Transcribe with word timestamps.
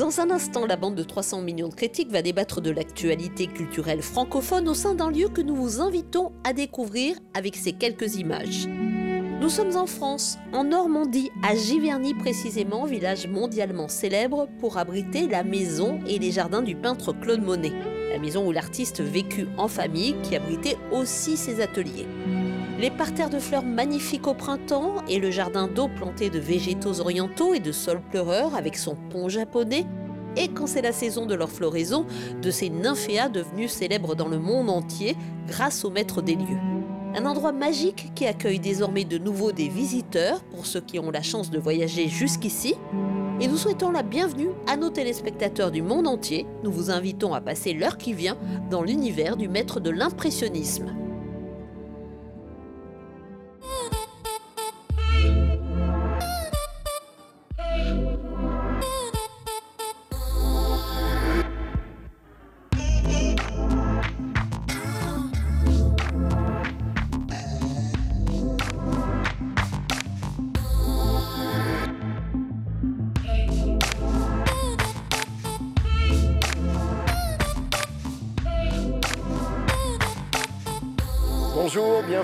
Dans 0.00 0.18
un 0.18 0.30
instant, 0.30 0.64
la 0.64 0.76
bande 0.76 0.94
de 0.94 1.02
300 1.02 1.42
millions 1.42 1.68
de 1.68 1.74
critiques 1.74 2.10
va 2.10 2.22
débattre 2.22 2.62
de 2.62 2.70
l'actualité 2.70 3.46
culturelle 3.46 4.00
francophone 4.00 4.66
au 4.66 4.72
sein 4.72 4.94
d'un 4.94 5.10
lieu 5.10 5.28
que 5.28 5.42
nous 5.42 5.54
vous 5.54 5.82
invitons 5.82 6.32
à 6.42 6.54
découvrir 6.54 7.18
avec 7.34 7.54
ces 7.54 7.74
quelques 7.74 8.16
images. 8.16 8.66
Nous 8.66 9.50
sommes 9.50 9.76
en 9.76 9.84
France, 9.84 10.38
en 10.54 10.64
Normandie, 10.64 11.30
à 11.42 11.54
Giverny 11.54 12.14
précisément, 12.14 12.86
village 12.86 13.26
mondialement 13.26 13.88
célèbre 13.88 14.48
pour 14.58 14.78
abriter 14.78 15.28
la 15.28 15.44
maison 15.44 16.00
et 16.06 16.18
les 16.18 16.30
jardins 16.30 16.62
du 16.62 16.76
peintre 16.76 17.12
Claude 17.12 17.42
Monet. 17.42 17.72
La 18.10 18.18
maison 18.18 18.46
où 18.46 18.52
l'artiste 18.52 19.02
vécut 19.02 19.48
en 19.58 19.68
famille 19.68 20.16
qui 20.22 20.34
abritait 20.34 20.78
aussi 20.92 21.36
ses 21.36 21.60
ateliers. 21.60 22.06
Les 22.80 22.90
parterres 22.90 23.28
de 23.28 23.38
fleurs 23.38 23.62
magnifiques 23.62 24.26
au 24.26 24.32
printemps 24.32 25.04
et 25.06 25.18
le 25.18 25.30
jardin 25.30 25.68
d'eau 25.68 25.88
planté 25.88 26.30
de 26.30 26.38
végétaux 26.38 27.00
orientaux 27.00 27.52
et 27.52 27.60
de 27.60 27.72
sols 27.72 28.00
pleureurs 28.00 28.54
avec 28.54 28.78
son 28.78 28.96
pont 29.10 29.28
japonais. 29.28 29.84
Et 30.36 30.48
quand 30.48 30.66
c'est 30.66 30.82
la 30.82 30.92
saison 30.92 31.26
de 31.26 31.34
leur 31.34 31.50
floraison, 31.50 32.06
de 32.40 32.50
ces 32.50 32.70
nymphéas 32.70 33.28
devenus 33.28 33.70
célèbres 33.70 34.14
dans 34.14 34.28
le 34.28 34.38
monde 34.38 34.70
entier 34.70 35.16
grâce 35.46 35.84
au 35.84 35.90
maître 35.90 36.22
des 36.22 36.36
lieux. 36.36 36.58
Un 37.14 37.26
endroit 37.26 37.52
magique 37.52 38.12
qui 38.14 38.26
accueille 38.26 38.60
désormais 38.60 39.04
de 39.04 39.18
nouveau 39.18 39.50
des 39.50 39.68
visiteurs 39.68 40.40
pour 40.44 40.64
ceux 40.64 40.80
qui 40.80 41.00
ont 41.00 41.10
la 41.10 41.22
chance 41.22 41.50
de 41.50 41.58
voyager 41.58 42.08
jusqu'ici. 42.08 42.76
Et 43.40 43.48
nous 43.48 43.56
souhaitons 43.56 43.90
la 43.90 44.02
bienvenue 44.02 44.50
à 44.68 44.76
nos 44.76 44.90
téléspectateurs 44.90 45.72
du 45.72 45.82
monde 45.82 46.06
entier. 46.06 46.46
Nous 46.62 46.70
vous 46.70 46.90
invitons 46.90 47.34
à 47.34 47.40
passer 47.40 47.72
l'heure 47.72 47.98
qui 47.98 48.12
vient 48.12 48.36
dans 48.70 48.82
l'univers 48.82 49.36
du 49.36 49.48
maître 49.48 49.80
de 49.80 49.90
l'impressionnisme. 49.90 50.94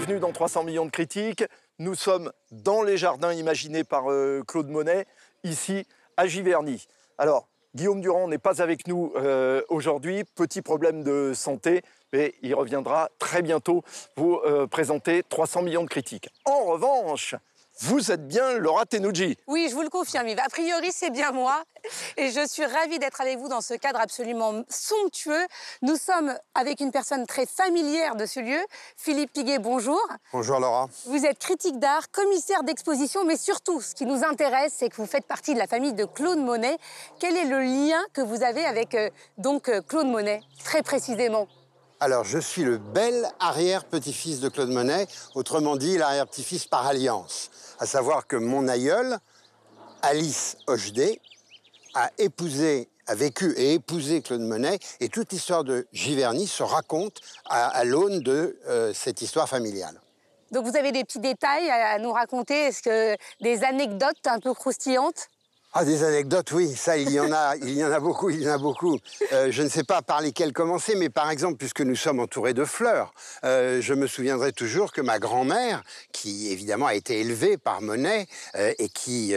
Bienvenue 0.06 0.20
dans 0.20 0.32
300 0.32 0.62
millions 0.62 0.86
de 0.86 0.90
critiques. 0.92 1.42
Nous 1.80 1.96
sommes 1.96 2.30
dans 2.52 2.84
les 2.84 2.96
jardins 2.96 3.32
imaginés 3.32 3.82
par 3.82 4.12
euh, 4.12 4.44
Claude 4.46 4.68
Monet, 4.68 5.04
ici 5.42 5.84
à 6.16 6.28
Giverny. 6.28 6.86
Alors, 7.18 7.48
Guillaume 7.74 8.00
Durand 8.00 8.28
n'est 8.28 8.38
pas 8.38 8.62
avec 8.62 8.86
nous 8.86 9.12
euh, 9.16 9.62
aujourd'hui, 9.68 10.22
petit 10.22 10.62
problème 10.62 11.02
de 11.02 11.32
santé, 11.34 11.82
mais 12.12 12.34
il 12.42 12.54
reviendra 12.54 13.08
très 13.18 13.42
bientôt 13.42 13.82
vous 14.16 14.38
euh, 14.44 14.68
présenter 14.68 15.24
300 15.28 15.62
millions 15.62 15.82
de 15.82 15.88
critiques. 15.88 16.28
En 16.44 16.66
revanche, 16.66 17.34
vous 17.80 18.10
êtes 18.10 18.26
bien 18.26 18.54
Laura 18.54 18.86
Tenouji. 18.86 19.36
Oui, 19.46 19.68
je 19.70 19.74
vous 19.74 19.82
le 19.82 19.88
confirme, 19.88 20.28
Yves. 20.28 20.40
A 20.40 20.48
priori, 20.48 20.90
c'est 20.92 21.10
bien 21.10 21.32
moi. 21.32 21.62
Et 22.16 22.30
je 22.30 22.46
suis 22.46 22.64
ravie 22.64 22.98
d'être 22.98 23.20
avec 23.20 23.38
vous 23.38 23.48
dans 23.48 23.60
ce 23.60 23.74
cadre 23.74 24.00
absolument 24.00 24.62
somptueux. 24.68 25.46
Nous 25.82 25.96
sommes 25.96 26.34
avec 26.54 26.80
une 26.80 26.90
personne 26.90 27.26
très 27.26 27.46
familière 27.46 28.16
de 28.16 28.26
ce 28.26 28.40
lieu. 28.40 28.60
Philippe 28.96 29.32
Piguet, 29.32 29.58
bonjour. 29.58 30.00
Bonjour 30.32 30.58
Laura. 30.58 30.88
Vous 31.06 31.24
êtes 31.24 31.38
critique 31.38 31.78
d'art, 31.78 32.10
commissaire 32.10 32.62
d'exposition, 32.62 33.24
mais 33.24 33.36
surtout, 33.36 33.80
ce 33.80 33.94
qui 33.94 34.06
nous 34.06 34.24
intéresse, 34.24 34.72
c'est 34.76 34.88
que 34.88 34.96
vous 34.96 35.06
faites 35.06 35.26
partie 35.26 35.54
de 35.54 35.58
la 35.58 35.66
famille 35.66 35.92
de 35.92 36.04
Claude 36.04 36.38
Monet. 36.38 36.78
Quel 37.20 37.36
est 37.36 37.44
le 37.44 37.60
lien 37.60 38.02
que 38.12 38.20
vous 38.20 38.42
avez 38.42 38.64
avec 38.64 38.94
euh, 38.94 39.10
donc 39.38 39.68
euh, 39.68 39.82
Claude 39.82 40.06
Monet, 40.06 40.40
très 40.64 40.82
précisément? 40.82 41.46
Alors, 41.98 42.24
je 42.24 42.38
suis 42.38 42.62
le 42.62 42.76
bel 42.76 43.26
arrière-petit-fils 43.40 44.40
de 44.40 44.50
Claude 44.50 44.68
Monet, 44.68 45.06
autrement 45.34 45.76
dit 45.76 45.96
l'arrière-petit-fils 45.96 46.66
par 46.66 46.86
alliance. 46.86 47.50
À 47.78 47.86
savoir 47.86 48.26
que 48.26 48.36
mon 48.36 48.68
aïeul, 48.68 49.18
Alice 50.02 50.56
Hochdé, 50.66 51.20
a 51.94 52.10
épousé, 52.18 52.88
a 53.06 53.14
vécu 53.14 53.52
et 53.56 53.74
épousé 53.74 54.22
Claude 54.22 54.40
Monet, 54.40 54.78
et 55.00 55.08
toute 55.08 55.32
l'histoire 55.32 55.64
de 55.64 55.86
Giverny 55.92 56.46
se 56.46 56.62
raconte 56.62 57.20
à, 57.44 57.84
l'aune 57.84 58.20
de 58.20 58.58
euh, 58.66 58.92
cette 58.94 59.22
histoire 59.22 59.48
familiale. 59.48 60.00
Donc 60.52 60.66
vous 60.66 60.76
avez 60.76 60.92
des 60.92 61.04
petits 61.04 61.20
détails 61.20 61.68
à 61.70 61.90
à 61.90 61.98
nous 61.98 62.12
raconter, 62.12 62.54
est-ce 62.54 62.82
que 62.82 63.16
des 63.42 63.64
anecdotes 63.64 64.26
un 64.26 64.38
peu 64.38 64.54
croustillantes? 64.54 65.28
Ah, 65.78 65.84
des 65.84 66.04
anecdotes, 66.04 66.52
oui, 66.52 66.74
ça, 66.74 66.96
il 66.96 67.10
y 67.10 67.20
en 67.20 67.30
a, 67.32 67.54
il 67.56 67.76
y 67.76 67.84
en 67.84 67.92
a 67.92 68.00
beaucoup, 68.00 68.30
il 68.30 68.40
y 68.40 68.48
en 68.48 68.54
a 68.54 68.56
beaucoup. 68.56 68.96
Euh, 69.34 69.48
je 69.50 69.62
ne 69.62 69.68
sais 69.68 69.84
pas 69.84 70.00
par 70.00 70.22
lesquelles 70.22 70.54
commencer, 70.54 70.94
mais 70.96 71.10
par 71.10 71.30
exemple, 71.30 71.58
puisque 71.58 71.82
nous 71.82 71.94
sommes 71.94 72.18
entourés 72.18 72.54
de 72.54 72.64
fleurs, 72.64 73.12
euh, 73.44 73.82
je 73.82 73.92
me 73.92 74.06
souviendrai 74.06 74.54
toujours 74.54 74.90
que 74.90 75.02
ma 75.02 75.18
grand-mère, 75.18 75.82
qui 76.12 76.50
évidemment 76.50 76.86
a 76.86 76.94
été 76.94 77.20
élevée 77.20 77.58
par 77.58 77.82
Monet 77.82 78.26
euh, 78.54 78.72
et 78.78 78.88
qui 78.88 79.34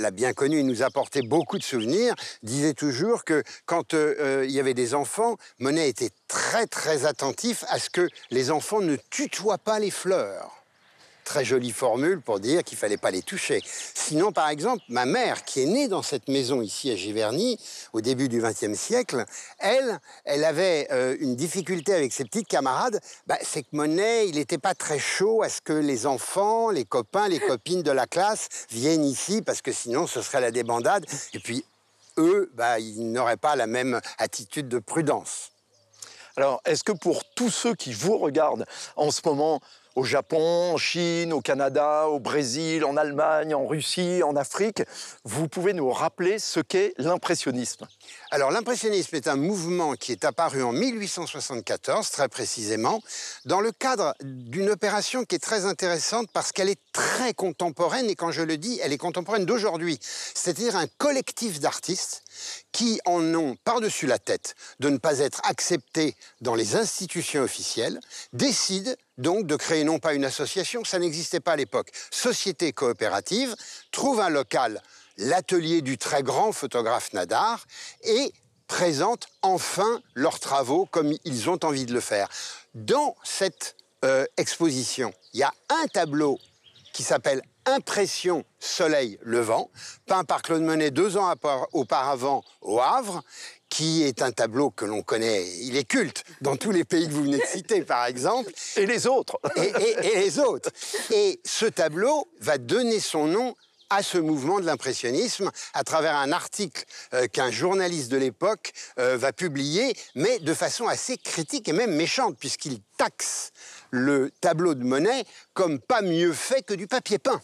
l'a 0.00 0.10
bien 0.10 0.32
connu 0.32 0.58
et 0.58 0.64
nous 0.64 0.82
apportait 0.82 1.22
beaucoup 1.22 1.56
de 1.56 1.62
souvenirs, 1.62 2.16
disait 2.42 2.74
toujours 2.74 3.22
que 3.22 3.44
quand 3.64 3.92
il 3.92 4.50
y 4.50 4.58
avait 4.58 4.74
des 4.74 4.96
enfants, 4.96 5.36
Monet 5.60 5.88
était 5.88 6.10
très 6.26 6.66
très 6.66 7.06
attentif 7.06 7.64
à 7.68 7.78
ce 7.78 7.90
que 7.90 8.08
les 8.32 8.50
enfants 8.50 8.80
ne 8.80 8.96
tutoient 9.08 9.58
pas 9.58 9.78
les 9.78 9.92
fleurs 9.92 10.59
très 11.24 11.44
jolie 11.44 11.72
formule 11.72 12.20
pour 12.20 12.40
dire 12.40 12.64
qu'il 12.64 12.78
fallait 12.78 12.96
pas 12.96 13.10
les 13.10 13.22
toucher. 13.22 13.62
Sinon, 13.64 14.32
par 14.32 14.48
exemple, 14.48 14.82
ma 14.88 15.06
mère, 15.06 15.44
qui 15.44 15.62
est 15.62 15.66
née 15.66 15.88
dans 15.88 16.02
cette 16.02 16.28
maison 16.28 16.62
ici 16.62 16.90
à 16.90 16.96
Giverny, 16.96 17.58
au 17.92 18.00
début 18.00 18.28
du 18.28 18.40
XXe 18.40 18.78
siècle, 18.78 19.24
elle, 19.58 19.98
elle 20.24 20.44
avait 20.44 20.88
euh, 20.90 21.16
une 21.20 21.36
difficulté 21.36 21.94
avec 21.94 22.12
ses 22.12 22.24
petites 22.24 22.48
camarades. 22.48 23.00
Bah, 23.26 23.38
c'est 23.42 23.62
que 23.62 23.68
Monet, 23.72 24.28
il 24.28 24.36
n'était 24.36 24.58
pas 24.58 24.74
très 24.74 24.98
chaud 24.98 25.42
à 25.42 25.48
ce 25.48 25.60
que 25.60 25.72
les 25.72 26.06
enfants, 26.06 26.70
les 26.70 26.84
copains, 26.84 27.28
les 27.28 27.40
copines 27.40 27.82
de 27.82 27.90
la 27.90 28.06
classe 28.06 28.48
viennent 28.70 29.04
ici, 29.04 29.42
parce 29.42 29.62
que 29.62 29.72
sinon, 29.72 30.06
ce 30.06 30.22
serait 30.22 30.40
la 30.40 30.50
débandade. 30.50 31.06
Et 31.34 31.38
puis, 31.38 31.64
eux, 32.18 32.50
bah, 32.54 32.78
ils 32.78 33.10
n'auraient 33.10 33.36
pas 33.36 33.56
la 33.56 33.66
même 33.66 34.00
attitude 34.18 34.68
de 34.68 34.78
prudence. 34.78 35.50
Alors, 36.36 36.60
est-ce 36.64 36.84
que 36.84 36.92
pour 36.92 37.24
tous 37.34 37.50
ceux 37.50 37.74
qui 37.74 37.92
vous 37.92 38.16
regardent 38.16 38.64
en 38.96 39.10
ce 39.10 39.20
moment, 39.24 39.60
au 39.96 40.04
Japon, 40.04 40.72
en 40.72 40.76
Chine, 40.76 41.32
au 41.32 41.40
Canada, 41.40 42.08
au 42.08 42.20
Brésil, 42.20 42.84
en 42.84 42.96
Allemagne, 42.96 43.54
en 43.54 43.66
Russie, 43.66 44.22
en 44.22 44.36
Afrique, 44.36 44.82
vous 45.24 45.48
pouvez 45.48 45.72
nous 45.72 45.90
rappeler 45.90 46.38
ce 46.38 46.60
qu'est 46.60 46.94
l'impressionnisme? 46.98 47.86
Alors 48.30 48.50
l'impressionnisme 48.50 49.16
est 49.16 49.28
un 49.28 49.36
mouvement 49.36 49.94
qui 49.94 50.12
est 50.12 50.24
apparu 50.24 50.62
en 50.62 50.72
1874, 50.72 52.10
très 52.10 52.28
précisément, 52.28 53.02
dans 53.44 53.60
le 53.60 53.72
cadre 53.72 54.14
d'une 54.22 54.70
opération 54.70 55.24
qui 55.24 55.36
est 55.36 55.40
très 55.40 55.64
intéressante 55.64 56.28
parce 56.32 56.52
qu'elle 56.52 56.68
est 56.68 56.80
très 56.92 57.34
contemporaine, 57.34 58.08
et 58.08 58.14
quand 58.14 58.30
je 58.30 58.42
le 58.42 58.56
dis, 58.56 58.78
elle 58.82 58.92
est 58.92 58.98
contemporaine 58.98 59.44
d'aujourd'hui. 59.44 59.98
C'est-à-dire 60.00 60.76
un 60.76 60.86
collectif 60.98 61.60
d'artistes 61.60 62.22
qui 62.72 63.00
en 63.04 63.34
ont 63.34 63.56
par-dessus 63.64 64.06
la 64.06 64.18
tête 64.18 64.54
de 64.78 64.88
ne 64.88 64.98
pas 64.98 65.18
être 65.18 65.40
acceptés 65.44 66.14
dans 66.40 66.54
les 66.54 66.76
institutions 66.76 67.42
officielles, 67.42 68.00
décident 68.32 68.92
donc 69.20 69.46
de 69.46 69.56
créer 69.56 69.84
non 69.84 69.98
pas 69.98 70.14
une 70.14 70.24
association, 70.24 70.84
ça 70.84 70.98
n'existait 70.98 71.40
pas 71.40 71.52
à 71.52 71.56
l'époque, 71.56 71.90
société 72.10 72.72
coopérative, 72.72 73.54
trouvent 73.92 74.20
un 74.20 74.30
local, 74.30 74.82
l'atelier 75.18 75.82
du 75.82 75.98
très 75.98 76.22
grand 76.22 76.52
photographe 76.52 77.12
Nadar, 77.12 77.66
et 78.02 78.32
présentent 78.66 79.28
enfin 79.42 80.00
leurs 80.14 80.40
travaux 80.40 80.86
comme 80.86 81.12
ils 81.24 81.50
ont 81.50 81.58
envie 81.64 81.86
de 81.86 81.92
le 81.92 82.00
faire. 82.00 82.28
Dans 82.74 83.16
cette 83.22 83.76
euh, 84.04 84.24
exposition, 84.36 85.12
il 85.34 85.40
y 85.40 85.42
a 85.42 85.52
un 85.68 85.86
tableau 85.88 86.38
qui 86.92 87.02
s'appelle 87.02 87.42
Impression 87.66 88.44
Soleil 88.58 89.18
Levant, 89.22 89.70
peint 90.06 90.24
par 90.24 90.42
Claude 90.42 90.62
Monet 90.62 90.90
deux 90.90 91.16
ans 91.16 91.32
auparavant 91.72 92.42
au 92.62 92.80
Havre, 92.80 93.22
qui 93.70 94.02
est 94.02 94.20
un 94.20 94.32
tableau 94.32 94.70
que 94.70 94.84
l'on 94.84 95.02
connaît, 95.02 95.48
il 95.60 95.76
est 95.76 95.84
culte 95.84 96.24
dans 96.42 96.56
tous 96.56 96.72
les 96.72 96.84
pays 96.84 97.06
que 97.06 97.12
vous 97.12 97.22
venez 97.22 97.38
de 97.38 97.46
citer, 97.46 97.82
par 97.82 98.04
exemple, 98.06 98.52
Et 98.76 98.84
les 98.84 99.06
autres 99.06 99.38
et, 99.56 99.60
et- 99.60 100.06
et 100.12 100.16
les 100.16 100.38
autres. 100.40 100.70
Et 101.12 101.40
ce 101.46 101.66
tableau 101.66 102.28
va 102.40 102.58
donner 102.58 103.00
son 103.00 103.26
nom 103.26 103.54
à 103.92 104.02
ce 104.04 104.18
mouvement 104.18 104.60
de 104.60 104.66
l'impressionnisme 104.66 105.50
à 105.74 105.82
travers 105.82 106.14
un 106.16 106.30
article 106.30 106.84
euh, 107.14 107.26
qu'un 107.26 107.50
journaliste 107.50 108.08
de 108.10 108.16
l'époque 108.18 108.72
euh, 108.98 109.16
va 109.16 109.32
publier, 109.32 109.96
mais 110.14 110.38
de 110.40 110.54
façon 110.54 110.86
assez 110.86 111.16
critique 111.16 111.68
et 111.68 111.72
même 111.72 111.94
méchante, 111.94 112.36
puisqu'il 112.38 112.80
taxe 112.98 113.50
le 113.90 114.30
tableau 114.40 114.74
de 114.74 114.84
Monet 114.84 115.24
comme 115.54 115.80
pas 115.80 116.02
mieux 116.02 116.32
fait 116.32 116.62
que 116.62 116.74
du 116.74 116.86
papier 116.86 117.18
peint. 117.18 117.40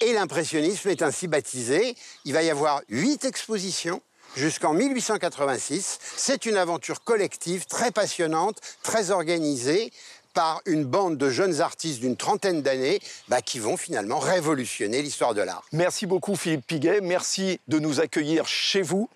Et 0.00 0.12
l'impressionnisme 0.12 0.88
est 0.88 1.02
ainsi 1.02 1.28
baptisé. 1.28 1.96
Il 2.24 2.32
va 2.32 2.42
y 2.42 2.50
avoir 2.50 2.82
huit 2.88 3.24
expositions 3.24 4.02
jusqu'en 4.36 4.74
1886. 4.74 5.98
C'est 6.16 6.46
une 6.46 6.56
aventure 6.56 7.02
collective 7.02 7.66
très 7.66 7.90
passionnante, 7.90 8.58
très 8.82 9.10
organisée, 9.10 9.92
par 10.34 10.62
une 10.66 10.84
bande 10.84 11.18
de 11.18 11.30
jeunes 11.30 11.60
artistes 11.60 12.00
d'une 12.00 12.16
trentaine 12.16 12.62
d'années 12.62 13.00
bah, 13.28 13.42
qui 13.42 13.58
vont 13.58 13.76
finalement 13.76 14.18
révolutionner 14.18 15.02
l'histoire 15.02 15.34
de 15.34 15.42
l'art. 15.42 15.64
Merci 15.72 16.06
beaucoup 16.06 16.36
Philippe 16.36 16.66
Piguet, 16.66 17.00
merci 17.00 17.60
de 17.68 17.78
nous 17.78 18.00
accueillir 18.00 18.46
chez 18.46 18.82
vous. 18.82 19.08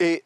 Et 0.00 0.24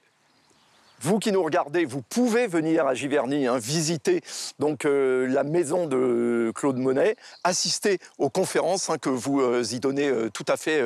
vous 1.02 1.18
qui 1.18 1.32
nous 1.32 1.42
regardez, 1.42 1.84
vous 1.84 2.00
pouvez 2.00 2.46
venir 2.46 2.86
à 2.86 2.94
Giverny, 2.94 3.48
hein, 3.48 3.58
visiter 3.58 4.20
donc 4.60 4.84
euh, 4.84 5.26
la 5.26 5.42
maison 5.42 5.86
de 5.88 6.52
Claude 6.54 6.78
Monet, 6.78 7.16
assister 7.42 7.98
aux 8.18 8.30
conférences 8.30 8.88
hein, 8.88 8.98
que 8.98 9.08
vous 9.08 9.40
euh, 9.40 9.64
y 9.72 9.80
donnez 9.80 10.08
euh, 10.08 10.30
tout 10.30 10.44
à 10.46 10.56
fait 10.56 10.80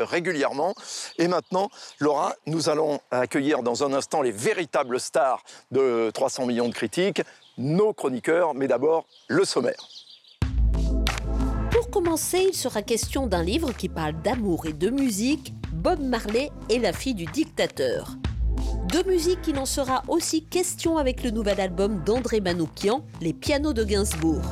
régulièrement. 0.00 0.74
Et 1.18 1.28
maintenant, 1.28 1.70
Laura, 2.00 2.34
nous 2.46 2.70
allons 2.70 3.00
accueillir 3.10 3.62
dans 3.62 3.84
un 3.84 3.92
instant 3.92 4.22
les 4.22 4.32
véritables 4.32 4.98
stars 4.98 5.44
de 5.70 6.10
300 6.14 6.46
millions 6.46 6.68
de 6.68 6.74
critiques, 6.74 7.22
nos 7.58 7.92
chroniqueurs, 7.92 8.54
mais 8.54 8.68
d'abord 8.68 9.04
le 9.28 9.44
sommaire. 9.44 9.86
Pour 11.70 11.90
commencer, 11.90 12.46
il 12.48 12.54
sera 12.54 12.80
question 12.80 13.26
d'un 13.26 13.42
livre 13.42 13.72
qui 13.72 13.90
parle 13.90 14.14
d'amour 14.22 14.66
et 14.66 14.72
de 14.72 14.88
musique, 14.88 15.52
Bob 15.72 16.00
Marley 16.00 16.50
et 16.70 16.78
la 16.78 16.94
fille 16.94 17.14
du 17.14 17.26
dictateur. 17.26 18.16
De 18.92 19.06
musique, 19.06 19.40
il 19.46 19.58
en 19.58 19.66
sera 19.66 20.02
aussi 20.08 20.44
question 20.44 20.96
avec 20.96 21.22
le 21.22 21.30
nouvel 21.30 21.60
album 21.60 22.02
d'André 22.04 22.40
Manoukian, 22.40 23.04
Les 23.20 23.32
pianos 23.32 23.74
de 23.74 23.84
Gainsbourg. 23.84 24.42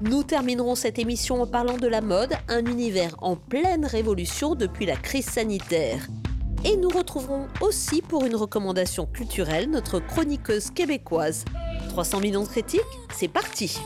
Nous 0.00 0.22
terminerons 0.22 0.74
cette 0.74 0.98
émission 0.98 1.42
en 1.42 1.46
parlant 1.46 1.76
de 1.76 1.86
la 1.86 2.00
mode, 2.00 2.34
un 2.48 2.64
univers 2.64 3.14
en 3.22 3.36
pleine 3.36 3.86
révolution 3.86 4.54
depuis 4.54 4.86
la 4.86 4.96
crise 4.96 5.26
sanitaire. 5.26 6.06
Et 6.64 6.76
nous 6.76 6.88
retrouverons 6.88 7.46
aussi 7.60 8.00
pour 8.00 8.24
une 8.24 8.36
recommandation 8.36 9.06
culturelle 9.06 9.70
notre 9.70 10.00
chroniqueuse 10.00 10.70
québécoise. 10.70 11.44
300 11.90 12.20
millions 12.20 12.42
de 12.42 12.48
critiques, 12.48 12.80
c'est 13.14 13.28
parti 13.28 13.78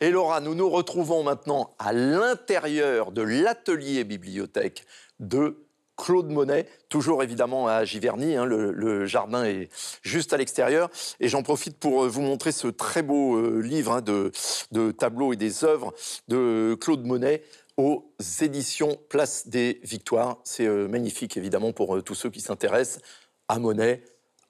Et 0.00 0.10
Laura, 0.10 0.40
nous 0.40 0.54
nous 0.54 0.68
retrouvons 0.68 1.22
maintenant 1.22 1.74
à 1.78 1.92
l'intérieur 1.92 3.12
de 3.12 3.22
l'atelier 3.22 4.02
bibliothèque 4.04 4.84
de 5.20 5.69
Claude 6.00 6.30
Monet, 6.30 6.66
toujours 6.88 7.22
évidemment 7.22 7.68
à 7.68 7.84
Giverny. 7.84 8.34
Hein, 8.34 8.46
le, 8.46 9.04
jardin 9.04 9.44
est 9.44 9.68
juste 10.02 10.32
à 10.32 10.38
l'extérieur. 10.38 10.88
Et 11.20 11.28
j'en 11.28 11.42
profite 11.42 11.76
pour 11.76 12.04
euh, 12.04 12.08
vous 12.08 12.22
montrer 12.22 12.52
ce 12.52 12.68
très 12.68 13.02
beau 13.02 13.36
euh, 13.36 13.60
livre 13.60 13.92
hein, 13.92 14.00
de, 14.00 14.92
tableaux 14.92 15.34
et 15.34 15.36
des 15.36 15.62
œuvres 15.62 15.92
de 16.28 16.74
Claude 16.80 17.04
Monet 17.04 17.42
aux 17.76 18.10
éditions 18.40 18.96
Place 19.10 19.48
des 19.48 19.78
Victoires. 19.82 20.38
C'est 20.42 20.66
euh, 20.66 20.88
magnifique, 20.88 21.36
évidemment, 21.36 21.72
pour 21.72 22.02
tous 22.02 22.14
ceux 22.14 22.30
qui 22.30 22.40
s'intéressent 22.40 23.02
à 23.48 23.58
Monet, 23.58 24.02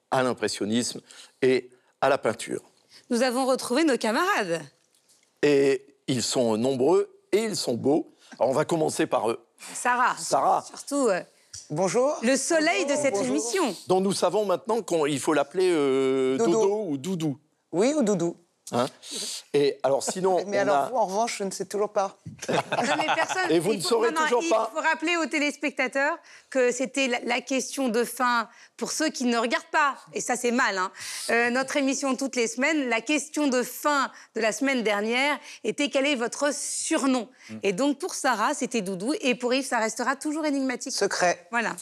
à 0.09 0.23
l'impressionnisme 0.23 1.01
et 1.41 1.69
à 1.99 2.07
la 2.07 2.17
peinture. 2.17 2.63
Nous 3.09 3.23
avons 3.23 3.45
retrouvé 3.45 3.83
nos 3.83 3.97
camarades. 3.97 4.61
Et 5.41 5.85
ils 6.07 6.23
sont 6.23 6.55
nombreux 6.55 7.09
et 7.33 7.43
ils 7.43 7.57
sont 7.57 7.73
beaux. 7.73 8.15
Alors 8.39 8.51
on 8.51 8.53
va 8.53 8.63
commencer 8.63 9.05
par 9.05 9.29
eux. 9.29 9.45
Sarah. 9.73 10.15
Sarah. 10.17 10.63
Surtout. 10.65 11.09
Bonjour. 11.69 12.17
Le 12.23 12.35
soleil 12.35 12.85
de 12.85 12.93
cette 12.95 13.15
émission. 13.17 13.63
Dont 13.87 14.01
nous 14.01 14.11
savons 14.13 14.45
maintenant 14.45 14.81
qu'il 14.81 15.19
faut 15.19 15.33
l'appeler 15.33 15.69
euh, 15.71 16.37
Dodo. 16.37 16.85
ou 16.89 16.97
Doudou. 16.97 17.37
Oui, 17.71 17.93
ou 17.97 18.03
Doudou. 18.03 18.35
Hein 18.73 18.85
et 19.53 19.77
alors 19.83 20.01
sinon, 20.01 20.45
mais 20.47 20.57
alors 20.57 20.89
vous, 20.89 20.95
en 20.95 21.05
revanche, 21.05 21.37
je 21.39 21.43
ne 21.43 21.51
sais 21.51 21.65
toujours 21.65 21.91
pas. 21.91 22.17
Et 23.49 23.59
vous 23.59 23.73
ne 23.73 23.81
saurez 23.81 24.13
toujours 24.13 24.43
pas. 24.49 24.71
Il 24.71 24.75
faut 24.75 24.87
rappeler 24.87 25.17
aux 25.17 25.25
téléspectateurs 25.25 26.17
que 26.49 26.71
c'était 26.71 27.21
la, 27.25 27.41
question 27.41 27.89
de 27.89 28.05
fin 28.05 28.47
pour 28.77 28.93
ceux 28.93 29.09
qui 29.09 29.25
ne 29.25 29.37
regardent 29.37 29.65
pas. 29.71 29.97
Et 30.13 30.21
ça, 30.21 30.37
c'est 30.37 30.51
mal. 30.51 30.77
Hein. 30.77 30.91
Euh, 31.31 31.49
notre 31.49 31.75
émission 31.75 32.15
toutes 32.15 32.37
les 32.37 32.47
semaines, 32.47 32.87
la 32.87 33.01
question 33.01 33.47
de 33.47 33.61
fin 33.61 34.09
de 34.35 34.41
la 34.41 34.53
semaine 34.53 34.83
dernière 34.83 35.37
était 35.65 35.89
quel 35.89 36.05
est 36.05 36.15
votre 36.15 36.53
surnom. 36.53 37.27
Mm. 37.49 37.55
Et 37.63 37.73
donc 37.73 37.99
pour 37.99 38.13
Sarah, 38.13 38.53
c'était 38.53 38.81
Doudou. 38.81 39.13
Et 39.19 39.35
pour 39.35 39.53
Yves, 39.53 39.67
ça 39.67 39.79
restera 39.79 40.15
toujours 40.15 40.45
énigmatique. 40.45 40.93
Secret. 40.93 41.45
Voilà. 41.51 41.75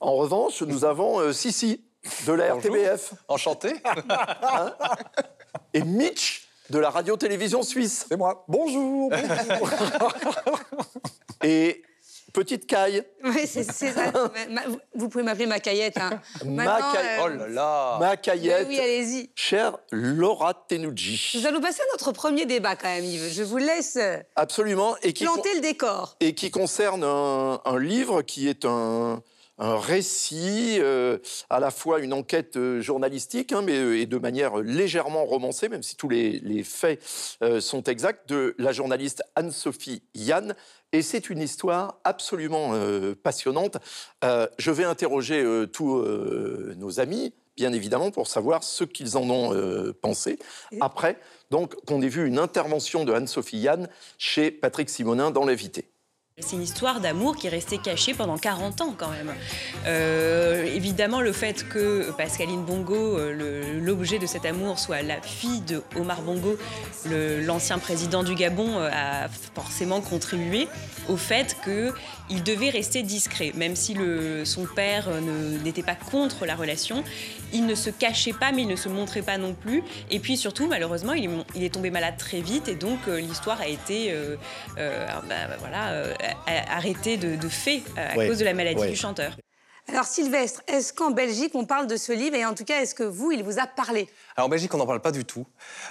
En 0.00 0.14
revanche, 0.14 0.60
nous 0.62 0.84
avons 0.84 1.20
euh, 1.20 1.32
Sissi 1.32 1.84
de 2.26 2.32
la 2.32 2.54
RTBF. 2.54 3.14
Enchanté. 3.28 3.74
Hein 4.42 4.74
et 5.74 5.82
Mitch 5.82 6.48
de 6.70 6.78
la 6.78 6.90
radio-télévision 6.90 7.62
suisse. 7.62 8.06
C'est 8.08 8.16
moi. 8.16 8.44
Bonjour. 8.48 9.10
et 11.42 11.82
petite 12.32 12.66
caille. 12.66 13.02
Oui, 13.24 13.46
c'est 13.46 13.64
ça. 13.64 14.12
vous 14.94 15.08
pouvez 15.08 15.24
m'appeler 15.24 15.46
ma 15.46 15.60
caillette. 15.60 15.96
Hein. 15.96 16.20
Ma 16.44 16.92
caillette. 16.92 17.20
oh 17.24 17.28
là 17.28 17.48
là. 17.48 17.96
Ma 17.98 18.16
caillette. 18.16 18.66
oui, 18.68 18.78
allez-y. 18.78 19.30
Chère 19.34 19.78
Laura 19.90 20.54
Tenuji. 20.68 21.38
Nous 21.38 21.46
allons 21.46 21.60
passer 21.60 21.80
à 21.80 21.92
notre 21.92 22.12
premier 22.12 22.46
débat 22.46 22.76
quand 22.76 22.88
même, 22.88 23.04
Yves. 23.04 23.32
Je 23.32 23.42
vous 23.42 23.56
laisse. 23.56 23.96
Euh, 23.96 24.18
Absolument. 24.36 24.96
Et 25.02 25.12
qui 25.12 25.24
planter 25.24 25.54
le 25.54 25.60
décor. 25.60 26.16
Et 26.20 26.34
qui 26.34 26.50
concerne 26.50 27.04
un 27.04 27.78
livre 27.78 28.22
qui 28.22 28.48
est 28.48 28.64
un 28.64 29.22
un 29.58 29.76
récit, 29.76 30.78
euh, 30.78 31.18
à 31.50 31.60
la 31.60 31.70
fois 31.70 31.98
une 31.98 32.12
enquête 32.12 32.56
euh, 32.56 32.80
journalistique, 32.80 33.52
hein, 33.52 33.62
mais 33.62 33.76
euh, 33.76 33.98
et 33.98 34.06
de 34.06 34.16
manière 34.18 34.58
légèrement 34.58 35.24
romancée, 35.24 35.68
même 35.68 35.82
si 35.82 35.96
tous 35.96 36.08
les, 36.08 36.62
faits 36.64 37.00
sont 37.60 37.82
exacts, 37.84 38.28
de 38.28 38.54
la 38.58 38.72
journaliste 38.72 39.22
Anne-Sophie 39.36 40.02
Yann. 40.14 40.54
Et 40.92 41.02
c'est 41.02 41.30
une 41.30 41.40
histoire 41.40 42.00
absolument 42.04 42.72
passionnante. 43.22 43.76
je 44.22 44.70
vais 44.70 44.84
interroger 44.84 45.44
tous 45.72 46.02
nos 46.76 47.00
amis, 47.00 47.32
bien 47.56 47.72
évidemment, 47.72 48.10
pour 48.10 48.26
savoir 48.26 48.64
ce 48.64 48.84
qu'ils 48.84 49.16
en 49.16 49.28
ont 49.30 49.92
pensé. 50.00 50.38
Après, 50.80 51.18
donc, 51.50 51.74
qu'on 51.86 52.02
ait 52.02 52.08
vu 52.08 52.26
une 52.26 52.38
intervention 52.38 53.04
de 53.04 53.12
Anne-Sophie 53.12 53.58
Yann 53.58 53.88
chez 54.18 54.50
Patrick 54.50 54.90
Simonin 54.90 55.30
dans 55.30 55.44
L'invité. 55.44 55.87
C'est 56.40 56.54
une 56.54 56.62
histoire 56.62 57.00
d'amour 57.00 57.36
qui 57.36 57.48
est 57.48 57.50
restée 57.50 57.78
cachée 57.78 58.14
pendant 58.14 58.38
40 58.38 58.80
ans 58.80 58.94
quand 58.96 59.10
même. 59.10 59.34
Euh, 59.86 60.62
évidemment, 60.64 61.20
le 61.20 61.32
fait 61.32 61.68
que 61.68 62.12
Pascaline 62.12 62.64
Bongo, 62.64 63.18
euh, 63.18 63.80
l'objet 63.80 64.20
de 64.20 64.26
cet 64.26 64.44
amour, 64.44 64.78
soit 64.78 65.02
la 65.02 65.20
fille 65.20 65.60
de 65.62 65.82
Omar 65.96 66.22
Bongo, 66.22 66.56
l'ancien 67.06 67.78
président 67.78 68.22
du 68.22 68.36
Gabon, 68.36 68.78
euh, 68.78 68.88
a 68.92 69.28
forcément 69.54 70.00
contribué 70.00 70.68
au 71.08 71.16
fait 71.16 71.56
qu'il 72.28 72.42
devait 72.42 72.70
rester 72.70 73.02
discret. 73.02 73.52
Même 73.54 73.76
si 73.76 73.94
le, 73.94 74.44
son 74.44 74.66
père 74.66 75.08
n'était 75.64 75.82
pas 75.82 75.94
contre 75.94 76.46
la 76.46 76.54
relation, 76.54 77.02
il 77.52 77.66
ne 77.66 77.74
se 77.74 77.90
cachait 77.90 78.32
pas, 78.32 78.52
mais 78.52 78.62
il 78.62 78.68
ne 78.68 78.76
se 78.76 78.88
montrait 78.88 79.22
pas 79.22 79.38
non 79.38 79.54
plus. 79.54 79.82
Et 80.10 80.18
puis 80.18 80.36
surtout, 80.36 80.66
malheureusement, 80.66 81.14
il 81.14 81.24
est, 81.24 81.30
il 81.54 81.64
est 81.64 81.72
tombé 81.74 81.90
malade 81.90 82.16
très 82.18 82.40
vite 82.40 82.68
et 82.68 82.74
donc 82.74 83.06
l'histoire 83.06 83.60
a 83.60 83.68
été 83.68 84.14
bah, 84.76 85.22
voilà, 85.58 86.14
arrêté 86.70 87.16
de, 87.16 87.48
fait 87.48 87.82
à 87.96 88.14
cause 88.14 88.38
de 88.38 88.44
la 88.44 88.54
maladie 88.54 88.88
du 88.88 88.96
chanteur. 88.96 89.32
Alors 89.90 90.04
Sylvestre, 90.04 90.62
est-ce 90.68 90.92
qu'en 90.92 91.10
Belgique 91.10 91.52
on 91.54 91.64
parle 91.64 91.86
de 91.86 91.96
ce 91.96 92.12
livre 92.12 92.36
et 92.36 92.44
en 92.44 92.54
tout 92.54 92.64
cas 92.64 92.82
est-ce 92.82 92.94
que 92.94 93.04
vous, 93.04 93.32
il 93.32 93.42
vous 93.42 93.58
a 93.58 93.66
parlé? 93.66 94.06
Alors 94.36 94.46
en 94.46 94.50
Belgique 94.50 94.74
on 94.74 94.78
n'en 94.78 94.86
parle 94.86 95.00
pas 95.00 95.12
du 95.12 95.24
tout. 95.24 95.46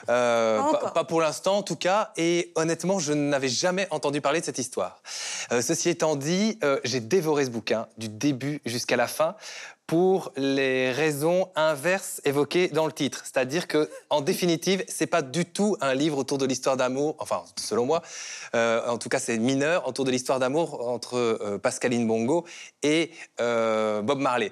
Euh, 0.08 0.62
pas, 0.94 1.04
pour 1.04 1.20
l'instant 1.20 1.58
en 1.58 1.64
tout 1.64 1.76
cas 1.76 2.12
et 2.16 2.52
honnêtement 2.56 3.00
je 3.00 3.14
n'avais 3.14 3.50
jamais 3.50 3.88
entendu 3.90 4.22
parler 4.22 4.40
de 4.40 4.46
cette 4.46 4.60
histoire. 4.60 5.02
Euh, 5.52 5.64
ceci 5.64 5.90
étant 5.90 6.16
dit, 6.16 6.60
euh, 6.64 6.80
j'ai 6.84 7.00
dévoré 7.00 7.46
ce 7.46 7.50
bouquin 7.50 7.88
du 7.98 8.08
début 8.08 8.62
jusqu'à 8.66 8.98
la 8.98 9.08
fin 9.08 9.36
pour 9.88 10.34
les 10.36 10.92
raisons 10.92 11.50
inverses 11.56 12.20
évoquées 12.26 12.68
dans 12.68 12.86
le 12.86 12.92
titre. 12.92 13.22
C'est-à-dire 13.24 13.68
que, 13.68 13.90
en 14.10 14.20
définitive, 14.20 14.84
c'est 14.90 15.08
pas 15.08 15.22
du 15.22 15.46
tout 15.46 15.78
un 15.80 15.94
livre 15.94 16.18
autour 16.18 16.38
de 16.38 16.46
l'histoire 16.46 16.76
d'amour, 16.76 17.16
enfin, 17.20 17.44
selon 17.56 17.86
moi, 17.86 18.02
euh, 18.54 18.86
en 18.86 18.98
tout 18.98 19.08
cas, 19.08 19.20
c'est 19.20 19.38
mineur, 19.38 19.88
autour 19.88 20.04
de 20.04 20.12
l'histoire 20.12 20.40
d'amour 20.40 20.90
entre 20.90 21.16
euh, 21.16 21.58
Pascaline 21.58 22.06
Bongo 22.06 22.46
et 22.84 23.12
euh, 23.40 24.02
Bob 24.02 24.20
Marley. 24.20 24.52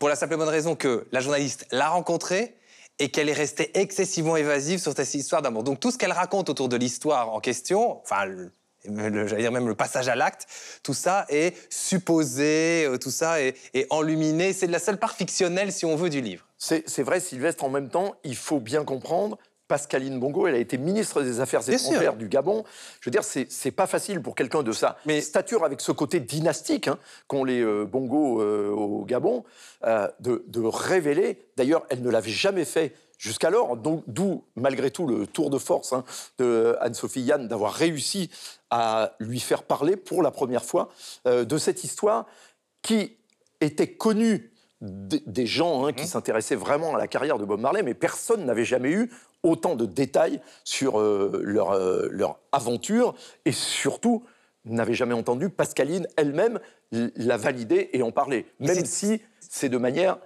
Pour 0.00 0.08
la 0.08 0.16
simple 0.16 0.34
et 0.34 0.36
bonne 0.36 0.48
raison 0.48 0.74
que 0.74 1.06
la 1.12 1.20
journaliste 1.20 1.64
l'a 1.70 1.90
rencontré 1.90 2.56
et 2.98 3.10
qu'elle 3.10 3.28
est 3.28 3.34
restée 3.34 3.78
excessivement 3.78 4.36
évasive 4.36 4.80
sur 4.80 4.92
cette 4.92 5.14
histoire 5.14 5.42
d'amour. 5.42 5.62
Donc 5.62 5.78
tout 5.78 5.92
ce 5.92 5.98
qu'elle 5.98 6.12
raconte 6.12 6.50
autour 6.50 6.68
de 6.68 6.76
l'histoire 6.76 7.32
en 7.32 7.38
question, 7.38 8.00
enfin 8.02 8.26
j'allais 8.84 9.42
dire 9.42 9.52
même 9.52 9.68
le 9.68 9.74
passage 9.74 10.08
à 10.08 10.14
l'acte, 10.14 10.46
tout 10.82 10.94
ça 10.94 11.26
est 11.28 11.56
supposé, 11.70 12.86
euh, 12.86 12.98
tout 12.98 13.10
ça 13.10 13.40
est, 13.40 13.56
enluminé. 13.90 14.52
C'est 14.52 14.66
de 14.66 14.72
la 14.72 14.78
seule 14.78 14.98
part 14.98 15.12
fictionnelle, 15.12 15.72
si 15.72 15.84
on 15.84 15.96
veut, 15.96 16.10
du 16.10 16.20
livre. 16.20 16.46
C'est 16.58 17.02
vrai, 17.02 17.20
Sylvestre, 17.20 17.64
en 17.64 17.70
même 17.70 17.88
temps, 17.88 18.14
il 18.24 18.36
faut 18.36 18.60
bien 18.60 18.84
comprendre. 18.84 19.38
Pascaline 19.68 20.20
Bongo, 20.20 20.46
elle 20.46 20.54
a 20.54 20.58
été 20.58 20.76
ministre 20.76 21.22
des 21.22 21.40
Affaires 21.40 21.66
étrangères 21.66 22.16
du 22.16 22.28
Gabon. 22.28 22.62
Je 23.00 23.08
veux 23.08 23.10
dire, 23.10 23.24
c'est 23.24 23.70
pas 23.70 23.86
facile 23.86 24.20
pour 24.20 24.34
quelqu'un 24.34 24.62
de 24.62 24.72
sa 24.72 24.98
stature, 25.20 25.64
avec 25.64 25.80
ce 25.80 25.92
côté 25.92 26.20
dynastique 26.20 26.88
hein, 26.88 26.98
qu'ont 27.26 27.44
les 27.44 27.62
euh, 27.62 27.84
Bongo 27.84 28.42
euh, 28.42 28.70
au 28.70 29.04
Gabon, 29.04 29.44
de, 29.82 30.44
de 30.46 30.60
révéler. 30.60 31.46
D'ailleurs, 31.56 31.86
elle 31.88 32.02
ne 32.02 32.10
l'avait 32.10 32.30
jamais 32.30 32.64
fait 32.64 32.94
jusqu'alors, 33.22 33.76
d'où 33.76 34.44
malgré 34.56 34.90
tout 34.90 35.06
le 35.06 35.28
tour 35.28 35.48
de 35.48 35.58
force 35.58 35.92
hein, 35.92 36.04
de 36.38 36.76
Anne-Sophie 36.80 37.22
Yann 37.22 37.46
d'avoir 37.46 37.72
réussi 37.72 38.30
à 38.68 39.14
lui 39.20 39.38
faire 39.38 39.62
parler 39.62 39.94
pour 39.96 40.22
la 40.22 40.32
première 40.32 40.64
fois 40.64 40.88
euh, 41.28 41.44
de 41.44 41.56
cette 41.56 41.84
histoire 41.84 42.26
qui 42.82 43.16
était 43.60 43.94
connue 43.94 44.50
des 44.80 45.46
gens 45.46 45.86
hein, 45.86 45.92
qui 45.92 46.02
mmh. 46.02 46.08
s'intéressaient 46.08 46.56
vraiment 46.56 46.96
à 46.96 46.98
la 46.98 47.06
carrière 47.06 47.38
de 47.38 47.44
Bob 47.44 47.60
Marley, 47.60 47.84
mais 47.84 47.94
personne 47.94 48.44
n'avait 48.44 48.64
jamais 48.64 48.90
eu 48.90 49.08
autant 49.44 49.76
de 49.76 49.86
détails 49.86 50.40
sur 50.64 50.98
euh, 50.98 51.40
leur, 51.44 51.70
euh, 51.70 52.08
leur 52.10 52.40
aventure 52.50 53.14
et 53.44 53.52
surtout 53.52 54.24
n'avait 54.64 54.94
jamais 54.94 55.14
entendu 55.14 55.48
Pascaline 55.48 56.08
elle-même 56.16 56.58
la 56.90 57.36
valider 57.36 57.90
et 57.92 58.02
en 58.02 58.10
parler, 58.10 58.46
même 58.58 58.84
si 58.84 59.22
c'est 59.40 59.68
de 59.68 59.78
manière 59.78 60.18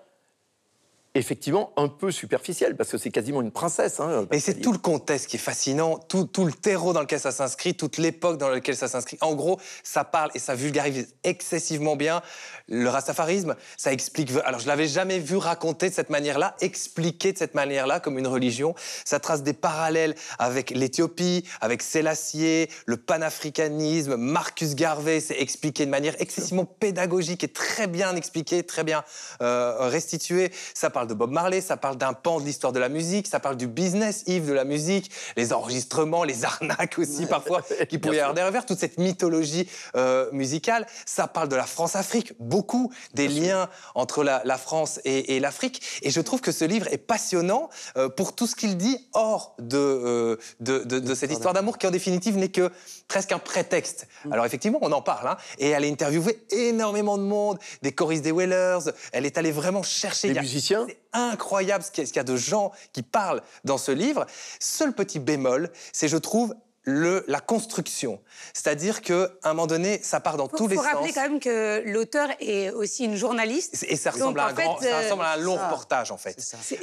effectivement 1.18 1.72
un 1.76 1.88
peu 1.88 2.10
superficielle, 2.10 2.76
parce 2.76 2.90
que 2.90 2.98
c'est 2.98 3.10
quasiment 3.10 3.42
une 3.42 3.50
princesse. 3.50 4.00
Hein, 4.00 4.26
et 4.32 4.40
c'est 4.40 4.60
tout 4.60 4.72
le 4.72 4.78
contexte 4.78 5.28
qui 5.28 5.36
est 5.36 5.40
fascinant, 5.40 5.98
tout, 5.98 6.24
tout 6.24 6.44
le 6.44 6.52
terreau 6.52 6.92
dans 6.92 7.00
lequel 7.00 7.20
ça 7.20 7.32
s'inscrit, 7.32 7.74
toute 7.74 7.98
l'époque 7.98 8.38
dans 8.38 8.48
laquelle 8.48 8.76
ça 8.76 8.88
s'inscrit. 8.88 9.18
En 9.20 9.34
gros, 9.34 9.58
ça 9.82 10.04
parle 10.04 10.30
et 10.34 10.38
ça 10.38 10.54
vulgarise 10.54 11.14
excessivement 11.24 11.96
bien 11.96 12.22
le 12.68 12.88
rastafarisme. 12.88 13.56
Ça 13.76 13.92
explique. 13.92 14.30
Alors, 14.44 14.60
je 14.60 14.66
l'avais 14.66 14.88
jamais 14.88 15.18
vu 15.18 15.36
raconter 15.36 15.88
de 15.88 15.94
cette 15.94 16.10
manière-là, 16.10 16.56
expliquer 16.60 17.32
de 17.32 17.38
cette 17.38 17.54
manière-là 17.54 18.00
comme 18.00 18.18
une 18.18 18.26
religion. 18.26 18.74
Ça 19.04 19.20
trace 19.20 19.42
des 19.42 19.52
parallèles 19.52 20.14
avec 20.38 20.70
l'Éthiopie, 20.70 21.44
avec 21.60 21.82
Sélassié, 21.82 22.70
le 22.86 22.96
panafricanisme. 22.96 24.16
Marcus 24.16 24.74
Garvey, 24.74 25.20
c'est 25.20 25.40
expliqué 25.40 25.86
de 25.86 25.90
manière 25.90 26.14
excessivement 26.20 26.64
pédagogique 26.64 27.44
et 27.44 27.48
très 27.48 27.86
bien 27.86 28.16
expliqué, 28.16 28.62
très 28.62 28.84
bien 28.84 29.04
euh, 29.42 29.88
restitué. 29.88 30.50
Ça 30.74 30.90
parle 30.90 31.05
de 31.06 31.14
Bob 31.14 31.30
Marley, 31.30 31.60
ça 31.60 31.76
parle 31.76 31.96
d'un 31.96 32.12
pan 32.12 32.40
de 32.40 32.44
l'histoire 32.44 32.72
de 32.72 32.78
la 32.78 32.88
musique, 32.88 33.26
ça 33.26 33.40
parle 33.40 33.56
du 33.56 33.66
business, 33.66 34.24
Yves, 34.26 34.48
de 34.48 34.52
la 34.52 34.64
musique, 34.64 35.10
les 35.36 35.52
enregistrements, 35.52 36.24
les 36.24 36.44
arnaques 36.44 36.98
aussi 36.98 37.26
parfois, 37.26 37.62
qui 37.88 37.98
pouvaient 37.98 38.16
y 38.16 38.20
avoir 38.20 38.34
derrière, 38.34 38.66
toute 38.66 38.78
cette 38.78 38.98
mythologie 38.98 39.68
euh, 39.96 40.30
musicale. 40.32 40.86
Ça 41.04 41.28
parle 41.28 41.48
de 41.48 41.56
la 41.56 41.66
France-Afrique, 41.66 42.32
beaucoup 42.38 42.92
des 43.14 43.28
liens 43.28 43.68
entre 43.94 44.24
la, 44.24 44.58
France 44.58 45.00
et, 45.04 45.38
l'Afrique. 45.40 45.82
Et 46.02 46.10
je 46.10 46.20
trouve 46.20 46.40
que 46.40 46.52
ce 46.52 46.64
livre 46.64 46.86
est 46.90 46.98
passionnant 46.98 47.68
euh, 47.96 48.08
pour 48.08 48.34
tout 48.34 48.46
ce 48.46 48.56
qu'il 48.56 48.76
dit 48.76 48.98
hors 49.12 49.54
de, 49.58 49.76
euh, 49.76 50.36
de, 50.60 51.14
cette 51.14 51.30
histoire 51.30 51.54
d'amour 51.54 51.78
qui 51.78 51.86
en 51.86 51.90
définitive 51.90 52.36
n'est 52.36 52.48
que 52.48 52.70
presque 53.08 53.32
un 53.32 53.38
prétexte. 53.38 54.08
Mm. 54.24 54.32
Alors 54.32 54.46
effectivement, 54.46 54.78
on 54.82 54.92
en 54.92 55.02
parle, 55.02 55.28
hein, 55.28 55.36
et 55.58 55.68
elle 55.68 55.84
a 55.84 55.86
interviewé 55.86 56.42
énormément 56.50 57.18
de 57.18 57.22
monde, 57.22 57.58
des 57.82 57.92
choristes 57.92 58.22
des 58.22 58.32
Whalers, 58.32 58.90
elle 59.12 59.26
est 59.26 59.38
allée 59.38 59.52
vraiment 59.52 59.82
chercher... 59.82 60.32
Des 60.32 60.40
musiciens? 60.40 60.86
C'est 61.12 61.18
incroyable 61.18 61.84
ce 61.84 61.90
qu'il 61.90 62.16
y 62.16 62.18
a 62.18 62.24
de 62.24 62.36
gens 62.36 62.72
qui 62.92 63.02
parlent 63.02 63.42
dans 63.64 63.78
ce 63.78 63.92
livre. 63.92 64.26
Seul 64.60 64.92
petit 64.92 65.18
bémol, 65.18 65.70
c'est 65.92 66.08
je 66.08 66.16
trouve 66.16 66.54
le, 66.86 67.24
la 67.26 67.40
construction. 67.40 68.20
C'est-à-dire 68.54 69.02
qu'à 69.02 69.28
un 69.42 69.50
moment 69.50 69.66
donné, 69.66 70.00
ça 70.02 70.20
part 70.20 70.36
dans 70.36 70.46
tous 70.46 70.68
les 70.68 70.76
sens. 70.76 70.84
Il 70.84 70.88
faut 70.88 70.96
rappeler 70.96 71.12
quand 71.12 71.22
même 71.22 71.40
que 71.40 71.82
l'auteur 71.84 72.28
est 72.40 72.70
aussi 72.70 73.04
une 73.04 73.16
journaliste. 73.16 73.84
Et 73.88 73.96
ça 73.96 74.12
ressemble, 74.12 74.38
à, 74.38 74.46
un 74.46 74.52
grand, 74.52 74.80
ça 74.80 75.00
ressemble 75.00 75.24
à 75.24 75.32
un 75.32 75.36
long 75.36 75.56
reportage, 75.56 76.12
en 76.12 76.16
fait. 76.16 76.36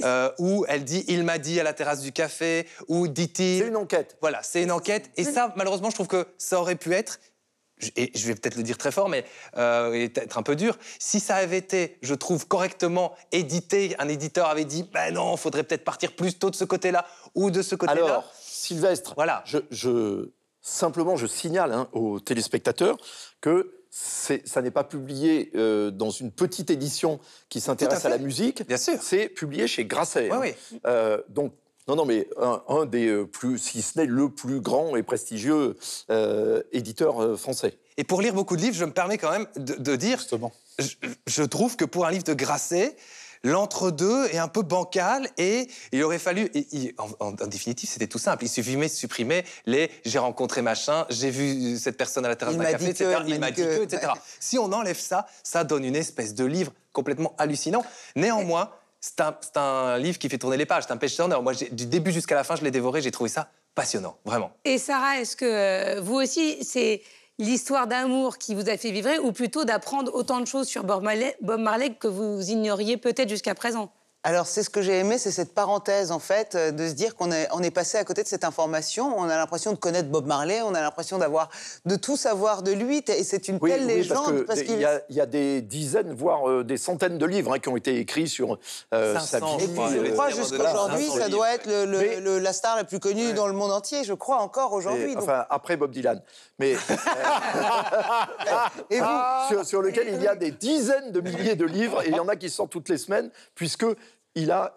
Euh, 0.03 0.29
où 0.39 0.65
elle 0.67 0.84
dit 0.84 1.05
«il 1.08 1.24
m'a 1.24 1.38
dit 1.38 1.58
à 1.60 1.63
la 1.63 1.74
terrasse 1.74 2.01
du 2.01 2.12
café» 2.12 2.67
ou 2.89 3.08
«dit-il». 3.10 3.60
C'est 3.62 3.67
une 3.67 3.77
enquête. 3.77 4.17
Voilà, 4.20 4.43
c'est 4.43 4.62
une 4.62 4.74
enquête. 4.74 5.10
Et 5.15 5.24
ça, 5.24 5.53
malheureusement, 5.55 5.89
je 5.89 5.96
trouve 5.96 6.08
que 6.08 6.27
ça 6.38 6.60
aurait 6.60 6.75
pu 6.75 6.93
être 6.93 7.20
et 7.96 8.12
je 8.15 8.27
vais 8.27 8.36
peut-être 8.36 8.56
le 8.56 8.63
dire 8.63 8.77
très 8.77 8.92
fort, 8.92 9.10
mais 9.10 9.25
euh, 9.58 9.94
être 9.94 10.38
un 10.38 10.44
peu 10.44 10.56
dur, 10.56 10.77
si 11.00 11.20
ça 11.20 11.36
avait 11.36 11.58
été, 11.58 11.98
je 12.01 12.13
trouve, 12.13 12.48
correctement 12.48 13.13
édité, 13.32 13.96
un 14.00 14.08
éditeur 14.08 14.48
avait 14.48 14.65
dit, 14.65 14.84
ben 14.94 15.13
non, 15.13 15.36
il 15.36 15.39
faudrait 15.39 15.63
peut-être 15.63 15.84
partir 15.84 16.15
plus 16.15 16.38
tôt 16.38 16.50
de 16.50 16.56
ce 16.56 16.65
côté-là 16.65 17.06
ou 17.36 17.51
de 17.51 17.62
ce 17.62 17.75
côté-là. 17.75 18.06
Alors, 18.06 18.34
Sylvestre, 18.42 19.13
voilà. 19.15 19.44
je, 19.46 20.30
simplement, 20.62 21.15
je 21.15 21.27
signale 21.27 21.74
hein, 21.74 21.89
aux 21.92 22.20
téléspectateurs 22.20 22.98
que 23.42 23.84
ça 23.94 24.62
n'est 24.63 24.72
pas 24.72 24.84
publié 24.84 25.51
euh, 25.56 25.92
dans 25.92 26.10
une 26.10 26.32
petite 26.32 26.72
édition 26.72 27.20
qui 27.48 27.62
s'intéresse 27.62 28.06
à, 28.06 28.10
la 28.10 28.18
musique. 28.18 28.68
Bien 28.68 28.77
sûr. 28.77 28.98
C'est 29.00 29.30
publié 29.30 29.68
chez 29.68 29.86
Grasset. 29.86 30.32
Oui, 30.32 30.36
hein. 30.36 30.39
oui. 30.42 30.80
Euh, 30.88 31.22
donc, 31.30 31.53
non, 31.87 31.95
non, 31.95 32.05
mais 32.05 32.27
un, 32.37 32.85
des 32.85 33.07
euh, 33.07 33.25
plus, 33.25 33.57
si 33.57 33.81
ce 33.81 33.99
n'est 33.99 34.05
le 34.05 34.29
plus 34.29 34.61
grand 34.61 34.95
et 34.95 35.03
prestigieux 35.03 35.75
éditeur 36.71 37.39
français. 37.39 37.77
Et 37.97 38.03
pour 38.03 38.21
lire 38.21 38.33
beaucoup 38.33 38.55
de 38.55 38.61
livres, 38.61 38.75
je 38.75 38.85
me 38.85 38.93
permets 38.93 39.17
quand 39.17 39.31
même 39.31 39.47
de, 39.55 39.95
dire. 39.95 40.17
Justement. 40.17 40.51
Je, 40.79 40.95
je, 41.27 41.43
trouve 41.43 41.75
que 41.75 41.85
pour 41.85 42.07
un 42.07 42.11
livre 42.11 42.23
de 42.23 42.33
Grasset, 42.33 42.95
l'entre-deux 43.43 44.27
est 44.27 44.37
un 44.37 44.47
peu 44.47 44.61
bancal 44.61 45.29
et 45.37 45.67
il 45.91 46.03
aurait 46.03 46.19
fallu, 46.19 46.49
en, 47.19 47.31
définitive, 47.47 47.89
c'était 47.89 48.07
tout 48.07 48.19
simple. 48.19 48.45
Il 48.45 48.49
suffisait 48.49 48.77
de 48.77 48.87
supprimer 48.87 49.43
les 49.65 49.91
j'ai 50.05 50.19
rencontré 50.19 50.61
machin, 50.61 51.05
j'ai 51.09 51.29
vu 51.29 51.77
cette 51.77 51.97
personne 51.97 52.25
à 52.25 52.29
la 52.29 52.35
terrasse 52.35 52.55
d'un 52.55 52.63
café, 52.63 52.89
etc. 52.89 53.17
il 53.27 53.39
m'a 53.39 53.51
dit 53.51 53.61
que, 53.61 53.83
etc. 53.83 54.13
Si 54.39 54.57
on 54.57 54.71
enlève 54.71 54.99
ça, 54.99 55.27
ça 55.43 55.63
donne 55.63 55.83
une 55.83 55.95
espèce 55.95 56.33
de 56.33 56.45
livre 56.45 56.71
complètement 56.93 57.35
hallucinant. 57.37 57.83
Néanmoins, 58.15 58.71
c'est 59.03 59.57
un, 59.57 59.98
livre 59.98 60.17
qui 60.17 60.29
fait 60.29 60.38
tourner 60.38 60.55
les 60.55 60.65
pages, 60.65 60.86
c'est 60.88 60.93
un 60.93 60.98
page 60.98 61.13
turner. 61.13 61.36
Moi, 61.41 61.53
du 61.53 61.86
début 61.86 62.13
jusqu'à 62.13 62.36
la 62.36 62.45
fin, 62.45 62.55
je 62.55 62.63
l'ai 62.63 62.72
dévoré, 62.72 63.01
j'ai 63.01 63.12
trouvé 63.12 63.29
ça 63.29 63.50
passionnant, 63.75 64.17
vraiment. 64.24 64.51
Et 64.63 64.77
Sarah, 64.77 65.19
est-ce 65.19 65.36
que 65.36 65.45
euh, 65.45 66.01
vous 66.01 66.15
aussi, 66.15 66.63
c'est 66.63 67.01
l'histoire 67.38 67.88
d'amour 67.88 68.38
qui 68.38 68.55
vous 68.55 68.69
a 68.69 68.77
fait 68.77 68.91
vivre 68.91 69.10
ou 69.22 69.33
plutôt 69.33 69.65
d'apprendre 69.65 70.13
autant 70.13 70.39
de 70.39 70.45
choses 70.45 70.67
sur 70.69 70.86
Bob 70.86 71.03
Marley 71.03 71.95
que 72.00 72.07
vous 72.07 72.50
ignoriez 72.50 72.95
peut-être 72.95 73.27
jusqu'à 73.27 73.55
présent? 73.55 73.91
Alors, 74.25 74.48
c'est 74.48 74.63
ce 74.63 74.70
que 74.70 74.82
j'ai 74.82 75.00
aimé, 75.00 75.18
c'est 75.18 75.32
cette 75.32 75.53
parenthèse, 75.53 76.12
en 76.12 76.20
fait, 76.20 76.56
euh, 76.56 76.72
de 76.72 76.88
se 76.88 76.94
dire 76.94 77.13
qu'on 77.18 77.30
est, 77.30 77.50
on 77.51 77.62
est 77.62 77.72
passé 77.72 77.98
à 77.98 78.06
côté 78.06 78.24
de 78.24 78.27
cette 78.27 78.46
information. 78.46 79.13
On 79.18 79.24
a 79.24 79.36
l'impression 79.36 79.74
de 79.74 79.77
connaître 79.77 80.08
Bob 80.08 80.25
Marley, 80.25 80.62
on 80.62 80.74
a 80.74 80.80
l'impression 80.80 81.18
d'avoir, 81.18 81.50
de 81.86 81.98
tout 81.98 82.15
savoir 82.15 82.63
de 82.63 82.72
lui. 82.72 83.03
Et 83.10 83.24
c'est 83.25 83.50
une 83.50 83.60
telle 83.60 83.86
légende. 83.86 84.44
Parce 84.44 84.62
qu'il 84.62 84.80
y, 84.80 85.20
a 85.20 85.25
des 85.25 85.62
dizaines, 85.62 86.13
voire 86.13 86.50
euh, 86.50 86.63
des 86.63 86.77
centaines 86.77 87.18
de 87.18 87.25
livres 87.25 87.53
hein, 87.53 87.60
qui 87.60 87.68
ont 87.68 87.75
été 87.75 88.00
écrits 88.00 88.30
sur 88.30 88.60
euh, 88.94 89.20
sa 89.20 89.39
vie. 89.39 89.46
je 89.70 90.12
crois 90.13 90.30
jusqu'aujourd'hui, 90.30 91.10
ça 91.10 91.27
doit 91.27 91.53
être 91.53 91.68
le, 91.68 92.39
la 92.39 92.53
star 92.53 92.77
la 92.77 92.86
plus 92.86 93.01
connue 93.01 93.34
dans 93.34 93.48
le 93.48 93.53
monde 93.53 93.74
entier, 93.74 94.06
je 94.06 94.13
crois 94.13 94.38
encore 94.38 94.72
aujourd'hui. 94.72 95.15
Enfin, 95.18 95.46
après 95.50 95.75
Bob 95.75 95.92
Dylan. 95.92 96.22
Mais. 96.60 96.75
et 98.89 99.00
vous 99.00 99.63
sur, 99.65 99.82
lequel 99.82 100.08
il 100.13 100.22
y 100.22 100.27
a 100.27 100.36
des 100.36 100.51
dizaines 100.51 101.12
de 101.12 101.20
milliers 101.20 101.56
de 101.56 101.65
livres, 101.65 102.03
et 102.03 102.10
il 102.10 102.15
y 102.15 102.20
en 102.20 102.27
a 102.30 102.38
qui 102.38 102.50
sortent 102.50 102.72
toutes 102.72 102.89
les 102.89 102.98
semaines, 102.98 103.30
puisque 103.56 103.86
il 104.35 104.51
a 104.51 104.73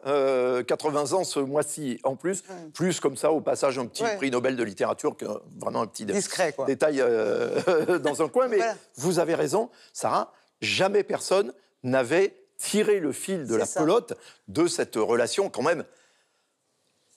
80 0.67 1.13
euh, 1.13 1.17
ans 1.17 1.25
ce 1.25 1.41
mois-ci. 1.41 1.99
En 2.05 2.17
plus, 2.17 2.45
plus 2.75 3.01
comme 3.01 3.17
ça 3.17 3.33
au 3.33 3.41
passage 3.41 3.79
un 3.79 3.87
petit 3.87 4.05
prix 4.17 4.31
Nobel 4.31 4.57
de 4.57 4.63
littérature, 4.63 5.17
vraiment 5.59 5.83
un 5.83 5.87
petit 5.87 6.05
détail 6.05 7.01
euh, 7.01 7.99
dans 8.03 8.23
un 8.23 8.29
coin. 8.29 8.49
Mais 8.49 8.61
vous 8.97 9.19
avez 9.19 9.35
raison, 9.35 9.71
Sarah, 9.93 10.33
jamais 10.61 11.03
personne 11.03 11.53
n'avait 11.83 12.37
tiré 12.59 13.01
le 13.01 13.13
fil 13.13 13.47
de 13.47 13.55
la 13.55 13.67
pelote 13.67 14.15
de 14.49 14.67
cette 14.67 14.97
relation 14.97 15.51
quand 15.51 15.63
même 15.63 15.85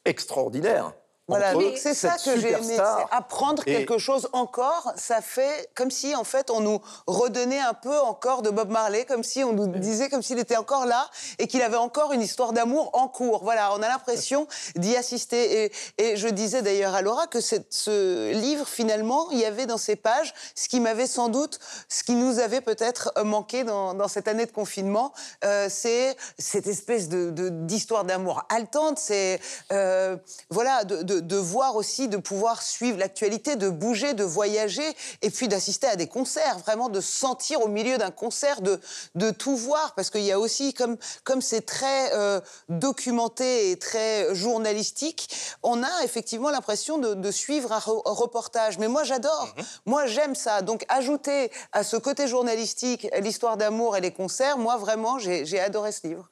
extraordinaire 0.05 0.93
voilà, 1.29 1.53
c'est 1.77 1.93
ça 1.93 2.17
que 2.23 2.39
j'ai 2.39 2.51
aimé, 2.51 2.77
apprendre 3.11 3.63
quelque 3.63 3.97
chose 3.97 4.27
encore. 4.33 4.91
Ça 4.95 5.21
fait 5.21 5.69
comme 5.75 5.91
si, 5.91 6.15
en 6.15 6.23
fait, 6.23 6.49
on 6.49 6.59
nous 6.59 6.81
redonnait 7.07 7.59
un 7.59 7.73
peu 7.73 7.97
encore 7.99 8.41
de 8.41 8.49
Bob 8.49 8.69
Marley, 8.69 9.05
comme 9.05 9.23
si 9.23 9.43
on 9.43 9.53
nous 9.53 9.67
disait 9.67 10.09
comme 10.09 10.21
s'il 10.21 10.39
était 10.39 10.57
encore 10.57 10.85
là 10.85 11.09
et 11.37 11.47
qu'il 11.47 11.61
avait 11.61 11.77
encore 11.77 12.13
une 12.13 12.21
histoire 12.21 12.51
d'amour 12.51 12.89
en 12.93 13.07
cours. 13.07 13.43
Voilà, 13.43 13.73
on 13.73 13.81
a 13.81 13.87
l'impression 13.87 14.47
d'y 14.75 14.95
assister. 14.95 15.65
Et, 15.65 15.71
et, 15.97 16.17
je 16.17 16.27
disais 16.27 16.61
d'ailleurs 16.61 16.95
à 16.95 17.01
Laura 17.01 17.27
que 17.27 17.39
ce 17.39 18.31
livre, 18.33 18.67
finalement, 18.67 19.29
il 19.31 19.39
y 19.39 19.45
avait 19.45 19.65
dans 19.65 19.77
ces 19.77 19.95
pages 19.95 20.33
ce 20.55 20.67
qui 20.67 20.79
m'avait 20.79 21.07
sans 21.07 21.29
doute, 21.29 21.59
ce 21.87 22.03
qui 22.03 22.15
nous 22.15 22.39
avait 22.39 22.61
peut-être 22.61 23.13
manqué 23.23 23.63
dans, 23.63 23.93
dans, 23.93 24.07
cette 24.07 24.27
année 24.27 24.45
de 24.45 24.51
confinement, 24.51 25.13
euh, 25.45 25.67
c'est 25.69 26.15
cette 26.37 26.67
espèce 26.67 27.09
de 27.09 27.29
d'histoire 27.49 28.03
d'amour 28.03 28.45
haletante. 28.49 28.97
C'est 28.99 29.39
euh, 29.71 30.17
voilà 30.49 30.83
de, 30.83 31.03
de 31.03 31.18
de, 31.21 31.35
voir 31.35 31.75
aussi, 31.75 32.07
de 32.07 32.17
pouvoir 32.17 32.61
suivre 32.61 32.97
l'actualité, 32.97 33.55
de 33.55 33.69
bouger, 33.69 34.13
de 34.13 34.23
voyager, 34.23 34.95
et 35.21 35.29
puis 35.29 35.47
d'assister 35.47 35.87
à 35.87 35.95
des 35.95 36.07
concerts, 36.07 36.59
vraiment 36.59 36.89
de 36.89 37.01
sentir 37.01 37.61
au 37.61 37.67
milieu 37.67 37.97
d'un 37.97 38.11
concert, 38.11 38.61
de, 38.61 38.79
de 39.15 39.31
tout 39.31 39.55
voir, 39.55 39.93
parce 39.95 40.09
qu'il 40.09 40.23
y 40.23 40.31
a 40.31 40.39
aussi, 40.39 40.73
comme 40.73 40.97
comme 41.23 41.41
c'est 41.41 41.61
très 41.61 42.13
euh, 42.13 42.41
documenté 42.69 43.71
et 43.71 43.77
très 43.77 44.33
journalistique, 44.33 45.29
on 45.63 45.83
a 45.83 46.03
effectivement 46.03 46.49
l'impression 46.49 46.97
de, 46.97 47.31
suivre 47.31 47.71
un, 47.71 47.79
reportage. 47.79 48.77
Mais 48.77 48.87
moi, 48.87 49.03
j'adore. 49.03 49.53
Mhm. 49.57 49.65
Moi, 49.85 50.05
j'aime 50.07 50.35
ça. 50.35 50.61
Donc, 50.61 50.85
ajouter 50.89 51.51
à 51.71 51.83
ce 51.83 51.97
côté 51.97 52.27
journalistique 52.27 53.07
l'histoire 53.21 53.57
d'amour 53.57 53.97
et 53.97 54.01
les 54.01 54.11
concerts, 54.11 54.57
moi, 54.57 54.77
vraiment, 54.77 55.19
j'ai 55.19 55.59
adoré 55.59 55.91
ce 55.91 56.07
livre. 56.07 56.29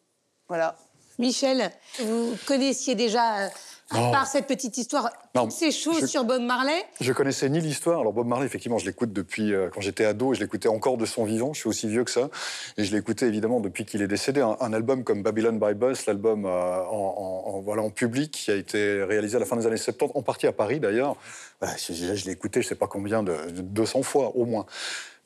Voilà. 0.47 0.75
Michel, 1.19 1.71
vous 1.99 2.35
connaissiez 2.45 2.93
déjà 2.93 3.37
euh, 3.37 3.49
à 3.91 4.11
part 4.11 4.27
cette 4.27 4.47
petite 4.47 4.77
histoire, 4.77 5.09
toutes 5.33 5.51
ces 5.51 5.71
choses 5.71 6.05
sur 6.07 6.25
Bob 6.25 6.41
Marley 6.41 6.83
Je 6.99 7.13
connaissais 7.13 7.49
ni 7.49 7.61
l'histoire. 7.61 8.01
Alors 8.01 8.13
Bob 8.13 8.27
Marley, 8.27 8.45
effectivement, 8.45 8.77
je 8.77 8.85
l'écoute 8.85 9.13
depuis 9.13 9.53
euh, 9.53 9.69
quand 9.73 9.81
j'étais 9.81 10.05
ado, 10.05 10.33
et 10.33 10.35
je 10.35 10.41
l'écoutais 10.41 10.67
encore 10.67 10.97
de 10.97 11.05
son 11.05 11.23
vivant. 11.23 11.53
Je 11.53 11.59
suis 11.61 11.69
aussi 11.69 11.87
vieux 11.87 12.03
que 12.03 12.11
ça, 12.11 12.29
et 12.77 12.83
je 12.83 12.93
l'écoutais 12.93 13.27
évidemment 13.27 13.59
depuis 13.59 13.85
qu'il 13.85 14.01
est 14.01 14.07
décédé. 14.07 14.41
Un, 14.41 14.73
album 14.73 15.03
comme 15.03 15.23
Babylon 15.23 15.53
by 15.53 15.73
Bus, 15.73 16.05
l'album 16.05 16.45
euh, 16.45 16.83
en, 16.83 17.61
voilà 17.63 17.81
en 17.81 17.89
public, 17.89 18.31
qui 18.31 18.51
a 18.51 18.55
été 18.55 19.03
réalisé 19.03 19.37
à 19.37 19.39
la 19.39 19.45
fin 19.45 19.55
des 19.55 19.65
années 19.65 19.77
70, 19.77 20.11
en 20.15 20.21
partie 20.21 20.47
à 20.47 20.51
Paris 20.51 20.79
d'ailleurs. 20.79 21.15
je, 21.61 22.25
l'ai 22.25 22.31
écouté, 22.31 22.61
je 22.61 22.67
sais 22.67 22.75
pas 22.75 22.87
combien 22.87 23.23
de, 23.23 23.35
200 23.49 24.03
fois 24.03 24.35
au 24.35 24.45
moins. 24.45 24.65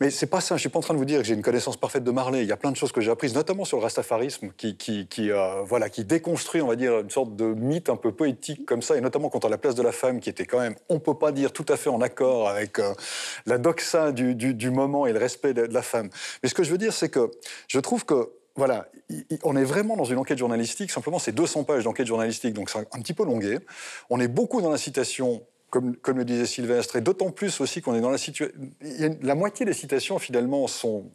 Mais 0.01 0.10
c'est 0.10 0.25
pas 0.25 0.41
ça. 0.41 0.55
Je 0.55 0.62
suis 0.62 0.70
pas 0.70 0.79
en 0.79 0.81
train 0.81 0.96
de 0.96 1.00
vous 1.00 1.05
dire 1.05 1.20
que 1.20 1.27
j'ai 1.27 1.36
une 1.36 1.43
connaissance 1.43 1.77
parfaite 1.77 2.03
de 2.03 2.10
Marley. 2.10 2.41
Il 2.41 2.48
y 2.48 2.51
a 2.51 2.58
plein 2.58 2.72
de 2.72 2.75
choses 2.75 2.91
que 2.91 3.01
j'ai 3.01 3.12
apprises, 3.12 3.36
notamment 3.36 3.65
sur 3.65 3.77
le 3.77 3.84
rastafarisme, 3.84 4.50
qui, 4.58 5.05
euh, 5.29 5.62
voilà, 5.63 5.91
qui 5.91 6.05
déconstruit, 6.05 6.63
on 6.63 6.67
va 6.67 6.75
dire, 6.75 7.01
une 7.01 7.12
sorte 7.12 7.36
de 7.36 7.46
mythe 7.46 7.88
un 7.88 7.96
peu 7.98 8.12
poétique 8.12 8.65
comme 8.65 8.81
ça, 8.81 8.98
et 8.98 9.01
notamment 9.01 9.29
quant 9.29 9.38
à 9.38 9.48
la 9.50 9.60
place 9.60 9.75
de 9.75 9.84
la 9.84 9.91
femme, 9.91 10.20
qui 10.20 10.31
était 10.31 10.48
quand 10.48 10.60
même, 10.60 10.74
on 10.89 10.98
peut 10.98 11.13
pas 11.13 11.31
dire 11.31 11.53
tout 11.53 11.67
à 11.70 11.77
fait 11.77 11.91
en 11.91 12.01
accord 12.01 12.50
avec 12.50 12.79
euh, 12.79 12.96
la 13.46 13.60
doxa 13.60 14.12
du, 14.12 14.34
du, 14.34 14.72
moment 14.72 15.05
et 15.05 15.13
le 15.13 15.20
respect 15.20 15.53
de, 15.53 15.67
de 15.67 15.74
la 15.74 15.84
femme. 15.84 16.10
Mais 16.41 16.50
ce 16.50 16.55
que 16.55 16.63
je 16.63 16.72
veux 16.72 16.79
dire, 16.79 16.93
c'est 16.93 17.10
que 17.10 17.29
je 17.67 17.79
trouve 17.79 18.03
que 18.03 18.31
voilà, 18.55 18.88
on 19.43 19.55
est 19.55 19.63
vraiment 19.63 19.96
dans 19.96 20.03
une 20.03 20.17
enquête 20.17 20.39
journalistique. 20.39 20.89
Simplement, 20.89 21.20
c'est 21.20 21.31
200 21.31 21.63
pages 21.63 21.84
d'enquête 21.84 22.08
journalistique, 22.08 22.55
donc 22.55 22.72
c'est 22.72 22.79
un 22.79 23.01
petit 23.01 23.13
peu 23.13 23.24
longué. 23.24 23.60
On 24.10 24.20
est 24.20 24.27
beaucoup 24.27 24.63
dans 24.63 24.72
la 24.72 24.79
citation 24.79 25.43
comme, 25.72 26.18
le 26.18 26.25
disait 26.25 26.46
Sylvestre, 26.46 26.98
et 26.98 27.01
d'autant 27.01 27.32
plus 27.32 27.62
aussi 27.62 27.82
qu'on 27.82 27.96
est 27.96 28.01
dans 28.01 28.10
la 28.10 28.18
situation. 28.18 28.54
La 29.22 29.36
moitié 29.36 29.66
des 29.66 29.74
citations, 29.74 30.20
finalement, 30.20 30.68
sont 30.68 31.06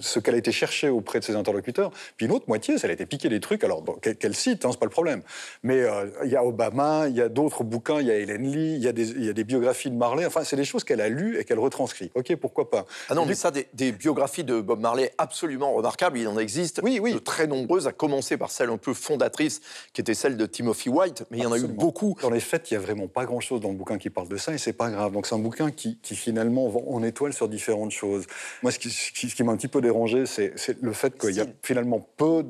ce 0.00 0.18
qu'elle 0.18 0.34
a 0.34 0.38
été 0.38 0.52
cherchée 0.52 0.88
auprès 0.88 1.20
de 1.20 1.24
ses 1.24 1.36
interlocuteurs, 1.36 1.90
puis 2.16 2.24
une 2.24 2.32
autre 2.32 2.46
moitié, 2.48 2.78
ça 2.78 2.88
a 2.88 2.90
été 2.90 3.04
piqué 3.04 3.28
des 3.28 3.40
trucs, 3.40 3.62
alors 3.62 3.84
qu'elle 4.00 4.34
cite, 4.34 4.64
hein, 4.64 4.70
c'est 4.72 4.80
pas 4.80 4.86
le 4.86 4.90
problème. 4.90 5.20
Mais 5.62 5.82
euh, 5.82 6.06
il 6.24 6.30
y 6.30 6.36
a 6.36 6.42
Obama, 6.42 7.08
il 7.08 7.14
y 7.14 7.20
a 7.20 7.28
d'autres 7.28 7.62
bouquins, 7.62 8.00
il 8.00 8.06
y 8.06 8.10
a 8.10 8.16
Hélène 8.16 8.50
Lee, 8.50 8.76
il 8.76 8.82
y, 8.82 8.88
a 8.88 9.32
des 9.32 9.44
biographies 9.44 9.90
de 9.90 9.96
Marley, 9.96 10.24
enfin, 10.24 10.44
c'est 10.44 10.56
des 10.56 10.64
choses 10.64 10.82
qu'elle 10.82 11.02
a 11.02 11.10
lues 11.10 11.38
et 11.38 11.44
qu'elle 11.44 11.58
retranscrit. 11.58 12.10
Ok, 12.14 12.34
pourquoi 12.36 12.70
pas 12.70 12.86
Ah 13.10 13.14
non, 13.14 13.26
mais 13.26 13.34
ça, 13.34 13.50
des, 13.50 13.92
biographies 13.92 14.44
de 14.44 14.62
Bob 14.62 14.80
Marley 14.80 15.12
absolument 15.18 15.74
remarquables, 15.74 16.18
il 16.18 16.26
en 16.26 16.38
existe 16.38 16.80
oui, 16.82 16.98
oui. 17.00 17.12
de 17.12 17.18
très 17.18 17.46
nombreuses, 17.46 17.86
à 17.86 17.92
commencer 17.92 18.38
par 18.38 18.50
celle 18.50 18.70
un 18.70 18.78
peu 18.78 18.94
fondatrice, 18.94 19.60
qui 19.92 20.00
était 20.00 20.14
celle 20.14 20.38
de 20.38 20.46
Timothy 20.46 20.88
White, 20.88 21.24
mais 21.30 21.38
il 21.38 21.42
y 21.42 21.46
en 21.46 21.52
a 21.52 21.58
eu 21.58 21.66
beaucoup. 21.66 22.16
Dans 22.22 22.30
les 22.30 22.40
faits, 22.40 22.70
il 22.70 22.74
y 22.74 22.76
a 22.78 22.80
vraiment 22.80 23.08
pas 23.08 23.26
grand-chose 23.26 23.60
dans 23.60 23.73
bouquin 23.74 23.98
qui 23.98 24.10
parle 24.10 24.28
de 24.28 24.36
ça 24.36 24.54
et 24.54 24.58
c'est 24.58 24.72
pas 24.72 24.90
grave. 24.90 25.12
Donc 25.12 25.26
c'est 25.26 25.34
un 25.34 25.38
bouquin 25.38 25.70
qui, 25.70 25.98
finalement 26.02 26.68
va 26.68 26.80
en 26.86 27.02
étoile 27.02 27.32
sur 27.32 27.48
différentes 27.48 27.90
choses. 27.90 28.26
Moi, 28.62 28.72
ce 28.72 28.78
qui, 28.78 29.42
m'a 29.42 29.52
un 29.52 29.56
petit 29.56 29.68
peu 29.68 29.80
dérangé, 29.80 30.26
c'est 30.26 30.54
le 30.80 30.92
fait 30.92 31.18
qu'il 31.18 31.34
y 31.34 31.40
a 31.40 31.46
finalement 31.62 32.06
peu 32.16 32.44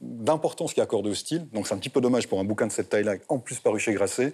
d'importance 0.00 0.74
qui 0.74 0.80
est 0.80 0.82
accordée 0.82 1.10
au 1.10 1.14
style. 1.14 1.48
Donc 1.52 1.66
c'est 1.66 1.74
un 1.74 1.78
petit 1.78 1.90
peu 1.90 2.00
dommage 2.00 2.28
pour 2.28 2.40
un 2.40 2.44
bouquin 2.44 2.66
de 2.66 2.72
cette 2.72 2.88
taille-là, 2.88 3.14
en 3.28 3.38
plus 3.38 3.58
paru 3.58 3.78
chez 3.78 3.92
Grasset. 3.92 4.32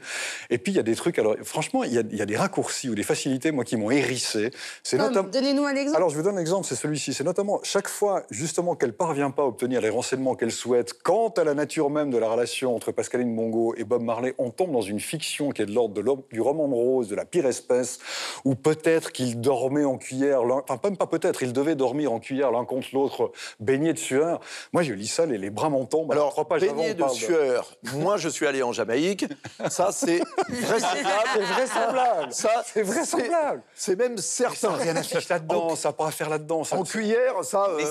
Et 0.50 0.58
puis 0.58 0.72
il 0.72 0.76
y 0.76 0.80
a 0.80 0.84
des 0.84 0.94
trucs, 0.94 1.18
alors 1.18 1.36
franchement, 1.42 1.84
il 1.84 1.92
y 1.92 1.98
a, 1.98 2.02
il 2.10 2.16
y 2.16 2.22
a 2.22 2.26
des 2.26 2.36
raccourcis 2.36 2.88
ou 2.88 2.94
des 2.94 3.02
facilités, 3.02 3.50
moi, 3.50 3.64
qui 3.64 3.76
m'ont 3.76 3.90
hérissé. 3.90 4.50
Donnez-nous 4.92 5.64
un 5.64 5.74
exemple. 5.74 5.96
Alors 5.96 6.10
je 6.10 6.16
vous 6.16 6.22
donne 6.22 6.38
un 6.38 6.40
exemple, 6.40 6.66
c'est 6.66 6.76
celui-ci. 6.76 7.14
C'est 7.14 7.24
notamment 7.24 7.60
chaque 7.62 7.88
fois, 7.88 8.22
justement, 8.30 8.74
qu'elle 8.74 8.92
parvient 8.92 9.30
pas 9.30 9.42
à 9.42 9.46
obtenir 9.46 9.80
les 9.80 9.90
renseignements 9.90 10.34
qu'elle 10.34 10.52
souhaite 10.52 10.94
quant 11.02 11.28
à 11.28 11.44
la 11.44 11.54
nature 11.54 11.90
même 11.90 12.10
de 12.10 12.18
la 12.18 12.28
relation 12.28 12.74
entre 12.74 12.92
Pascaline 12.92 13.34
Bongo 13.34 13.74
et 13.76 13.84
Bob 13.84 14.02
Marley, 14.02 14.34
on 14.38 14.50
tombe 14.50 14.72
dans 14.72 14.80
une 14.80 15.00
fiction 15.00 15.50
qui 15.50 15.62
est 15.62 15.66
de 15.66 15.72
l'ordre 15.72 15.94
du 16.02 16.40
roman 16.40 16.68
de 16.68 16.74
rose, 16.74 17.08
de 17.08 17.14
la 17.14 17.24
pire 17.24 17.46
espèce, 17.46 17.98
ou 18.44 18.54
peut-être 18.54 19.12
qu'ils 19.12 19.40
dormaient 19.40 19.84
en 19.84 19.96
cuillère, 19.96 20.42
enfin 20.42 20.78
même 20.84 20.96
pas 20.96 21.06
peut-être, 21.06 21.42
ils 21.42 21.52
devaient 21.52 21.74
dormir 21.74 22.12
en 22.12 22.20
cuillère 22.20 22.50
l'un 22.50 22.64
contre 22.64 22.88
l'autre, 22.92 23.32
baignés 23.60 23.92
de 23.92 23.98
sueur. 23.98 24.40
Moi, 24.72 24.82
je 24.82 24.92
lis 24.92 25.06
ça, 25.06 25.26
les, 25.26 25.38
les 25.38 25.50
bras 25.50 25.68
m'en 25.68 25.84
tombent. 25.84 26.12
Alors, 26.12 26.30
trois 26.30 26.46
pages 26.46 26.62
baignés 26.62 26.94
de 26.94 27.08
sueur, 27.08 27.72
moi, 27.94 28.16
je 28.16 28.28
suis 28.28 28.46
allé 28.46 28.62
en 28.62 28.72
Jamaïque, 28.72 29.26
ça, 29.70 29.90
c'est 29.92 30.20
vraisemblable. 30.48 31.24
C'est 31.34 31.42
vraisemblable. 31.42 32.32
Ça, 32.32 32.64
c'est 32.66 32.82
vraisemblable. 32.82 33.62
C'est 33.74 33.96
même 33.96 34.18
certain. 34.18 34.56
Ça 34.56 34.72
rien 34.72 34.96
à 34.96 35.02
faire 35.02 35.22
là-dedans, 35.30 35.76
ça 35.76 35.88
n'a 35.88 35.92
pas 35.92 36.08
à 36.08 36.10
faire 36.10 36.28
là-dedans. 36.28 36.62
En 36.70 36.82
cuillère, 36.82 37.44
ça... 37.44 37.68
Mais, 37.76 37.84
euh... 37.84 37.88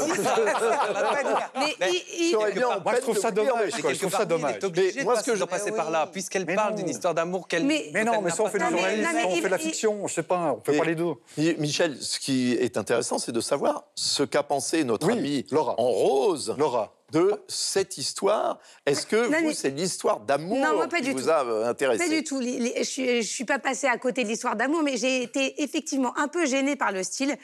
mais 1.79 1.91
il, 2.19 2.37
bien 2.53 2.67
moi, 2.83 2.93
je 2.95 3.01
trouve 3.01 3.17
ça 3.17 3.31
dommage. 3.31 3.71
Je 3.75 3.97
trouve 3.97 4.11
ça 4.11 4.25
dommage. 4.25 4.59
Mais 4.75 5.03
moi, 5.03 5.17
ce 5.17 5.23
que 5.23 5.35
je 5.35 5.43
passer 5.45 5.71
par 5.71 5.91
là, 5.91 6.07
puisqu'elle 6.11 6.45
parle 6.45 6.75
d'une 6.75 6.89
histoire 6.89 7.13
d'amour 7.13 7.47
qu'elle... 7.47 7.65
Mais 7.95 8.03
non, 8.03 8.21
mais 8.21 8.29
ça, 8.29 8.43
on 8.43 8.47
fait 8.47 8.59
du 8.59 8.69
journalisme, 8.69 9.07
on 9.25 9.35
fait 9.35 9.41
de 9.41 9.47
la 9.47 9.57
fiction, 9.57 10.07
je 10.07 10.13
sais 10.13 10.23
pas, 10.23 10.57
on 10.57 10.61
fait 10.61 10.77
pas 10.77 10.85
les 10.85 10.95
deux. 10.95 11.13
Michel, 11.57 11.97
ce 12.01 12.19
qui 12.19 12.53
est 12.53 12.77
intéressant, 12.77 13.17
c'est 13.19 13.31
de 13.31 13.41
savoir 13.41 13.85
ce 13.95 14.23
qu'a 14.23 14.43
pensé 14.43 14.83
notre 14.83 15.09
amie 15.09 15.45
Laura. 15.51 15.75
en 15.79 15.87
rose. 15.87 16.55
Laura 16.57 16.93
de 17.11 17.39
cette 17.47 17.97
histoire. 17.97 18.59
Est-ce 18.85 19.05
que 19.05 19.43
vous, 19.43 19.53
c'est 19.53 19.69
l'histoire 19.69 20.21
d'amour 20.21 20.57
qui 20.89 21.11
vous 21.11 21.29
a 21.29 21.45
euh, 21.45 21.69
intéressé 21.69 22.03
Pas 22.03 22.09
du 22.09 22.23
tout. 22.23 22.41
Je 22.41 23.17
ne 23.17 23.21
suis 23.21 23.45
pas 23.45 23.59
passée 23.59 23.87
à 23.87 23.97
côté 23.97 24.23
de 24.23 24.29
l'histoire 24.29 24.55
d'amour, 24.55 24.81
mais 24.83 24.97
j'ai 24.97 25.21
été 25.21 25.61
effectivement 25.61 26.17
un 26.17 26.27
peu 26.27 26.45
gênée 26.45 26.75
par 26.75 26.91
le 26.91 27.03
style 27.03 27.35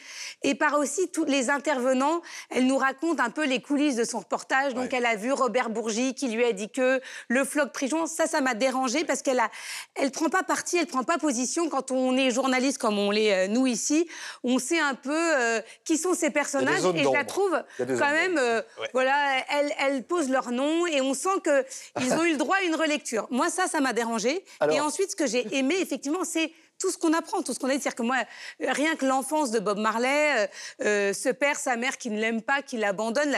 et 0.42 0.56
par 0.56 0.80
aussi 0.80 1.10
tous 1.12 1.26
les 1.26 1.50
intervenants. 1.50 2.22
Elle 2.50 2.66
nous 2.66 2.78
raconte 2.78 3.20
un 3.20 3.30
peu 3.30 3.46
les 3.46 3.62
coulisses 3.62 3.96
de 3.96 4.04
son 4.04 4.20
reportage. 4.20 4.74
Donc, 4.74 4.94
elle 4.94 5.06
a 5.06 5.16
vu 5.16 5.32
Robert 5.32 5.70
Bourgi 5.70 6.16
qui 6.16 6.30
lui 6.30 6.44
a 6.44 6.54
dit 6.54 6.70
que 6.70 7.00
le 7.28 7.46
floc 7.46 7.72
Prijon, 7.72 8.08
ça, 8.08 8.26
ça 8.26 8.42
m'a 8.42 8.56
dérangé 8.56 9.04
parce 9.06 9.22
qu'elle 9.22 9.40
a, 9.40 9.50
elle 9.96 10.12
prend 10.12 10.30
pas 10.30 10.44
parti, 10.44 10.78
elle 10.78 10.88
prend 10.88 11.04
pas 11.04 11.20
position 11.20 11.70
quand 11.70 11.92
on 11.92 12.18
est 12.18 12.32
journaliste 12.32 12.80
comme 12.80 12.98
on 12.98 13.12
l'est 13.12 13.34
euh, 13.34 13.48
nous 13.48 13.68
ici. 13.68 14.08
On 14.44 14.58
sait 14.58 14.80
un 14.80 14.96
peu 14.96 15.12
euh, 15.16 15.62
qui 15.86 15.98
sont 15.98 16.16
ces 16.16 16.32
personnages 16.32 16.84
et 16.96 17.04
je 17.04 17.14
la 17.14 17.26
trouve 17.26 17.64
quand 17.78 18.12
même, 18.12 18.40
voilà 18.94 19.14
elles, 19.52 20.04
posent 20.04 20.30
leur 20.30 20.52
nom 20.52 20.86
et 20.88 21.02
on 21.02 21.14
sent 21.14 21.42
qu'ils 21.44 22.14
ont 22.14 22.24
eu 22.24 22.32
le 22.32 22.38
droit 22.38 22.58
à 22.58 22.62
une 22.64 22.76
relecture. 22.76 23.28
Moi, 23.30 23.50
ça, 23.50 23.68
ça 23.68 23.80
m'a 23.80 23.94
dérangé. 23.94 24.44
Et 24.72 24.80
ensuite, 24.80 25.12
ce 25.12 25.16
que 25.16 25.28
j'ai 25.28 25.56
aimé, 25.56 25.76
effectivement, 25.80 26.24
c'est 26.24 26.52
tout 26.80 26.92
ce 26.92 26.98
qu'on 26.98 27.14
apprend, 27.14 27.42
tout 27.44 27.54
ce 27.54 27.60
qu'on 27.60 27.70
a 27.70 27.74
dit. 27.74 27.82
C'est-à-dire 27.82 27.96
que 27.96 28.04
moi, 28.04 28.18
rien 28.60 28.96
que 28.96 29.06
l'enfance 29.06 29.52
de 29.52 29.60
Bob 29.60 29.78
Marley, 29.78 30.40
euh, 30.40 30.48
euh, 30.84 31.14
ce 31.14 31.30
père, 31.30 31.58
sa 31.58 31.76
mère 31.76 31.98
qui 31.98 32.10
ne 32.10 32.20
l'aime 32.20 32.42
pas, 32.42 32.62
qui 32.62 32.78
l'abandonne, 32.78 33.38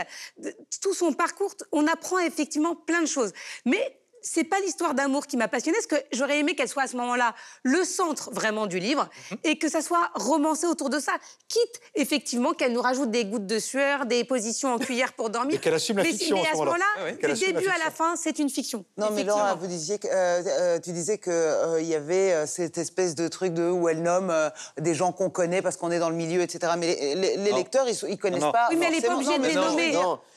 tout 0.81 0.93
son 0.93 1.11
parcours, 1.13 1.53
on 1.71 1.85
apprend 1.87 2.19
effectivement 2.19 2.75
plein 2.75 3.01
de 3.01 3.07
choses. 3.07 3.33
Mais 3.65 3.99
c'est 4.23 4.45
pas 4.45 4.59
l'histoire 4.61 4.93
d'amour 4.93 5.27
qui 5.27 5.37
m'a 5.37 5.47
passionnée, 5.47 5.77
parce 5.77 6.01
que 6.01 6.07
j'aurais 6.15 6.39
aimé 6.39 6.55
qu'elle 6.55 6.69
soit 6.69 6.83
à 6.83 6.87
ce 6.87 6.95
moment-là 6.97 7.35
le 7.63 7.83
centre 7.83 8.31
vraiment 8.31 8.65
du 8.65 8.79
livre 8.79 9.09
mhm. 9.31 9.37
et 9.43 9.57
que 9.59 9.69
ça 9.69 9.81
soit 9.81 10.09
romancé 10.15 10.65
autour 10.65 10.89
de 10.89 10.99
ça, 10.99 11.11
quitte 11.49 11.81
effectivement 11.93 12.53
qu'elle 12.53 12.73
nous 12.73 12.81
rajoute 12.81 13.11
des 13.11 13.25
gouttes 13.25 13.45
de 13.45 13.59
sueur, 13.59 14.05
des 14.05 14.23
positions 14.23 14.73
en 14.73 14.79
cuillère 14.79 15.13
pour 15.13 15.29
dormir. 15.29 15.55
Et 15.55 15.59
qu'elle 15.59 15.73
assume 15.73 15.97
la 15.97 16.05
fiction. 16.05 16.37
Mais 16.37 16.47
à 16.47 16.53
ce 16.53 16.57
moment-là, 16.57 16.85
ah 16.97 17.11
du 17.11 17.33
début 17.33 17.67
à 17.67 17.77
la 17.83 17.91
fin, 17.91 18.15
c'est 18.15 18.39
une 18.39 18.49
fiction. 18.49 18.85
Non, 18.97 19.11
mais 19.11 19.23
Laura, 19.23 19.55
vous 19.55 19.67
disiez 19.67 19.99
que, 19.99 20.07
euh, 20.07 20.41
euh, 20.47 20.79
tu 20.79 20.91
disais 20.93 21.17
qu'il 21.17 21.33
euh, 21.33 21.81
il 21.81 21.87
y 21.87 21.95
avait 21.95 22.47
cette 22.47 22.77
espèce 22.77 23.15
de 23.15 23.27
truc 23.27 23.53
de 23.53 23.69
où 23.69 23.89
elle 23.89 24.01
nomme 24.01 24.33
des 24.79 24.95
gens 24.95 25.11
qu'on 25.11 25.29
connaît 25.29 25.61
parce 25.61 25.77
qu'on 25.77 25.91
est 25.91 25.99
dans 25.99 26.09
le 26.09 26.15
milieu, 26.15 26.41
etc. 26.41 26.73
Mais 26.77 27.15
les, 27.15 27.51
lecteurs, 27.51 27.87
ils, 27.87 28.11
ne 28.11 28.15
connaissent 28.15 28.41
pas. 28.41 28.67
Oui, 28.69 28.77
mais 28.77 28.87
elle 28.87 28.95
n'est 28.95 29.01
pas 29.01 29.15
obligée 29.15 29.37
de 29.37 29.45
les 29.45 29.55
nommer. 29.55 29.93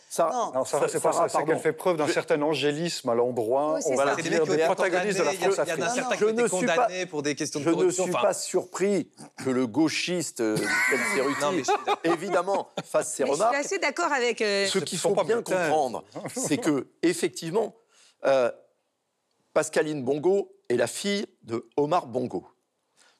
Ça, 0.08 0.30
non, 0.54 0.64
ça, 0.64 0.86
c'est 0.88 1.02
pas 1.02 1.12
ça. 1.12 1.28
C'est 1.28 1.44
qu'elle 1.44 1.58
fait 1.58 1.72
preuve 1.72 1.96
d'un 1.96 2.06
certain 2.06 2.40
angélisme 2.40 3.08
à 3.08 3.14
l'endroit. 3.14 3.78
on 3.84 3.94
va 3.96 4.14
dire 4.14 4.46
des 4.46 4.58
protagonistes 4.58 5.18
de 5.18 5.24
la 5.24 5.32
France-Afrique. 5.32 5.84
Je 6.18 6.26
ne 6.26 6.48
suis 6.48 6.66
pas 6.66 6.88
pour 7.10 7.22
des 7.22 7.34
questions 7.34 7.60
de 7.60 7.64
Je 7.64 7.70
ne 7.70 7.90
suis 7.90 8.12
pas 8.12 8.32
surpris 8.32 9.10
que 9.44 9.50
le 9.50 9.66
gauchiste 9.66 10.40
euh, 10.40 10.56
évidemment, 12.04 12.68
fasse 12.84 13.14
ses 13.14 13.24
remarques. 13.24 13.54
Je 13.54 13.58
suis 13.58 13.66
assez 13.74 13.78
d'accord 13.78 14.12
avec. 14.12 14.40
Euh, 14.42 14.66
Ce 14.66 14.78
qu'il 14.78 14.98
faut 14.98 15.14
bien 15.24 15.42
comprendre, 15.42 16.04
c'est 16.34 16.58
que 16.58 16.86
effectivement, 17.02 17.74
euh, 18.24 18.50
Pascaline 19.52 20.04
Bongo 20.04 20.52
est 20.68 20.76
la 20.76 20.86
fille 20.86 21.26
de 21.42 21.68
Omar 21.76 22.06
Bongo. 22.06 22.46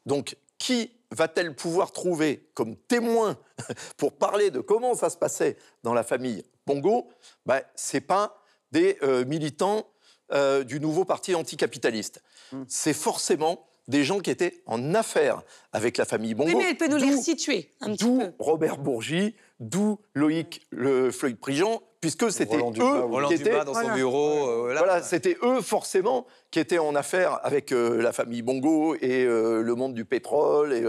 Donc, 0.05 0.37
qui 0.59 0.93
va-t-elle 1.11 1.55
pouvoir 1.55 1.93
trouver 1.93 2.49
comme 2.55 2.77
témoin 2.77 3.37
pour 3.97 4.13
parler 4.13 4.51
de 4.51 4.61
comment 4.61 4.95
ça 4.95 5.11
se 5.11 5.17
passait 5.17 5.57
dans 5.83 5.95
la 5.95 6.03
famille 6.03 6.45
Bongo 6.67 7.09
ben, 7.47 7.61
Ce 7.75 7.97
n'est 7.97 8.01
pas 8.01 8.43
des 8.73 8.99
euh, 9.03 9.25
militants 9.25 9.87
euh, 10.33 10.65
du 10.65 10.81
nouveau 10.81 11.05
parti 11.05 11.35
anticapitaliste. 11.35 12.23
Hmm. 12.53 12.65
C'est 12.69 12.93
forcément 12.93 13.67
des 13.89 14.03
gens 14.03 14.19
qui 14.19 14.31
étaient 14.31 14.63
en 14.67 14.95
affaires 14.95 15.43
avec 15.73 15.97
la 15.97 16.05
famille 16.05 16.35
Bongo. 16.35 16.51
Oui, 16.51 16.57
mais 16.57 16.71
elle 16.71 16.77
peut 16.77 16.89
nous 16.89 16.97
les 16.97 17.15
resituer 17.15 17.71
un 17.81 17.93
petit 17.93 18.05
peu. 18.05 18.11
D'où 18.11 18.23
Robert 18.39 18.79
Bourgi, 18.79 19.37
d'où 19.61 20.01
Loïc 20.15 20.67
le 20.71 21.13
Floyd 21.13 21.39
Prigent, 21.39 21.81
puisque 22.01 22.31
c'était 22.31 22.57
eux 22.57 23.27
qui 23.29 23.35
étaient 23.35 23.65
dans 23.65 23.75
son 23.75 23.95
bureau. 23.95 24.49
Euh, 24.49 24.75
voilà, 24.77 25.03
c'était 25.03 25.37
eux 25.43 25.61
forcément 25.61 26.27
qui 26.51 26.59
étaient 26.59 26.79
en 26.79 26.95
affaire 26.95 27.41
avec 27.43 27.73
euh, 27.73 28.01
la 28.01 28.13
famille 28.13 28.43
Bongo 28.43 28.95
et 28.97 29.25
euh, 29.25 29.63
le 29.63 29.75
monde 29.75 29.95
du 29.95 30.05
pétrole 30.05 30.73
et, 30.73 30.85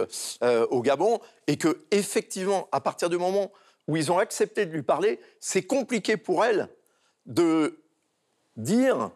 au 0.69 0.81
Gabon, 0.81 1.19
et 1.47 1.57
que 1.57 1.85
effectivement, 1.91 2.67
à 2.71 2.81
partir 2.81 3.09
du 3.09 3.17
moment 3.17 3.51
où 3.87 3.95
ils 3.95 4.11
ont 4.11 4.17
accepté 4.17 4.65
de 4.65 4.71
lui 4.71 4.83
parler, 4.83 5.19
c'est 5.39 5.63
compliqué 5.63 6.17
pour 6.17 6.43
elle 6.43 6.69
de 7.25 7.79
dire 8.55 9.11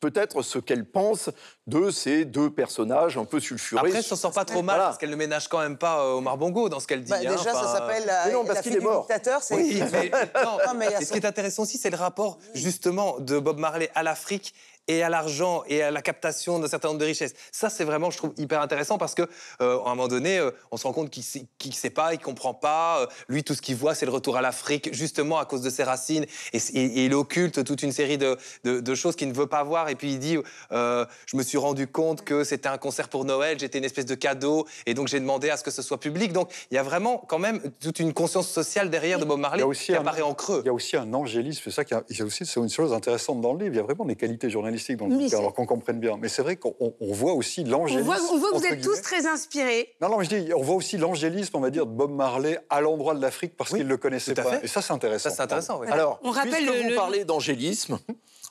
peut-être 0.00 0.42
ce 0.42 0.58
qu'elle 0.58 0.84
pense 0.84 1.30
de 1.66 1.90
ces 1.90 2.24
deux 2.24 2.50
personnages 2.50 3.16
un 3.16 3.24
peu 3.24 3.40
sulfurés. 3.40 3.80
Après, 3.80 4.02
ça 4.02 4.14
ne 4.14 4.18
sort 4.18 4.32
pas 4.32 4.44
trop 4.44 4.62
mal, 4.62 4.78
parce 4.78 4.98
qu'elle 4.98 5.10
ne 5.10 5.16
ménage 5.16 5.48
quand 5.48 5.58
même 5.58 5.78
pas 5.78 6.00
euh, 6.00 6.18
Omar 6.18 6.36
Bongo 6.36 6.68
dans 6.68 6.80
ce 6.80 6.86
qu'elle 6.86 7.02
dit. 7.02 7.10
Bah, 7.10 7.18
déjà, 7.18 7.32
hein, 7.34 7.36
ça 7.38 7.72
s'appelle 7.72 8.04
la, 8.06 8.30
non, 8.30 8.44
parce 8.44 8.60
qu'il 8.60 8.76
est 8.76 8.80
mort. 8.80 9.02
dictateur. 9.02 9.40
Oui, 9.50 9.82
mais, 9.92 10.10
non, 10.44 10.58
mais 10.76 11.04
ce 11.04 11.12
qui 11.12 11.18
est 11.18 11.24
intéressant 11.26 11.62
aussi, 11.62 11.78
c'est 11.78 11.90
le 11.90 11.96
rapport, 11.96 12.38
justement, 12.54 13.18
de 13.20 13.38
Bob 13.38 13.58
Marley 13.58 13.90
à 13.94 14.02
l'Afrique 14.02 14.54
et 14.88 15.02
à 15.02 15.08
l'argent 15.08 15.62
et 15.68 15.82
à 15.82 15.90
la 15.90 16.02
captation 16.02 16.58
d'un 16.58 16.68
certain 16.68 16.88
nombre 16.88 17.00
de 17.00 17.04
richesses. 17.04 17.34
Ça, 17.52 17.70
c'est 17.70 17.84
vraiment, 17.84 18.10
je 18.10 18.18
trouve, 18.18 18.32
hyper 18.36 18.60
intéressant 18.60 18.98
parce 18.98 19.14
que 19.14 19.22
euh, 19.60 19.78
à 19.80 19.90
un 19.90 19.94
moment 19.94 20.08
donné, 20.08 20.38
euh, 20.38 20.50
on 20.70 20.76
se 20.76 20.86
rend 20.86 20.92
compte 20.92 21.10
qu'il 21.10 21.22
ne 21.22 21.72
sait, 21.72 21.90
pas, 21.90 22.14
il 22.14 22.18
comprend 22.18 22.54
pas. 22.54 23.00
Euh, 23.00 23.06
lui, 23.28 23.44
tout 23.44 23.54
ce 23.54 23.62
qu'il 23.62 23.76
voit, 23.76 23.94
c'est 23.94 24.06
le 24.06 24.12
retour 24.12 24.36
à 24.36 24.42
l'Afrique, 24.42 24.92
justement 24.92 25.38
à 25.38 25.44
cause 25.44 25.62
de 25.62 25.70
ses 25.70 25.82
racines, 25.82 26.26
et, 26.52 27.04
il 27.04 27.14
occulte 27.14 27.64
toute 27.64 27.82
une 27.82 27.92
série 27.92 28.18
de, 28.18 28.36
de, 28.64 28.94
choses 28.94 29.16
qu'il 29.16 29.28
ne 29.28 29.34
veut 29.34 29.46
pas 29.46 29.62
voir. 29.62 29.88
Et 29.88 29.94
puis 29.94 30.12
il 30.12 30.18
dit, 30.18 30.38
je 30.70 31.36
me 31.36 31.42
suis 31.42 31.58
rendu 31.58 31.86
compte 31.86 32.24
que 32.24 32.44
c'était 32.44 32.68
un 32.68 32.78
concert 32.78 33.08
pour 33.08 33.24
Noël, 33.24 33.58
j'étais 33.58 33.78
une 33.78 33.84
espèce 33.84 34.06
de 34.06 34.14
cadeau, 34.14 34.66
et 34.86 34.94
donc 34.94 35.08
j'ai 35.08 35.20
demandé 35.20 35.50
à 35.50 35.56
ce 35.56 35.64
que 35.64 35.70
ce 35.70 35.82
soit 35.82 36.00
public. 36.00 36.32
Donc 36.32 36.50
il 36.70 36.74
y 36.74 36.78
a 36.78 36.82
vraiment 36.82 37.18
quand 37.28 37.38
même 37.38 37.60
toute 37.80 38.00
une 38.00 38.12
conscience 38.12 38.48
sociale 38.48 38.90
derrière 38.90 39.18
de 39.18 39.24
Bob 39.24 39.40
Marley 39.40 39.64
qui 39.74 39.94
apparaît 39.94 40.22
en 40.22 40.34
creux. 40.34 40.62
Il 40.64 40.66
y 40.66 40.70
a 40.70 40.74
aussi 40.74 40.96
un 40.96 41.12
angélisme, 41.12 41.62
c'est 41.64 41.70
ça 41.70 41.84
qui 41.84 41.94
a, 41.94 42.02
aussi 42.20 42.46
c'est 42.46 42.60
une 42.60 42.68
chose 42.68 42.92
intéressante 42.92 43.40
dans 43.40 43.52
le 43.52 43.64
livre. 43.64 43.74
Il 43.74 43.76
y 43.76 43.80
a 43.80 43.84
vraiment 43.84 44.04
des 44.04 44.16
qualités 44.16 44.50
journalistiques 44.50 44.75
dans 44.96 45.06
le 45.06 45.34
alors 45.34 45.54
qu'on 45.54 45.66
comprenne 45.66 46.00
bien. 46.00 46.16
Mais 46.20 46.28
c'est 46.28 46.42
vrai 46.42 46.56
qu'on 46.56 46.74
voit 47.00 47.34
aussi 47.34 47.64
l'angélisme. 47.64 48.08
On 48.32 48.38
voit, 48.38 48.50
que 48.50 48.56
vous 48.56 48.66
êtes 48.66 48.82
tous 48.82 49.00
très 49.02 49.26
inspirés. 49.26 49.94
Non, 50.00 50.08
non, 50.08 50.18
mais 50.18 50.24
je 50.24 50.36
dis, 50.36 50.54
on 50.54 50.62
voit 50.62 50.76
aussi 50.76 50.96
l'angélisme, 50.96 51.56
on 51.56 51.60
va 51.60 51.70
dire, 51.70 51.86
de 51.86 51.92
Bob 51.92 52.12
Marley 52.12 52.58
à 52.70 52.80
l'endroit 52.80 53.14
de 53.14 53.20
l'Afrique 53.20 53.56
parce 53.56 53.70
qu'il 53.70 53.84
ne 53.84 53.88
le 53.88 53.96
connaissait 53.96 54.34
pas. 54.34 54.62
Et 54.62 54.68
ça, 54.68 54.82
c'est 54.82 54.92
intéressant. 54.92 55.30
Ça, 55.30 55.36
c'est 55.36 55.42
intéressant. 55.42 55.80
Oui. 55.80 55.88
Alors, 55.90 56.20
on 56.22 56.30
rappelle 56.30 56.66
puisque 56.66 56.88
vous 56.88 56.94
parlez 56.94 57.24
d'angélisme. 57.24 57.98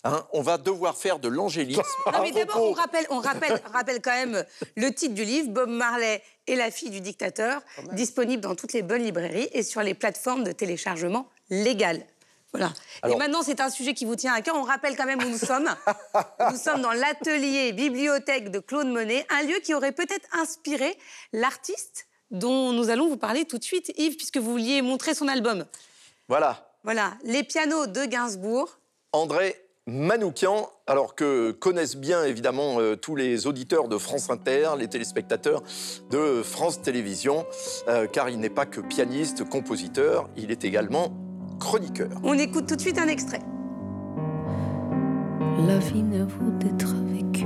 Hein, 0.07 0.23
on 0.33 0.43
va 0.43 0.59
devoir 0.59 0.95
faire 0.95 1.17
de 1.17 1.27
l'angélisme. 1.27 1.81
Non, 2.05 2.21
mais 2.21 2.31
d'abord, 2.31 2.61
on, 2.61 2.73
rappelle, 2.73 3.07
on 3.09 3.19
rappelle, 3.19 3.59
rappelle 3.73 4.01
quand 4.03 4.11
même 4.11 4.45
le 4.75 4.93
titre 4.93 5.15
du 5.15 5.23
livre, 5.23 5.49
Bob 5.49 5.67
Marley 5.67 6.21
et 6.45 6.55
la 6.55 6.69
fille 6.69 6.91
du 6.91 7.01
dictateur, 7.01 7.63
disponible 7.93 8.43
dans 8.43 8.53
toutes 8.53 8.73
les 8.73 8.83
bonnes 8.83 9.01
librairies 9.01 9.49
et 9.51 9.63
sur 9.63 9.81
les 9.81 9.95
plateformes 9.95 10.43
de 10.43 10.51
téléchargement 10.51 11.27
légales. 11.49 12.05
Voilà. 12.57 12.73
et 13.07 13.15
maintenant, 13.15 13.41
c'est 13.41 13.59
un 13.59 13.69
sujet 13.69 13.93
qui 13.93 14.05
vous 14.05 14.15
tient 14.15 14.33
à 14.33 14.41
cœur. 14.41 14.55
On 14.55 14.63
rappelle 14.63 14.95
quand 14.95 15.05
même 15.05 15.23
où 15.23 15.29
nous 15.29 15.37
sommes. 15.37 15.69
nous 16.51 16.57
sommes 16.57 16.81
dans 16.81 16.93
l'atelier 16.93 17.73
bibliothèque 17.73 18.51
de 18.51 18.59
Claude 18.59 18.87
Monet, 18.87 19.25
un 19.29 19.43
lieu 19.43 19.59
qui 19.63 19.73
aurait 19.73 19.91
peut-être 19.91 20.27
inspiré 20.33 20.97
l'artiste 21.33 22.07
dont 22.31 22.71
nous 22.73 22.89
allons 22.89 23.07
vous 23.07 23.17
parler 23.17 23.45
tout 23.45 23.57
de 23.57 23.63
suite, 23.63 23.91
Yves, 23.97 24.15
puisque 24.15 24.37
vous 24.37 24.51
vouliez 24.51 24.81
montrer 24.81 25.13
son 25.13 25.27
album. 25.27 25.65
Voilà. 26.27 26.71
Voilà, 26.83 27.13
Les 27.23 27.43
pianos 27.43 27.87
de 27.87 28.05
Gainsbourg. 28.05 28.77
André 29.11 29.55
Manoukian, 29.87 30.69
alors 30.87 31.13
que 31.13 31.51
connaissent 31.51 31.95
bien 31.95 32.23
évidemment 32.23 32.79
euh, 32.79 32.95
tous 32.95 33.15
les 33.15 33.45
auditeurs 33.45 33.87
de 33.87 33.97
France 33.99 34.31
Inter, 34.31 34.71
les 34.77 34.87
téléspectateurs 34.87 35.61
de 36.09 36.41
France 36.43 36.81
Télévisions, 36.81 37.45
euh, 37.87 38.07
car 38.07 38.29
il 38.29 38.39
n'est 38.39 38.49
pas 38.49 38.65
que 38.65 38.81
pianiste, 38.81 39.47
compositeur, 39.47 40.27
il 40.37 40.49
est 40.49 40.63
également 40.63 41.09
chroniqueur. 41.59 42.09
On 42.23 42.33
écoute 42.33 42.67
tout 42.67 42.75
de 42.75 42.81
suite 42.81 42.99
un 42.99 43.07
extrait. 43.07 43.41
La 45.67 45.79
vie 45.79 46.03
n'a 46.03 46.25
vaut 46.25 46.51
d'être 46.59 46.93
vécue 47.07 47.45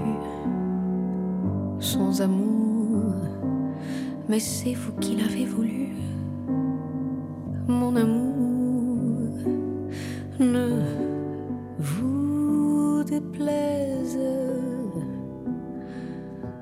sans 1.79 2.21
amour, 2.21 3.13
mais 4.27 4.39
c'est 4.39 4.73
vous 4.73 4.93
qui 4.93 5.15
l'avez 5.15 5.45
voulu, 5.45 5.89
mon 7.67 7.95
amour. 7.95 8.29
Ne 10.39 10.81
vous 11.77 13.03
déplaise 13.03 14.19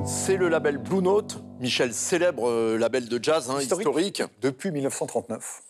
C'est 0.04 0.38
le 0.38 0.50
label 0.50 0.78
Blue 0.80 1.02
Note, 1.02 1.44
Michel, 1.60 1.94
célèbre 1.94 2.50
euh, 2.50 2.78
label 2.78 3.08
de 3.08 3.24
jazz 3.24 3.50
hein, 3.52 3.62
historique. 3.62 4.24
Depuis 4.42 4.72
1939 4.72 5.62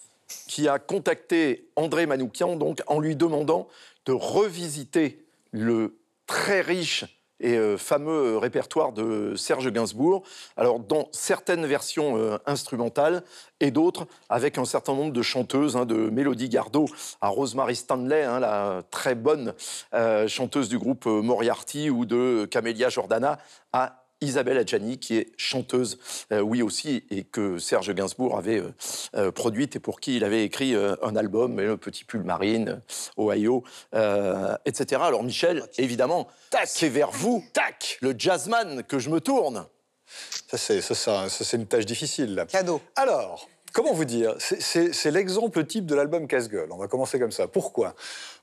qui 0.48 0.68
a 0.68 0.80
contacté 0.80 1.70
André 1.76 2.06
Manoukian 2.06 2.56
donc, 2.56 2.82
en 2.88 3.00
lui 3.00 3.16
demandant 3.16 3.68
de 4.06 4.14
revisiter 4.14 5.26
le 5.52 5.98
très 6.28 6.62
riche 6.62 7.06
et 7.42 7.58
euh, 7.58 7.78
fameux 7.78 8.38
répertoire 8.38 8.94
de 8.94 9.36
Serge 9.36 9.72
Gainsbourg, 9.72 10.24
alors 10.58 10.80
dans 10.80 11.10
certaines 11.12 11.66
versions 11.66 12.16
euh, 12.18 12.38
instrumentales 12.46 13.24
et 13.60 13.72
d'autres 13.72 14.08
avec 14.30 14.58
un 14.58 14.66
certain 14.66 14.94
nombre 14.94 15.12
de 15.12 15.22
chanteuses, 15.22 15.76
hein, 15.76 15.86
de 15.86 16.10
Mélodie 16.10 16.50
Gardot 16.50 16.86
à 17.20 17.30
Rosemary 17.30 17.76
Stanley, 17.76 18.24
hein, 18.24 18.40
la 18.40 18.84
très 18.92 19.16
bonne 19.16 19.54
euh, 19.94 20.28
chanteuse 20.28 20.70
du 20.70 20.78
groupe 20.78 21.06
Moriarty, 21.06 21.90
ou 21.90 22.06
de 22.06 22.48
Camélia 22.50 22.90
Jordana 22.90 23.40
à 23.74 24.01
Isabelle 24.22 24.58
Adjani, 24.58 25.00
qui 25.00 25.18
est 25.18 25.28
chanteuse, 25.36 25.98
euh, 26.32 26.42
oui 26.42 26.62
aussi, 26.62 27.04
et 27.10 27.24
que 27.24 27.58
Serge 27.58 27.94
Gainsbourg 27.94 28.38
avait 28.38 28.60
euh, 28.60 28.72
euh, 29.16 29.32
produite 29.32 29.76
et 29.76 29.80
pour 29.80 30.00
qui 30.00 30.18
il 30.18 30.24
avait 30.24 30.44
écrit 30.44 30.76
un 30.76 31.16
album, 31.16 31.60
Le 31.60 31.78
Petit 31.78 32.04
Pull 32.04 32.24
Marine, 32.24 32.82
Ohio, 33.18 33.64
etc. 34.66 35.02
Alors 35.04 35.24
Michel, 35.24 35.64
évidemment, 35.78 36.28
c'est 36.66 36.90
vers 36.90 37.12
vous, 37.12 37.44
tac, 37.54 37.98
le 38.02 38.14
jazzman, 38.18 38.84
que 38.84 39.00
je 39.00 39.10
me 39.10 39.20
tourne. 39.20 39.66
Ça, 40.48 40.58
c'est, 40.58 40.82
ça, 40.82 41.30
c'est 41.30 41.58
une 41.58 41.66
tâche 41.66 41.86
difficile. 41.86 42.46
Cadeau. 42.50 42.82
Alors, 42.96 43.48
comment 43.74 43.94
vous 43.94 44.06
dire 44.06 44.36
C'est 44.40 45.12
l'exemple 45.12 45.66
type 45.66 45.86
de 45.86 45.96
l'album 45.96 46.28
casse-gueule. 46.28 46.70
On 46.72 46.78
va 46.78 46.88
commencer 46.88 47.20
comme 47.20 47.32
ça. 47.32 47.48
Pourquoi? 47.48 47.96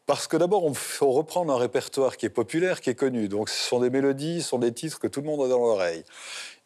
Parce 0.09 0.27
que 0.27 0.39
d'abord, 0.39 0.65
il 0.67 0.75
faut 0.75 1.13
reprendre 1.13 1.53
un 1.53 1.59
répertoire 1.59 2.17
qui 2.17 2.25
est 2.25 2.31
populaire, 2.31 2.81
qui 2.81 2.89
est 2.89 2.95
connu. 2.95 3.29
Donc, 3.29 3.51
ce 3.51 3.69
sont 3.69 3.81
des 3.81 3.91
mélodies, 3.91 4.41
ce 4.41 4.49
sont 4.49 4.59
des 4.59 4.73
titres 4.73 4.99
que 4.99 5.07
tout 5.07 5.21
le 5.21 5.27
monde 5.27 5.43
a 5.43 5.49
dans 5.49 5.59
l'oreille. 5.59 6.03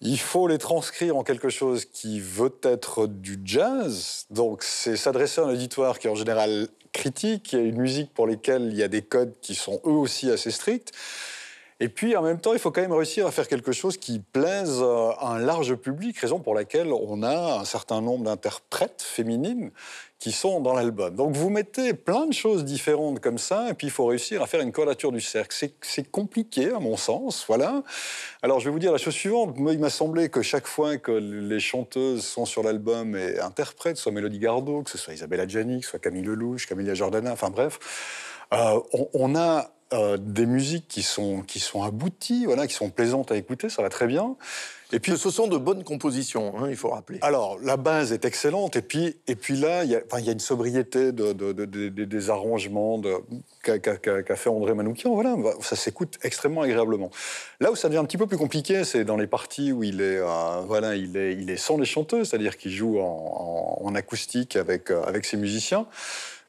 Il 0.00 0.20
faut 0.20 0.46
les 0.46 0.58
transcrire 0.58 1.16
en 1.16 1.24
quelque 1.24 1.48
chose 1.48 1.84
qui 1.84 2.20
veut 2.20 2.54
être 2.62 3.08
du 3.08 3.40
jazz. 3.44 4.26
Donc, 4.30 4.62
c'est 4.62 4.94
s'adresser 4.94 5.40
à 5.40 5.44
un 5.46 5.48
auditoire 5.48 5.98
qui 5.98 6.06
est 6.06 6.10
en 6.10 6.14
général 6.14 6.68
critique, 6.92 7.42
qui 7.42 7.56
a 7.56 7.58
une 7.58 7.80
musique 7.80 8.14
pour 8.14 8.28
laquelle 8.28 8.68
il 8.70 8.76
y 8.76 8.82
a 8.84 8.88
des 8.88 9.02
codes 9.02 9.34
qui 9.42 9.56
sont 9.56 9.80
eux 9.86 9.90
aussi 9.90 10.30
assez 10.30 10.52
stricts. 10.52 10.92
Et 11.82 11.88
puis, 11.88 12.14
en 12.14 12.22
même 12.22 12.38
temps, 12.38 12.52
il 12.52 12.60
faut 12.60 12.70
quand 12.70 12.80
même 12.80 12.92
réussir 12.92 13.26
à 13.26 13.32
faire 13.32 13.48
quelque 13.48 13.72
chose 13.72 13.96
qui 13.96 14.20
plaise 14.20 14.80
à 14.80 15.26
un 15.26 15.40
large 15.40 15.74
public, 15.74 16.16
raison 16.16 16.38
pour 16.38 16.54
laquelle 16.54 16.92
on 16.92 17.24
a 17.24 17.58
un 17.58 17.64
certain 17.64 18.00
nombre 18.00 18.22
d'interprètes 18.22 19.02
féminines 19.02 19.72
qui 20.20 20.30
sont 20.30 20.60
dans 20.60 20.74
l'album. 20.74 21.16
Donc 21.16 21.34
vous 21.34 21.50
mettez 21.50 21.92
plein 21.92 22.26
de 22.26 22.32
choses 22.32 22.64
différentes 22.64 23.18
comme 23.18 23.38
ça, 23.38 23.70
et 23.70 23.74
puis 23.74 23.88
il 23.88 23.90
faut 23.90 24.06
réussir 24.06 24.40
à 24.42 24.46
faire 24.46 24.60
une 24.60 24.70
quadrature 24.70 25.10
du 25.10 25.20
cercle. 25.20 25.56
C'est 25.80 26.08
compliqué 26.08 26.70
à 26.70 26.78
mon 26.78 26.96
sens, 26.96 27.44
voilà. 27.48 27.82
Alors 28.42 28.60
je 28.60 28.66
vais 28.66 28.70
vous 28.70 28.78
dire 28.78 28.92
la 28.92 28.98
chose 28.98 29.14
suivante. 29.14 29.58
Moi, 29.58 29.72
il 29.72 29.80
m'a 29.80 29.90
semblé 29.90 30.28
que 30.28 30.40
chaque 30.40 30.68
fois 30.68 30.98
que 30.98 31.10
les 31.10 31.58
chanteuses 31.58 32.24
sont 32.24 32.46
sur 32.46 32.62
l'album 32.62 33.16
et 33.16 33.40
interprètent, 33.40 33.96
soit 33.96 34.12
Mélodie 34.12 34.38
Gardot, 34.38 34.84
que 34.84 34.90
ce 34.90 34.98
soit 34.98 35.14
Isabelle 35.14 35.40
Adjani, 35.40 35.80
que 35.80 35.84
ce 35.86 35.90
soit 35.90 35.98
Camille 35.98 36.22
Lelouch, 36.22 36.68
Camilla 36.68 36.94
Jordana, 36.94 37.32
enfin 37.32 37.50
bref, 37.50 37.80
euh, 38.52 38.78
on, 39.14 39.34
a 39.34 39.72
euh, 39.92 40.16
des 40.18 40.46
musiques 40.46 40.88
qui 40.88 41.02
sont, 41.02 41.42
qui 41.42 41.60
sont 41.60 41.82
abouties, 41.82 42.44
voilà, 42.46 42.66
qui 42.66 42.74
sont 42.74 42.90
plaisantes 42.90 43.32
à 43.32 43.36
écouter, 43.36 43.68
ça 43.68 43.82
va 43.82 43.88
très 43.88 44.06
bien. 44.06 44.36
Et 44.94 45.00
puis, 45.00 45.16
ce 45.16 45.30
sont 45.30 45.48
de 45.48 45.56
bonnes 45.56 45.84
compositions, 45.84 46.52
hein, 46.58 46.66
il 46.68 46.76
faut 46.76 46.90
rappeler. 46.90 47.18
Alors, 47.22 47.58
la 47.62 47.78
base 47.78 48.12
est 48.12 48.26
excellente, 48.26 48.76
et 48.76 48.82
puis, 48.82 49.16
et 49.26 49.36
puis 49.36 49.56
là, 49.56 49.84
il 49.84 49.90
y, 49.90 49.96
a, 49.96 50.20
y 50.20 50.28
a 50.28 50.32
une 50.32 50.38
sobriété 50.38 51.12
de, 51.12 51.32
des 51.32 52.30
arrangements 52.30 53.00
qu'a 53.62 54.36
fait 54.36 54.50
André 54.50 54.74
Manoukian. 54.74 55.14
Voilà, 55.14 55.34
ça 55.62 55.76
s'écoute 55.76 56.18
extrêmement 56.22 56.60
agréablement. 56.60 57.10
Là 57.60 57.72
où 57.72 57.76
ça 57.76 57.88
devient 57.88 58.00
un 58.00 58.04
petit 58.04 58.18
peu 58.18 58.26
plus 58.26 58.36
compliqué, 58.36 58.84
c'est 58.84 59.04
dans 59.04 59.16
les 59.16 59.26
parties 59.26 59.72
où 59.72 59.82
il 59.82 60.02
est, 60.02 60.18
euh, 60.18 60.60
voilà, 60.66 60.94
il 60.94 61.16
est, 61.16 61.32
il 61.32 61.48
est 61.48 61.56
sans 61.56 61.78
les 61.78 61.86
chanteuses, 61.86 62.28
c'est-à-dire 62.28 62.58
qu'il 62.58 62.72
joue 62.72 63.00
en, 63.00 63.78
en, 63.80 63.94
acoustique 63.94 64.56
avec, 64.56 64.90
euh, 64.90 65.02
avec 65.04 65.24
ses 65.24 65.38
musiciens. 65.38 65.86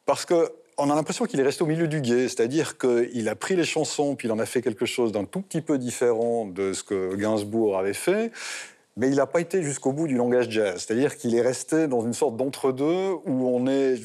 Parce 0.06 0.26
que 0.26 0.52
on 0.78 0.90
a 0.90 0.96
l'impression 0.96 1.26
qu'il 1.26 1.40
est 1.40 1.44
resté 1.44 1.64
au 1.64 1.68
milieu 1.68 1.88
du 1.88 2.02
guet, 2.02 2.28
c'est-à-dire 2.28 2.78
qu'il 2.78 3.30
a 3.30 3.36
pris 3.36 3.56
les 3.56 3.64
chansons, 3.64 4.16
puis 4.16 4.28
il 4.28 4.32
en 4.32 4.40
a 4.40 4.46
fait 4.46 4.62
quelque 4.62 4.86
chose 4.86 5.12
d'un 5.12 5.26
tout 5.26 5.42
petit 5.42 5.62
peu 5.62 5.78
différent 5.78 6.46
de 6.46 6.74
ce 6.74 6.84
que 6.84 7.16
Gainsbourg 7.16 7.78
avait 7.78 7.94
fait, 7.94 8.32
mais 8.96 9.10
il 9.10 9.16
n'a 9.16 9.26
pas 9.26 9.42
été 9.42 9.64
jusqu'au 9.64 9.92
bout 9.92 10.08
du 10.08 10.16
langage 10.16 10.50
jazz, 10.50 10.76
c'est-à-dire 10.86 11.18
qu'il 11.18 11.36
est 11.36 11.42
resté 11.42 11.88
dans 11.88 12.02
une 12.06 12.14
sorte 12.14 12.38
d'entre-deux 12.38 13.12
où 13.26 13.48
on 13.48 13.68
est 13.68 13.96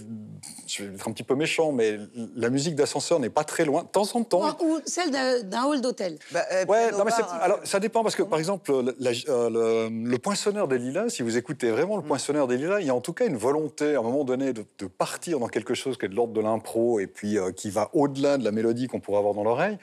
je 0.68 0.84
vais 0.84 0.94
être 0.94 1.08
un 1.08 1.12
petit 1.12 1.22
peu 1.22 1.34
méchant, 1.34 1.72
mais 1.72 1.98
la 2.36 2.50
musique 2.50 2.74
d'ascenseur 2.74 3.18
n'est 3.20 3.30
pas 3.30 3.44
très 3.44 3.64
loin. 3.64 3.82
De 3.82 3.88
temps 3.88 4.08
en 4.14 4.22
temps. 4.22 4.56
Ou, 4.60 4.80
celle 4.84 5.10
d'un 5.10 5.64
hall 5.64 5.80
d'hôtel. 5.80 6.18
Bah, 6.32 6.44
euh, 6.52 6.64
ouais, 6.66 6.90
non, 6.92 7.04
mais 7.04 7.12
alors, 7.40 7.60
ça 7.64 7.80
dépend 7.80 8.02
parce 8.02 8.14
que, 8.14 8.22
par 8.22 8.38
exemple, 8.38 8.70
euh, 8.70 9.88
le, 9.90 10.16
poinçonneur 10.18 10.68
des 10.68 10.78
lilas, 10.78 11.08
si 11.08 11.22
vous 11.22 11.36
écoutez 11.36 11.70
vraiment 11.70 11.96
le 11.96 12.02
mm. 12.02 12.06
poinçonneur 12.06 12.46
des 12.46 12.56
lilas, 12.56 12.80
il 12.80 12.86
y 12.86 12.90
a 12.90 12.94
en 12.94 13.00
tout 13.00 13.12
cas 13.12 13.26
une 13.26 13.36
volonté, 13.36 13.94
à 13.94 14.00
un 14.00 14.02
moment 14.02 14.24
donné, 14.24 14.52
de, 14.52 14.64
partir 14.86 15.38
dans 15.38 15.48
quelque 15.48 15.74
chose 15.74 15.96
qui 15.96 16.06
est 16.06 16.08
de 16.08 16.14
l'ordre 16.14 16.32
de 16.32 16.40
l'impro 16.40 16.98
et 16.98 17.06
puis 17.06 17.38
euh, 17.38 17.52
qui 17.52 17.70
va 17.70 17.90
au-delà 17.92 18.36
de 18.36 18.44
la 18.44 18.50
mélodie 18.50 18.88
qu'on 18.88 19.00
pourrait 19.00 19.18
avoir 19.18 19.34
dans 19.34 19.44
l'oreille. 19.44 19.78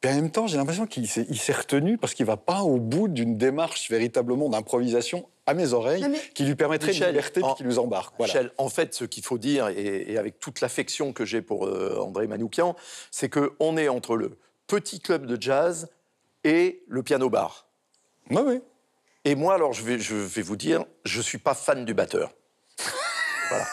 Puis 0.00 0.10
en 0.10 0.14
même 0.14 0.30
temps, 0.30 0.46
j'ai 0.46 0.56
l'impression 0.56 0.86
qu'il 0.86 1.08
s'est 1.08 1.52
retenu 1.52 1.98
parce 1.98 2.14
qu'il 2.14 2.26
va 2.26 2.36
pas 2.36 2.60
au 2.60 2.78
bout 2.78 3.08
d'une 3.08 3.36
démarche 3.36 3.90
véritablement 3.90 4.48
d'improvisation 4.50 5.28
à 5.46 5.54
mes 5.54 5.72
oreilles 5.72 6.06
qui 6.34 6.44
lui 6.44 6.54
permettrait 6.54 6.92
une 6.92 7.06
liberté 7.06 7.40
qui 7.56 7.64
nous 7.64 7.78
embarque. 7.78 8.18
Michel, 8.18 8.52
en 8.58 8.68
fait, 8.68 8.94
ce 8.94 9.04
qu'il 9.04 9.24
faut 9.24 9.38
dire, 9.38 9.68
et, 9.68 10.16
avec 10.16 10.38
toute 10.38 10.60
l'affection 10.60 11.12
que 11.12 11.24
j'ai 11.24 11.42
pour 11.42 11.66
euh, 11.66 11.98
André 12.00 12.26
Manoukian, 12.26 12.76
c'est 13.10 13.28
qu'on 13.28 13.76
est 13.76 13.88
entre 13.88 14.16
le 14.16 14.38
petit 14.66 15.00
club 15.00 15.26
de 15.26 15.40
jazz 15.40 15.88
et 16.44 16.82
le 16.88 17.02
piano-bar. 17.02 17.66
Oui, 18.30 18.42
oui. 18.44 18.60
Et 19.24 19.34
moi, 19.34 19.54
alors, 19.54 19.72
je 19.72 19.82
vais, 19.82 19.98
je 19.98 20.14
vais 20.14 20.42
vous 20.42 20.56
dire, 20.56 20.84
je 21.04 21.18
ne 21.18 21.22
suis 21.22 21.38
pas 21.38 21.54
fan 21.54 21.84
du 21.84 21.92
batteur. 21.92 22.32
voilà. 23.50 23.66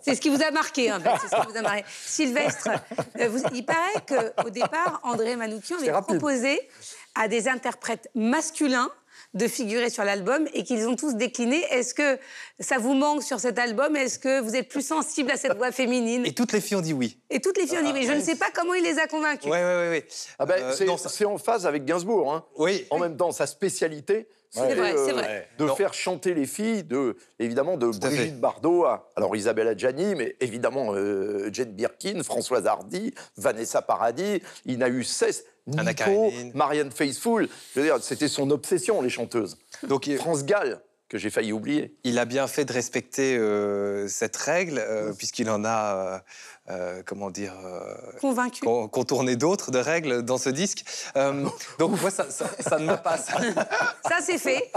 C'est 0.00 0.14
ce 0.14 0.20
qui 0.20 0.28
vous 0.28 0.42
a 0.42 0.50
marqué, 0.50 0.92
en 0.92 1.00
fait. 1.00 1.10
Ce 1.28 1.40
qui 1.40 1.52
vous 1.52 1.56
a 1.56 1.62
marqué. 1.62 1.84
Sylvestre, 1.88 2.68
euh, 3.18 3.38
il 3.52 3.64
paraît 3.64 4.32
qu'au 4.36 4.50
départ, 4.50 5.00
André 5.02 5.34
Manoukian 5.34 5.78
avait 5.78 5.90
proposé 6.02 6.60
à 7.14 7.26
des 7.26 7.48
interprètes 7.48 8.08
masculins 8.14 8.90
de 9.34 9.48
figurer 9.48 9.88
sur 9.88 10.04
l'album 10.04 10.46
et 10.52 10.62
qu'ils 10.62 10.86
ont 10.86 10.96
tous 10.96 11.14
décliné. 11.14 11.64
Est-ce 11.70 11.94
que 11.94 12.18
ça 12.60 12.78
vous 12.78 12.94
manque 12.94 13.22
sur 13.22 13.40
cet 13.40 13.58
album? 13.58 13.96
Est-ce 13.96 14.18
que 14.18 14.40
vous 14.40 14.54
êtes 14.54 14.68
plus 14.68 14.86
sensible 14.86 15.30
à 15.30 15.36
cette 15.36 15.56
voix 15.56 15.72
féminine? 15.72 16.26
Et 16.26 16.32
toutes 16.32 16.52
les 16.52 16.60
filles 16.60 16.76
ont 16.76 16.82
dit 16.82 16.92
oui. 16.92 17.18
Et 17.30 17.40
toutes 17.40 17.56
les 17.56 17.66
filles 17.66 17.78
ont 17.78 17.84
dit 17.84 17.92
oui. 17.92 18.06
Je 18.06 18.12
ne 18.12 18.20
sais 18.20 18.36
pas 18.36 18.50
comment 18.54 18.74
il 18.74 18.82
les 18.82 18.98
a 18.98 19.06
convaincus. 19.06 19.50
Oui, 19.50 19.58
oui, 19.58 19.88
oui. 19.90 20.04
Ah 20.38 20.46
ben, 20.46 20.62
euh, 20.62 20.98
c'est 21.08 21.24
en 21.24 21.38
phase 21.38 21.66
avec 21.66 21.84
Gainsbourg. 21.84 22.32
Hein. 22.32 22.44
Oui. 22.56 22.86
En 22.90 22.98
même 22.98 23.16
temps, 23.16 23.32
sa 23.32 23.46
spécialité, 23.46 24.28
c'est 24.52 24.74
vrai, 24.74 24.94
c'est 24.96 25.12
vrai. 25.12 25.48
De 25.58 25.66
faire 25.68 25.94
chanter 25.94 26.34
les 26.34 26.46
filles, 26.46 26.84
de, 26.84 27.16
évidemment, 27.38 27.76
de 27.76 27.86
Brigitte 27.88 28.38
Bardot 28.38 28.84
à 28.84 29.10
alors 29.16 29.34
Isabelle 29.34 29.68
Adjani, 29.68 30.14
mais 30.14 30.36
évidemment 30.40 30.94
euh, 30.94 31.48
Jane 31.52 31.72
Birkin, 31.72 32.22
Françoise 32.22 32.66
Hardy, 32.66 33.14
Vanessa 33.36 33.80
Paradis. 33.82 34.42
Il 34.66 34.78
n'a 34.78 34.88
eu 34.88 35.04
cesse. 35.04 35.44
Nico, 35.66 36.32
Marianne 36.54 36.90
Faithfull. 36.90 37.48
Je 37.74 37.80
veux 37.80 37.86
dire, 37.86 38.02
c'était 38.02 38.28
son 38.28 38.50
obsession, 38.50 39.00
les 39.00 39.10
chanteuses. 39.10 39.56
Donc, 39.84 40.10
France 40.18 40.44
Gall, 40.44 40.80
que 41.08 41.18
j'ai 41.18 41.30
failli 41.30 41.52
oublier. 41.52 41.94
Il 42.04 42.18
a 42.18 42.24
bien 42.24 42.46
fait 42.46 42.64
de 42.64 42.72
respecter 42.72 43.36
euh, 43.36 44.08
cette 44.08 44.36
règle, 44.36 44.78
euh, 44.78 45.12
puisqu'il 45.12 45.50
en 45.50 45.64
a 45.64 46.24
euh, 46.72 47.02
comment 47.04 47.30
dire, 47.30 47.52
euh, 47.64 47.94
convaincu, 48.20 48.64
contourner 48.64 49.36
d'autres 49.36 49.70
de 49.70 49.78
règles 49.78 50.22
dans 50.22 50.38
ce 50.38 50.48
disque. 50.48 50.84
Euh, 51.16 51.46
donc 51.78 52.00
moi, 52.00 52.10
ça, 52.10 52.26
ça, 52.30 52.78
ne 52.78 52.86
m'a 52.86 52.96
pas. 52.96 53.18
Ça, 53.18 53.34
c'est 54.24 54.38
fait. 54.38 54.70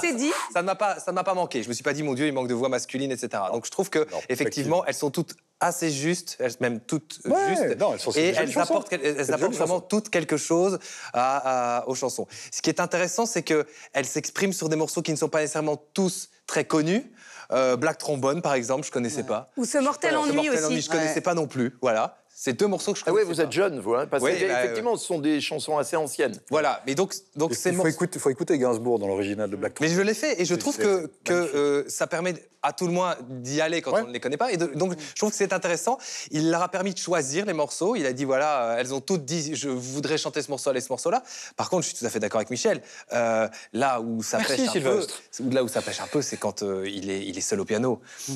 C'est 0.00 0.14
dit. 0.14 0.30
Ça 0.52 0.62
ne 0.62 0.66
m'a 0.66 0.74
pas, 0.76 1.00
ça 1.00 1.10
m'a 1.10 1.24
pas 1.24 1.34
manqué. 1.34 1.62
Je 1.62 1.68
me 1.68 1.74
suis 1.74 1.82
pas 1.82 1.92
dit 1.92 2.02
mon 2.02 2.14
Dieu, 2.14 2.26
il 2.26 2.32
manque 2.32 2.48
de 2.48 2.54
voix 2.54 2.68
masculine, 2.68 3.10
etc. 3.10 3.42
Donc 3.52 3.66
je 3.66 3.70
trouve 3.70 3.90
que 3.90 4.06
effectivement, 4.28 4.84
elles 4.86 4.94
sont 4.94 5.10
toutes 5.10 5.34
assez 5.60 5.90
justes, 5.90 6.36
elles 6.38 6.52
même 6.60 6.80
toutes 6.80 7.20
justes, 7.48 7.78
non, 7.78 7.94
elles 7.94 8.00
sont 8.00 8.12
et 8.12 8.28
elles 8.28 8.58
apportent, 8.58 8.92
elles 8.92 9.32
apportent 9.32 9.54
vraiment 9.54 9.80
toutes 9.80 10.10
quelque 10.10 10.36
chose 10.36 10.78
à, 11.12 11.84
aux 11.86 11.94
chansons. 11.94 12.26
Ce 12.52 12.62
qui 12.62 12.70
est 12.70 12.80
intéressant, 12.80 13.26
c'est 13.26 13.42
que 13.42 13.66
elles 13.92 14.06
s'expriment 14.06 14.52
sur 14.52 14.68
des 14.68 14.76
morceaux 14.76 15.02
qui 15.02 15.12
ne 15.12 15.16
sont 15.16 15.28
pas 15.28 15.40
nécessairement 15.40 15.76
tous 15.94 16.28
très 16.46 16.64
connus. 16.64 17.10
Euh, 17.52 17.76
Black 17.76 17.98
Trombone, 17.98 18.42
par 18.42 18.54
exemple, 18.54 18.86
je 18.86 18.90
connaissais 18.90 19.24
pas. 19.24 19.48
Ou 19.56 19.64
ce 19.64 19.78
Mortel 19.78 20.16
Ennui 20.16 20.50
aussi. 20.50 20.64
Ennui, 20.64 20.80
je 20.80 20.90
connaissais 20.90 21.20
pas 21.20 21.34
non 21.34 21.46
plus. 21.46 21.76
Voilà. 21.80 22.16
C'est 22.36 22.52
deux 22.54 22.66
morceaux 22.66 22.92
que 22.92 22.98
je 22.98 23.04
connais. 23.04 23.16
Ah 23.16 23.20
oui, 23.22 23.26
vous 23.28 23.40
êtes 23.40 23.52
jeune, 23.52 23.78
vous, 23.78 23.94
hein, 23.94 24.08
parce 24.10 24.24
que 24.24 24.28
bah, 24.28 24.64
effectivement, 24.64 24.96
ce 24.96 25.06
sont 25.06 25.20
des 25.20 25.40
chansons 25.40 25.78
assez 25.78 25.94
anciennes. 25.94 26.34
Voilà, 26.50 26.82
mais 26.84 26.96
donc, 26.96 27.14
donc 27.36 27.54
c'est. 27.54 27.70
Il 27.70 27.76
faut, 27.76 27.86
écouter, 27.86 28.18
faut 28.18 28.30
écouter 28.30 28.58
Gainsbourg 28.58 28.98
dans 28.98 29.06
l'original 29.06 29.48
de 29.48 29.54
Black 29.54 29.80
Mais 29.80 29.86
je 29.86 30.00
l'ai 30.00 30.14
fait 30.14 30.40
et 30.40 30.44
je 30.44 30.56
trouve 30.56 30.76
que, 30.76 31.08
que 31.22 31.32
euh, 31.32 31.84
ça 31.88 32.08
permet 32.08 32.34
à 32.64 32.72
tout 32.72 32.86
le 32.86 32.92
moins 32.92 33.14
d'y 33.28 33.60
aller 33.60 33.82
quand 33.82 33.92
on 33.92 34.06
ne 34.06 34.12
les 34.12 34.20
connaît 34.20 34.38
pas. 34.38 34.50
Et 34.50 34.56
donc, 34.56 34.94
je 34.98 35.20
trouve 35.20 35.30
que 35.30 35.36
c'est 35.36 35.52
intéressant. 35.52 35.98
Il 36.30 36.50
leur 36.50 36.62
a 36.62 36.70
permis 36.70 36.94
de 36.94 36.98
choisir 36.98 37.44
les 37.44 37.52
morceaux. 37.52 37.94
Il 37.94 38.06
a 38.06 38.12
dit 38.12 38.24
voilà, 38.24 38.62
euh, 38.62 38.76
elles 38.78 38.94
ont 38.94 39.00
toutes 39.00 39.24
dit 39.24 39.54
je 39.54 39.68
voudrais 39.68 40.18
chanter 40.18 40.42
ce 40.42 40.50
morceau-là 40.50 40.78
et 40.78 40.80
ce 40.80 40.88
morceau-là. 40.88 41.22
Par 41.56 41.70
contre, 41.70 41.82
je 41.82 41.88
suis 41.90 41.98
tout 41.98 42.06
à 42.06 42.08
fait 42.08 42.20
d'accord 42.20 42.38
avec 42.38 42.50
Michel. 42.50 42.82
Euh, 43.12 43.48
là 43.74 44.00
où 44.00 44.22
ça 44.22 44.38
pêche 44.38 44.60
un 44.60 44.80
peu, 44.80 45.06
là 45.52 45.62
où 45.62 45.68
ça 45.68 45.82
pêche 45.82 46.00
un 46.00 46.06
peu, 46.06 46.22
c'est 46.22 46.38
quand 46.38 46.62
il, 46.62 47.10
est, 47.10 47.24
il 47.24 47.38
est 47.38 47.42
seul 47.42 47.60
au 47.60 47.64
piano. 47.64 48.00
Hmm. 48.28 48.34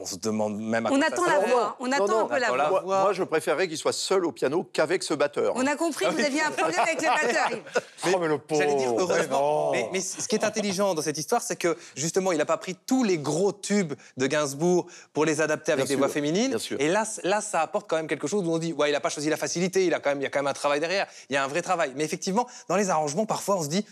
on 0.00 0.06
se 0.06 0.16
demande 0.16 0.58
même. 0.58 0.86
À 0.86 0.92
on 0.92 1.02
attend 1.02 1.26
la 1.26 1.40
voix. 1.40 1.76
On 1.80 1.92
attend 1.92 2.24
un 2.24 2.26
peu 2.26 2.38
la 2.38 2.68
voix. 2.68 3.01
Moi, 3.02 3.12
je 3.12 3.22
préférerais 3.22 3.68
qu'il 3.68 3.76
soit 3.76 3.92
seul 3.92 4.24
au 4.24 4.32
piano 4.32 4.68
qu'avec 4.72 5.02
ce 5.02 5.14
batteur. 5.14 5.52
On 5.56 5.66
a 5.66 5.76
compris 5.76 6.06
que 6.06 6.10
vous 6.10 6.24
aviez 6.24 6.42
un 6.42 6.50
problème 6.50 6.80
avec 6.80 7.00
le 7.00 7.08
batteur. 7.08 7.50
Mais, 7.50 8.12
oh, 8.14 8.18
mais 8.18 8.28
le 8.28 8.38
pauvre. 8.38 8.76
dire 8.76 8.94
heureusement. 8.96 9.72
Mais, 9.92 10.00
ce 10.00 10.26
qui 10.28 10.36
est 10.36 10.44
intelligent 10.44 10.94
dans 10.94 11.02
cette 11.02 11.18
histoire, 11.18 11.42
c'est 11.42 11.56
que 11.56 11.76
justement, 11.94 12.32
il 12.32 12.38
n'a 12.38 12.44
pas 12.44 12.56
pris 12.56 12.76
tous 12.86 13.04
les 13.04 13.18
gros 13.18 13.52
tubes 13.52 13.94
de 14.16 14.26
Gainsbourg 14.26 14.86
pour 15.12 15.24
les 15.24 15.40
adapter 15.40 15.72
avec 15.72 15.86
des 15.86 15.96
voix 15.96 16.08
féminines. 16.08 16.56
Et 16.78 16.88
là, 16.88 17.04
là, 17.24 17.40
ça 17.40 17.60
apporte 17.60 17.88
quand 17.88 17.96
même 17.96 18.08
quelque 18.08 18.26
chose 18.26 18.46
où 18.46 18.50
on 18.50 18.58
dit, 18.58 18.72
ouais, 18.72 18.90
il 18.90 18.92
n'a 18.92 19.00
pas 19.00 19.10
choisi 19.10 19.28
la 19.28 19.36
facilité, 19.36 19.86
il, 19.86 19.94
a 19.94 20.00
quand 20.00 20.10
même, 20.10 20.20
il 20.20 20.24
y 20.24 20.26
a 20.26 20.30
quand 20.30 20.40
même 20.40 20.46
un 20.48 20.52
travail 20.52 20.80
derrière, 20.80 21.06
il 21.28 21.34
y 21.34 21.36
a 21.36 21.44
un 21.44 21.48
vrai 21.48 21.62
travail. 21.62 21.92
Mais 21.96 22.04
effectivement, 22.04 22.46
dans 22.68 22.76
les 22.76 22.90
arrangements, 22.90 23.26
parfois, 23.26 23.56
on 23.56 23.62
se 23.62 23.68
dit, 23.68 23.84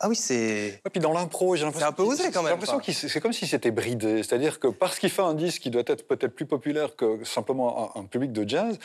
ah 0.00 0.08
oui, 0.08 0.14
c'est. 0.14 0.80
Et 0.84 0.90
puis 0.90 1.00
dans 1.00 1.12
l'impro, 1.12 1.56
j'ai 1.56 1.64
l'impression. 1.64 1.86
C'est 1.86 1.92
un 1.92 1.92
peu 1.92 2.02
osé 2.04 2.30
quand 2.30 2.42
même. 2.42 2.44
J'ai 2.44 2.50
l'impression 2.50 2.78
que 2.78 2.92
c'est 2.92 3.20
comme 3.20 3.32
si 3.32 3.46
c'était 3.46 3.72
bridé. 3.72 4.22
C'est-à-dire 4.22 4.60
que 4.60 4.68
parce 4.68 4.98
qu'il 4.98 5.10
fait 5.10 5.22
un 5.22 5.34
disque 5.34 5.62
qui 5.62 5.70
doit 5.70 5.82
être 5.86 6.06
peut-être 6.06 6.34
plus 6.34 6.46
populaire 6.46 6.94
que 6.94 7.24
simplement 7.24 7.96
un 7.96 8.04
public 8.04 8.32
de 8.32 8.48
jazz, 8.48 8.78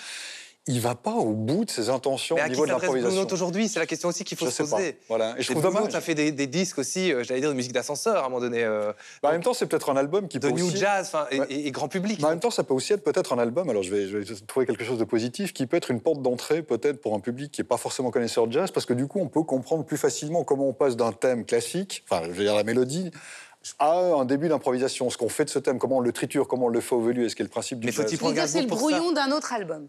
il 0.67 0.79
va 0.79 0.95
pas 0.95 1.11
au 1.13 1.33
bout 1.33 1.65
de 1.65 1.69
ses 1.69 1.89
intentions 1.89 2.37
au 2.37 2.47
niveau 2.47 2.65
de 2.65 2.71
l'improvisation. 2.71 3.27
aujourd'hui? 3.31 3.67
C'est 3.67 3.79
la 3.79 3.85
question 3.85 4.07
aussi 4.09 4.23
qu'il 4.23 4.37
faut 4.37 4.49
se 4.49 4.63
poser. 4.63 4.97
Voilà. 5.09 5.35
Et 5.37 5.41
je 5.41 5.51
trouve 5.51 5.63
dommage. 5.63 5.93
a 5.93 5.99
fait 5.99 6.15
des, 6.15 6.47
disques 6.47 6.79
aussi, 6.79 7.11
euh, 7.11 7.23
j'allais 7.23 7.41
dire 7.41 7.49
de 7.49 7.55
musique 7.55 7.73
d'ascenseur 7.73 8.15
à 8.15 8.19
un 8.21 8.29
moment 8.29 8.39
donné. 8.39 8.63
Euh, 8.63 8.93
bah, 9.21 9.29
en 9.29 9.31
même 9.33 9.43
temps, 9.43 9.53
c'est 9.53 9.65
peut-être 9.65 9.89
un 9.89 9.97
album 9.97 10.29
qui 10.29 10.39
de 10.39 10.47
peut 10.47 10.53
new 10.53 10.73
jazz 10.73 11.11
et, 11.49 11.69
grand 11.71 11.89
public. 11.89 12.21
Bah, 12.21 12.27
en 12.27 12.31
même 12.31 12.39
temps, 12.39 12.51
ça 12.51 12.63
peut 12.63 12.73
aussi 12.73 12.93
être 12.93 13.03
peut-être 13.03 13.33
un 13.33 13.39
album. 13.39 13.69
Alors, 13.69 13.83
je 13.83 13.93
vais, 13.93 14.07
je 14.07 14.17
vais, 14.17 14.35
trouver 14.47 14.65
quelque 14.65 14.85
chose 14.85 14.99
de 14.99 15.03
positif 15.03 15.51
qui 15.51 15.67
peut 15.67 15.75
être 15.75 15.91
une 15.91 15.99
porte 15.99 16.21
d'entrée 16.21 16.63
peut-être 16.63 17.01
pour 17.01 17.13
un 17.13 17.19
public 17.19 17.51
qui 17.51 17.59
n'est 17.59 17.67
pas 17.67 17.77
forcément 17.77 18.09
connaisseur 18.09 18.47
de 18.47 18.53
jazz, 18.53 18.71
parce 18.71 18.85
que 18.85 18.93
du 18.93 19.07
coup, 19.07 19.19
on 19.19 19.27
peut 19.27 19.43
comprendre 19.43 19.83
plus 19.83 19.97
facilement 19.97 20.45
comment 20.45 20.67
on 20.67 20.73
passe 20.73 20.95
d'un 20.95 21.11
thème 21.11 21.45
classique, 21.45 22.05
enfin, 22.09 22.23
je 22.25 22.31
veux 22.31 22.43
dire 22.43 22.55
la 22.55 22.63
mélodie, 22.63 23.11
à 23.79 23.97
un 23.97 24.25
début 24.25 24.47
d'improvisation, 24.47 25.09
ce 25.09 25.17
qu'on 25.17 25.29
fait 25.29 25.45
de 25.45 25.49
ce 25.49 25.59
thème, 25.59 25.77
comment 25.77 25.97
on 25.97 26.01
le 26.01 26.11
triture, 26.11 26.47
comment 26.47 26.65
on 26.65 26.69
le 26.69 26.81
fait 26.81 26.95
au 26.95 27.01
velu, 27.01 27.25
est-ce 27.25 27.35
qu'il 27.35 27.43
est 27.43 27.47
le 27.47 27.51
principe 27.51 27.79
du 27.79 27.85
Mais 27.85 27.91
faut-il 27.91 28.17
C'est 28.47 28.61
le 28.61 28.67
brouillon 28.67 29.11
d'un 29.11 29.31
autre 29.31 29.53
album. 29.53 29.87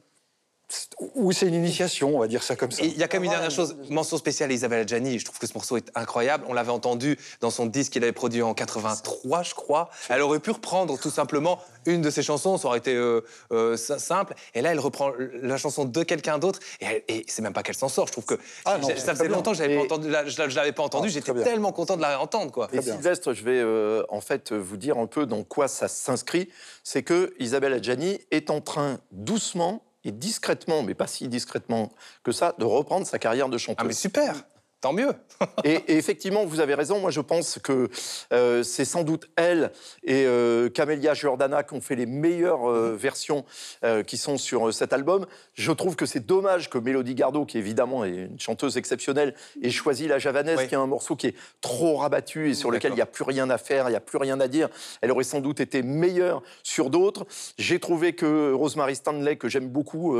Ou 1.14 1.32
c'est 1.32 1.46
une 1.46 1.54
initiation, 1.54 2.16
on 2.16 2.20
va 2.20 2.28
dire 2.28 2.42
ça 2.42 2.56
comme 2.56 2.70
ça. 2.70 2.82
Il 2.82 2.96
y 2.96 3.02
a 3.02 3.08
quand 3.08 3.18
même 3.18 3.24
une 3.24 3.30
dernière 3.30 3.50
chose, 3.50 3.76
mention 3.90 4.16
spéciale 4.16 4.50
à 4.50 4.54
Isabelle 4.54 4.80
Adjani. 4.80 5.18
Je 5.18 5.24
trouve 5.24 5.38
que 5.38 5.46
ce 5.46 5.54
morceau 5.54 5.76
est 5.76 5.90
incroyable. 5.94 6.44
On 6.48 6.54
l'avait 6.54 6.70
entendu 6.70 7.18
dans 7.40 7.50
son 7.50 7.66
disque 7.66 7.92
qu'il 7.92 8.02
avait 8.02 8.12
produit 8.12 8.42
en 8.42 8.54
83, 8.54 9.42
je 9.42 9.54
crois. 9.54 9.90
Elle 10.08 10.22
aurait 10.22 10.40
pu 10.40 10.50
reprendre 10.50 10.98
tout 10.98 11.10
simplement 11.10 11.60
une 11.86 12.00
de 12.00 12.10
ses 12.10 12.22
chansons, 12.22 12.56
ça 12.56 12.68
aurait 12.68 12.78
été 12.78 12.94
euh, 12.94 13.20
euh, 13.52 13.76
simple. 13.76 14.34
Et 14.54 14.62
là, 14.62 14.72
elle 14.72 14.80
reprend 14.80 15.12
la 15.42 15.56
chanson 15.58 15.84
de 15.84 16.02
quelqu'un 16.02 16.38
d'autre. 16.38 16.60
Et, 16.80 17.24
c'est 17.28 17.42
même 17.42 17.52
pas 17.52 17.62
qu'elle 17.62 17.76
s'en 17.76 17.88
sort. 17.88 18.06
Je 18.06 18.12
trouve 18.12 18.24
que 18.24 18.38
ah 18.64 18.78
ça 18.96 19.14
faisait 19.14 19.28
longtemps 19.28 19.52
que 19.52 19.58
je 19.58 19.64
ne 19.64 20.54
l'avais 20.54 20.72
pas 20.72 20.82
entendu. 20.82 21.08
Ah, 21.08 21.12
J'étais 21.12 21.34
tellement 21.44 21.72
content 21.72 21.96
de 21.96 22.02
la 22.02 22.08
réentendre. 22.08 22.50
Quoi. 22.50 22.68
Et 22.72 22.80
Sylvestre, 22.80 23.34
je 23.34 23.44
vais 23.44 23.60
euh, 23.60 24.04
en 24.08 24.20
fait 24.20 24.52
vous 24.52 24.76
dire 24.76 24.98
un 24.98 25.06
peu 25.06 25.26
dans 25.26 25.44
quoi 25.44 25.68
ça 25.68 25.88
s'inscrit. 25.88 26.48
C'est 26.82 27.02
que 27.02 27.34
Isabelle 27.38 27.74
Adjani 27.74 28.20
est 28.30 28.50
en 28.50 28.60
train 28.60 28.98
doucement 29.10 29.82
et 30.04 30.12
discrètement, 30.12 30.82
mais 30.82 30.94
pas 30.94 31.06
si 31.06 31.28
discrètement 31.28 31.90
que 32.22 32.32
ça, 32.32 32.54
de 32.58 32.64
reprendre 32.64 33.06
sa 33.06 33.18
carrière 33.18 33.48
de 33.48 33.58
chanteuse. 33.58 33.82
Ah 33.84 33.86
mais 33.86 33.94
super 33.94 34.44
Tant 34.84 34.92
mieux. 34.92 35.14
et, 35.64 35.96
effectivement, 35.96 36.44
vous 36.44 36.60
avez 36.60 36.74
raison. 36.74 37.00
Moi, 37.00 37.10
je 37.10 37.22
pense 37.22 37.58
que 37.58 37.88
euh, 38.34 38.62
c'est 38.62 38.84
sans 38.84 39.02
doute 39.02 39.30
elle 39.34 39.72
et 40.02 40.26
euh, 40.26 40.68
Camélia 40.68 41.14
Jordana 41.14 41.62
qui 41.62 41.72
ont 41.72 41.80
fait 41.80 41.96
les 41.96 42.04
meilleures 42.04 42.70
euh, 42.70 42.90
mhm. 42.90 42.96
versions 42.96 43.44
euh, 43.82 44.02
qui 44.02 44.18
sont 44.18 44.36
sur 44.36 44.74
cet 44.74 44.92
album. 44.92 45.24
Je 45.54 45.72
trouve 45.72 45.96
que 45.96 46.04
c'est 46.04 46.26
dommage 46.26 46.68
que 46.68 46.76
Mélodie 46.76 47.14
Gardot, 47.14 47.46
qui 47.46 47.56
évidemment 47.56 48.04
est 48.04 48.10
une 48.10 48.38
chanteuse 48.38 48.76
exceptionnelle, 48.76 49.34
ait 49.62 49.70
choisi 49.70 50.06
La 50.06 50.18
Javanaise, 50.18 50.68
qui 50.68 50.74
est 50.74 50.78
un 50.78 50.86
morceau 50.86 51.16
qui 51.16 51.28
est 51.28 51.36
trop 51.62 51.96
rabattu 51.96 52.50
et 52.50 52.54
sur 52.54 52.70
lequel 52.70 52.92
il 52.92 52.96
n'y 52.96 53.00
a 53.00 53.06
plus 53.06 53.24
rien 53.24 53.48
à 53.48 53.56
faire, 53.56 53.88
il 53.88 53.92
n'y 53.92 53.96
a 53.96 54.00
plus 54.00 54.18
rien 54.18 54.38
à 54.38 54.48
dire. 54.48 54.68
Elle 55.00 55.10
aurait 55.12 55.24
sans 55.24 55.40
doute 55.40 55.60
été 55.60 55.82
meilleure 55.82 56.42
sur 56.62 56.90
d'autres. 56.90 57.24
J'ai 57.56 57.80
trouvé 57.80 58.14
que 58.14 58.52
Rosemary 58.52 58.96
Stanley, 58.96 59.36
que 59.36 59.48
j'aime 59.48 59.68
beaucoup 59.68 60.14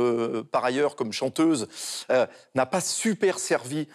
par 0.51 0.65
ailleurs 0.65 0.95
comme 0.95 1.13
chanteuse, 1.13 1.67
n'a 2.09 2.65
pas 2.65 2.81
super 2.81 3.37
servi 3.37 3.87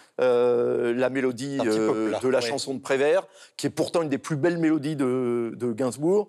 la 0.95 1.09
mélodie 1.09 1.57
de 1.57 2.27
la 2.27 2.41
chanson 2.41 2.73
de 2.73 2.79
Prévert, 2.79 3.27
qui 3.57 3.67
est 3.67 3.71
pourtant 3.71 4.01
une 4.01 4.09
des 4.09 4.17
plus 4.17 4.35
belles 4.35 4.57
mélodies 4.57 4.95
de, 4.95 5.73
Gainsbourg. 5.73 6.27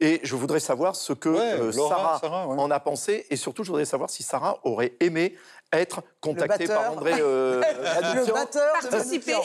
Et 0.00 0.20
je 0.22 0.34
voudrais 0.34 0.60
savoir 0.60 0.96
ce 0.96 1.12
que 1.12 1.36
Sarah, 1.72 2.20
en 2.48 2.70
a 2.70 2.80
pensé, 2.80 3.26
et 3.30 3.36
surtout, 3.36 3.64
je 3.64 3.68
voudrais 3.68 3.84
savoir 3.84 4.10
si 4.10 4.22
Sarah 4.22 4.58
aurait 4.64 4.94
aimé 5.00 5.34
être 5.72 6.02
contacté 6.20 6.66
par 6.66 6.92
André 6.92 7.14
euh, 7.18 7.60
Le 8.14 8.32
batteur 8.32 8.74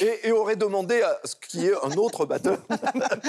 et, 0.02 0.28
et, 0.28 0.32
aurait 0.32 0.56
demandé 0.56 1.02
à 1.02 1.20
ce 1.24 1.36
qu'il 1.36 1.62
y 1.62 1.68
ait 1.68 1.76
un 1.84 1.92
autre 1.98 2.26
batteur. 2.26 2.58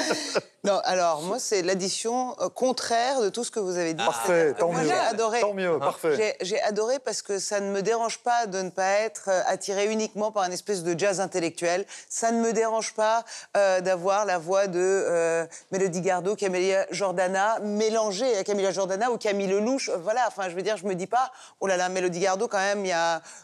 non, 0.64 0.80
alors 0.84 1.22
moi, 1.22 1.38
c'est 1.38 1.62
l'addition 1.62 2.34
euh, 2.40 2.48
contraire 2.48 3.20
de 3.20 3.28
tout 3.28 3.44
ce 3.44 3.50
que 3.50 3.60
vous 3.60 3.76
avez 3.76 3.94
dit. 3.94 4.04
Parfait, 4.04 4.54
tant 4.54 4.72
mieux. 4.72 4.86
J'ai 4.86 4.92
adoré. 4.92 5.40
Tant 5.40 5.54
mieux, 5.54 5.78
parfait. 5.78 6.36
J'ai 6.40 6.60
adoré 6.62 6.98
parce 6.98 7.22
que 7.22 7.38
ça 7.38 7.60
ne 7.60 7.70
me 7.70 7.82
dérange 7.82 8.18
pas 8.18 8.46
de 8.46 8.62
ne 8.62 8.70
pas 8.70 8.90
être 9.00 9.28
euh, 9.28 9.42
attiré 9.46 9.92
uniquement 9.92 10.32
par 10.32 10.44
une 10.44 10.52
espèce 10.52 10.82
de 10.82 10.98
jazz 10.98 11.20
intellectuel. 11.20 11.84
Ça 12.08 12.32
ne 12.32 12.40
me 12.40 12.52
dérange 12.52 12.94
pas 12.94 13.24
euh, 13.56 13.80
d'avoir 13.80 14.24
la 14.24 14.38
voix 14.38 14.66
de 14.66 14.78
euh, 14.80 15.46
Mélodie 15.72 16.00
Gardot, 16.00 16.36
Camilla 16.36 16.86
Jordana, 16.90 17.58
mélangée 17.60 18.36
à 18.36 18.44
Camilla 18.44 18.70
Jordana 18.70 19.10
ou 19.10 19.18
Camille 19.18 19.48
Lelouch. 19.48 19.90
Voilà, 20.02 20.24
enfin, 20.28 20.48
je 20.48 20.56
veux 20.56 20.62
dire, 20.62 20.76
je 20.76 20.86
me 20.86 20.94
dis 20.94 21.06
pas, 21.06 21.32
oh 21.60 21.66
là 21.66 21.76
là, 21.76 21.88
Mélodie 21.88 22.20
Gardot, 22.20 22.48
quand 22.48 22.58
même, 22.58 22.85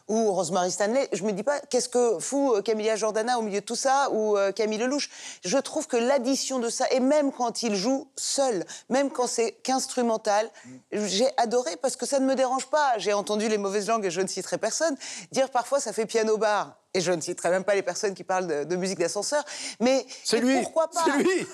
ou 0.08 0.32
Rosemary 0.32 0.70
Stanley. 0.70 1.08
Je 1.12 1.22
me 1.24 1.32
dis 1.32 1.42
pas, 1.42 1.60
qu'est-ce 1.60 1.88
que 1.88 2.18
fout 2.18 2.56
euh, 2.56 2.62
Camilla 2.62 2.96
Jordana 2.96 3.38
au 3.38 3.42
milieu 3.42 3.60
de 3.60 3.64
tout 3.64 3.76
ça, 3.76 4.08
ou 4.10 4.36
euh, 4.36 4.52
Camille 4.52 4.78
Lelouch? 4.78 5.10
Je 5.44 5.58
trouve 5.58 5.86
que 5.86 5.96
l'addition 5.96 6.58
de 6.58 6.68
ça, 6.68 6.86
et 6.90 7.00
même 7.00 7.32
quand 7.32 7.62
il 7.62 7.74
joue 7.74 8.08
seul, 8.16 8.64
même 8.88 9.10
quand 9.10 9.26
c'est 9.26 9.52
qu'instrumental, 9.62 10.50
j'ai 10.92 11.28
adoré 11.36 11.76
parce 11.76 11.96
que 11.96 12.06
ça 12.06 12.18
ne 12.18 12.26
me 12.26 12.34
dérange 12.34 12.66
pas. 12.66 12.98
J'ai 12.98 13.12
entendu 13.12 13.48
les 13.48 13.58
mauvaises 13.58 13.88
langues, 13.88 14.06
et 14.06 14.10
je 14.10 14.20
ne 14.20 14.26
citerai 14.26 14.58
personne, 14.58 14.96
dire 15.30 15.50
parfois 15.50 15.80
ça 15.80 15.92
fait 15.92 16.06
piano-bar 16.06 16.81
et 16.94 17.00
je 17.00 17.10
ne 17.10 17.20
citerai 17.20 17.48
même 17.50 17.64
pas 17.64 17.74
les 17.74 17.82
personnes 17.82 18.14
qui 18.14 18.24
parlent 18.24 18.66
de, 18.66 18.76
musique 18.76 18.98
d'ascenseur, 18.98 19.42
mais 19.80 20.04
c'est 20.24 20.40
lui. 20.40 20.60
Pourquoi 20.60 20.88
pas 20.88 21.04
C'est 21.04 21.22
lui. 21.22 21.40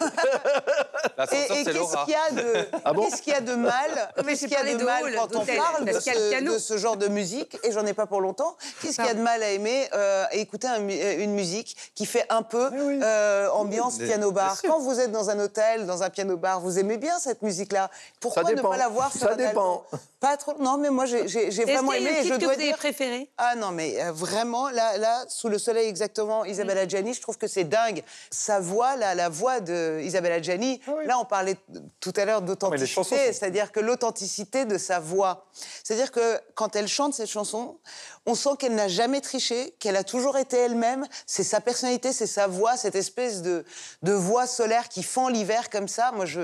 et, 1.32 1.64
qu'est-ce 1.64 2.04
qu'il 2.04 2.12
y 2.12 2.16
a 2.16 2.30
de 2.32 2.68
ah 2.84 2.92
qu'est-ce 2.94 3.22
qu'il 3.22 3.32
y 3.32 3.36
a 3.36 3.40
de 3.40 3.54
mal 3.54 4.12
Qu'est-ce 4.26 4.40
qu'il 4.46 4.50
y 4.50 4.56
a 4.56 4.74
de, 4.74 4.84
mal 4.84 5.14
quand 5.14 5.36
on 5.36 5.44
parle 5.44 5.84
de 5.84 6.58
ce, 6.58 6.76
genre 6.76 6.96
de 6.96 7.08
musique 7.08 7.56
Et 7.62 7.72
j'en 7.72 7.86
ai 7.86 7.94
pas 7.94 8.06
pour 8.06 8.20
longtemps. 8.20 8.56
Qu'est-ce 8.82 8.96
qu'il 8.96 9.04
y 9.04 9.10
a 9.10 9.14
de 9.14 9.22
mal 9.22 9.42
à 9.42 9.50
aimer 9.50 9.88
euh, 9.94 10.24
écouter 10.32 10.68
euh, 10.68 11.22
une 11.22 11.32
musique 11.34 11.76
qui 11.94 12.06
fait 12.06 12.26
un 12.30 12.42
peu 12.42 12.70
euh, 12.72 13.48
ambiance 13.50 13.98
piano 13.98 14.32
bar? 14.32 14.60
Quand 14.62 14.80
vous 14.80 14.98
êtes 14.98 15.12
dans 15.12 15.30
un 15.30 15.38
hôtel, 15.38 15.86
dans 15.86 16.02
un 16.02 16.10
piano 16.10 16.36
bar, 16.36 16.60
vous 16.60 16.78
aimez 16.78 16.96
bien 16.96 17.18
cette 17.18 17.42
musique-là? 17.42 17.90
Pourquoi 18.20 18.42
ne 18.42 18.60
pas 18.60 18.76
la 18.76 18.88
voir 18.88 19.12
Ça 19.12 19.34
dépend. 19.34 19.84
Pas 20.20 20.36
trop. 20.36 20.54
Non, 20.58 20.78
mais 20.78 20.90
moi 20.90 21.06
j'ai 21.06 21.48
vraiment 21.64 21.92
aimé. 21.92 22.10
Et 22.20 22.24
je 22.24 22.34
dois 22.34 22.38
que 22.38 22.44
vous 22.46 22.60
dire. 22.60 22.76
préféré? 22.76 23.28
Ah 23.38 23.54
non, 23.54 23.70
mais 23.70 23.96
vraiment 24.10 24.68
là, 24.70 24.98
là 24.98 25.27
sous 25.28 25.48
le 25.48 25.58
soleil 25.58 25.88
exactement, 25.88 26.44
Isabelle 26.44 26.78
Adjani, 26.78 27.14
je 27.14 27.20
trouve 27.20 27.38
que 27.38 27.46
c'est 27.46 27.64
dingue. 27.64 28.02
Sa 28.30 28.60
voix, 28.60 28.96
là, 28.96 29.14
la 29.14 29.28
voix 29.28 29.60
de 29.60 30.00
Isabelle 30.02 30.32
Adjani, 30.32 30.80
ah 30.86 30.92
là 31.04 31.18
on 31.18 31.24
parlait 31.24 31.56
tout 32.00 32.12
à 32.16 32.24
l'heure 32.24 32.42
d'authenticité, 32.42 33.32
c'est-à-dire 33.32 33.72
que 33.72 33.80
l'authenticité 33.80 34.64
de 34.64 34.78
sa 34.78 35.00
voix. 35.00 35.46
C'est-à-dire 35.84 36.12
que 36.12 36.38
quand 36.54 36.76
elle 36.76 36.88
chante 36.88 37.14
cette 37.14 37.28
chanson, 37.28 37.78
on 38.26 38.34
sent 38.34 38.50
qu'elle 38.58 38.74
n'a 38.74 38.88
jamais 38.88 39.20
triché, 39.20 39.74
qu'elle 39.78 39.96
a 39.96 40.04
toujours 40.04 40.36
été 40.36 40.56
elle-même. 40.56 41.06
C'est 41.26 41.42
sa 41.42 41.60
personnalité, 41.60 42.12
c'est 42.12 42.26
sa 42.26 42.46
voix, 42.46 42.76
cette 42.76 42.94
espèce 42.94 43.42
de, 43.42 43.64
de 44.02 44.12
voix 44.12 44.46
solaire 44.46 44.88
qui 44.88 45.02
fend 45.02 45.28
l'hiver 45.28 45.70
comme 45.70 45.88
ça. 45.88 46.12
Moi, 46.12 46.26
je, 46.26 46.40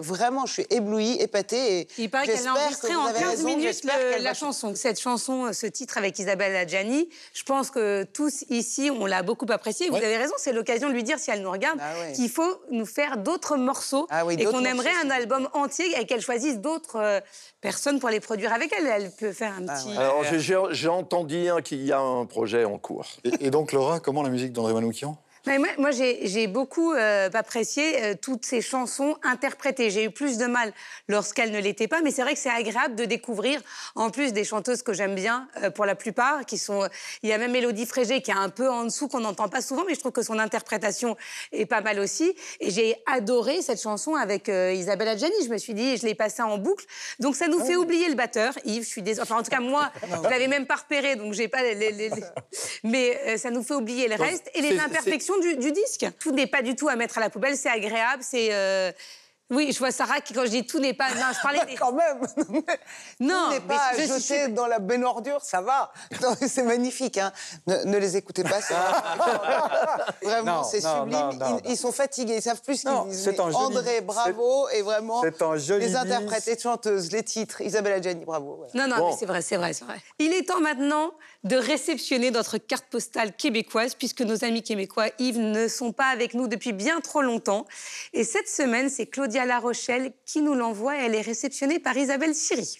vraiment, 0.00 0.46
je 0.46 0.54
suis 0.54 0.66
éblouie, 0.70 1.16
épatée. 1.20 1.80
Et 1.80 1.88
Il 1.98 2.10
paraît 2.10 2.26
qu'elle 2.26 2.46
a 2.46 2.54
enregistré 2.54 2.94
en 2.94 3.12
15 3.12 3.44
minutes 3.44 3.84
la 4.18 4.34
chanson. 4.34 4.74
Cette 4.74 5.00
chanson, 5.00 5.52
ce 5.52 5.66
titre 5.66 5.96
avec 5.98 6.18
Isabelle 6.18 6.56
Adjani, 6.56 7.08
je 7.32 7.42
pense 7.44 7.70
que 7.70 8.04
tous 8.12 8.27
ici, 8.50 8.90
on 8.90 9.06
l'a 9.06 9.22
beaucoup 9.22 9.46
apprécié. 9.50 9.88
Vous 9.88 9.96
avez 9.96 10.16
raison, 10.16 10.34
c'est 10.38 10.52
l'occasion 10.52 10.88
de 10.88 10.94
lui 10.94 11.02
dire, 11.02 11.18
si 11.18 11.30
elle 11.30 11.42
nous 11.42 11.50
regarde, 11.50 11.78
ah 11.80 12.12
qu'il 12.12 12.28
faut 12.28 12.60
nous 12.70 12.86
faire 12.86 13.18
d'autres 13.18 13.56
morceaux 13.56 14.06
ah 14.10 14.24
et 14.30 14.44
qu'on 14.44 14.64
aimerait 14.64 14.94
un 15.04 15.10
album 15.10 15.48
entier 15.52 15.86
et 15.98 16.06
qu'elle 16.06 16.20
choisisse 16.20 16.58
d'autres 16.58 16.96
euh, 16.96 17.20
personnes 17.60 18.00
pour 18.00 18.08
les 18.08 18.20
produire 18.20 18.52
avec 18.52 18.72
elle. 18.76 18.86
Elle 18.86 19.10
peut 19.10 19.32
faire 19.32 19.52
un 19.52 19.68
ah 19.68 19.74
petit... 19.74 19.96
Alors, 19.96 20.24
j'ai 20.72 20.88
entendu 20.88 21.28
dire 21.28 21.62
qu'il 21.62 21.84
y 21.84 21.92
a 21.92 22.00
un 22.00 22.24
projet 22.26 22.64
en 22.64 22.78
cours. 22.78 23.06
Et, 23.40 23.50
donc, 23.50 23.72
Laura, 23.72 24.00
comment 24.00 24.22
la 24.22 24.30
musique 24.30 24.52
d'André 24.52 24.72
Manoukian? 24.72 25.16
Moi, 25.78 25.90
j'ai 25.90 26.46
beaucoup 26.46 26.92
euh, 26.92 27.30
apprécié 27.32 28.02
euh, 28.02 28.14
toutes 28.20 28.44
ces 28.44 28.60
chansons 28.60 29.16
interprétées. 29.22 29.90
J'ai 29.90 30.04
eu 30.04 30.10
plus 30.10 30.36
de 30.36 30.46
mal 30.46 30.72
lorsqu'elles 31.08 31.52
ne 31.52 31.60
l'étaient 31.60 31.88
pas, 31.88 32.02
mais 32.02 32.10
c'est 32.10 32.22
vrai 32.22 32.34
que 32.34 32.40
c'est 32.40 32.50
agréable 32.50 32.94
de 32.96 33.04
découvrir, 33.04 33.60
en 33.94 34.10
plus 34.10 34.32
des 34.32 34.44
chanteuses 34.44 34.82
que 34.82 34.92
j'aime 34.92 35.14
bien 35.14 35.48
euh, 35.62 35.70
pour 35.70 35.86
la 35.86 35.94
plupart, 35.94 36.44
qui 36.44 36.58
sont. 36.58 36.88
Il 37.22 37.30
y 37.30 37.32
a 37.32 37.38
même 37.38 37.52
Mélodie 37.52 37.86
Frégé 37.86 38.20
qui 38.20 38.30
est 38.30 38.34
un 38.34 38.50
peu 38.50 38.68
en 38.68 38.84
dessous, 38.84 39.08
qu'on 39.08 39.20
n'entend 39.20 39.48
pas 39.48 39.62
souvent, 39.62 39.84
mais 39.86 39.94
je 39.94 40.00
trouve 40.00 40.12
que 40.12 40.22
son 40.22 40.38
interprétation 40.38 41.16
est 41.52 41.66
pas 41.66 41.80
mal 41.80 41.98
aussi. 41.98 42.34
Et 42.60 42.70
j'ai 42.70 42.96
adoré 43.06 43.62
cette 43.62 43.80
chanson 43.80 44.14
avec 44.14 44.48
Isabelle 44.48 45.08
Adjani. 45.08 45.34
Je 45.44 45.48
me 45.50 45.58
suis 45.58 45.74
dit, 45.74 45.96
je 45.96 46.04
l'ai 46.04 46.14
passée 46.14 46.42
en 46.42 46.58
boucle. 46.58 46.84
Donc 47.20 47.36
ça 47.36 47.48
nous 47.48 47.64
fait 47.64 47.76
oublier 47.76 48.08
le 48.08 48.14
batteur, 48.14 48.52
Yves. 48.64 48.84
Je 48.84 48.88
suis 48.88 49.02
désolée. 49.02 49.22
Enfin, 49.22 49.40
en 49.40 49.42
tout 49.42 49.50
cas, 49.50 49.60
moi, 49.60 49.90
je 50.24 50.28
l'avais 50.28 50.48
même 50.48 50.66
pas 50.66 50.76
repéré, 50.76 51.16
donc 51.16 51.32
j'ai 51.32 51.48
pas 51.48 51.62
les. 51.62 52.10
Mais 52.84 53.38
ça 53.38 53.50
nous 53.50 53.62
fait 53.62 53.74
oublier 53.74 54.08
le 54.08 54.16
reste 54.16 54.50
et 54.54 54.60
les 54.60 54.78
imperfections 54.78 55.37
du, 55.40 55.72
disque. 55.72 56.06
Tout 56.20 56.32
n'est 56.32 56.46
pas 56.46 56.62
du 56.62 56.76
tout 56.76 56.88
à 56.88 56.96
mettre 56.96 57.18
à 57.18 57.20
la 57.20 57.30
poubelle, 57.30 57.56
c'est 57.56 57.70
agréable, 57.70 58.22
c'est... 58.22 58.48
Euh, 58.52 58.92
oui, 59.50 59.70
je 59.72 59.78
vois 59.78 59.90
Sarah 59.90 60.20
qui, 60.20 60.34
quand 60.34 60.44
je 60.44 60.50
dis 60.50 60.66
tout 60.66 60.78
n'est 60.78 60.92
pas. 60.92 61.08
Non, 61.14 61.26
je 61.34 61.40
parlais 61.40 61.64
des. 61.64 61.74
quand 61.78 61.92
même 61.92 62.20
Non 63.20 63.46
Tout 63.46 63.50
n'est 63.52 63.60
pas 63.60 63.92
je 63.96 64.02
jeté 64.02 64.48
dans 64.48 64.66
la 64.66 64.78
benne 64.78 65.04
ordure, 65.04 65.40
ça 65.42 65.62
va. 65.62 65.90
C'est 66.46 66.62
magnifique, 66.62 67.16
hein. 67.16 67.32
Ne, 67.66 67.96
les 67.96 68.16
écoutez 68.16 68.44
pas, 68.44 68.60
Vraiment, 70.22 70.64
c'est 70.64 70.80
sublime. 70.80 71.60
ils, 71.66 71.76
sont 71.76 71.92
fatigués, 71.92 72.36
ils 72.36 72.42
savent 72.42 72.60
plus 72.60 72.82
ce 72.82 72.88
qu'ils 72.88 73.10
disent. 73.10 73.40
André, 73.54 74.00
bravo, 74.00 74.68
et 74.70 74.82
vraiment. 74.82 75.22
Joli. 75.56 75.86
Les 75.86 75.96
interprètes, 75.96 76.46
les 76.46 76.58
chanteuses, 76.58 77.10
les 77.12 77.22
titres, 77.22 77.60
Isabelle 77.60 77.94
Adjani, 77.94 78.24
bravo. 78.24 78.64
Non, 78.74 78.86
non, 78.86 79.08
mais 79.08 79.16
c'est 79.18 79.26
vrai, 79.26 79.42
c'est 79.42 79.56
vrai, 79.56 79.72
c'est 79.72 79.84
vrai. 79.84 79.98
Il 80.18 80.32
est 80.32 80.48
temps 80.48 80.60
maintenant 80.60 81.12
de 81.44 81.56
réceptionner 81.56 82.30
notre 82.30 82.58
carte 82.58 82.86
postale 82.90 83.34
québécoise, 83.34 83.94
puisque 83.94 84.22
nos 84.22 84.44
amis 84.44 84.62
québécois, 84.62 85.06
Yves, 85.18 85.38
ne 85.38 85.68
sont 85.68 85.92
pas 85.92 86.06
avec 86.06 86.34
nous 86.34 86.48
depuis 86.48 86.72
bien 86.72 87.00
trop 87.00 87.22
longtemps. 87.22 87.66
Et 88.12 88.24
cette 88.24 88.48
semaine, 88.48 88.90
c'est 88.90 89.06
Claudia 89.06 89.37
La 89.46 89.58
Rochelle 89.58 90.12
qui 90.26 90.40
nous 90.40 90.54
l'envoie. 90.54 90.96
Elle 90.96 91.14
est 91.14 91.20
réceptionnée 91.20 91.78
par 91.78 91.96
Isabelle 91.96 92.34
Siri. 92.34 92.78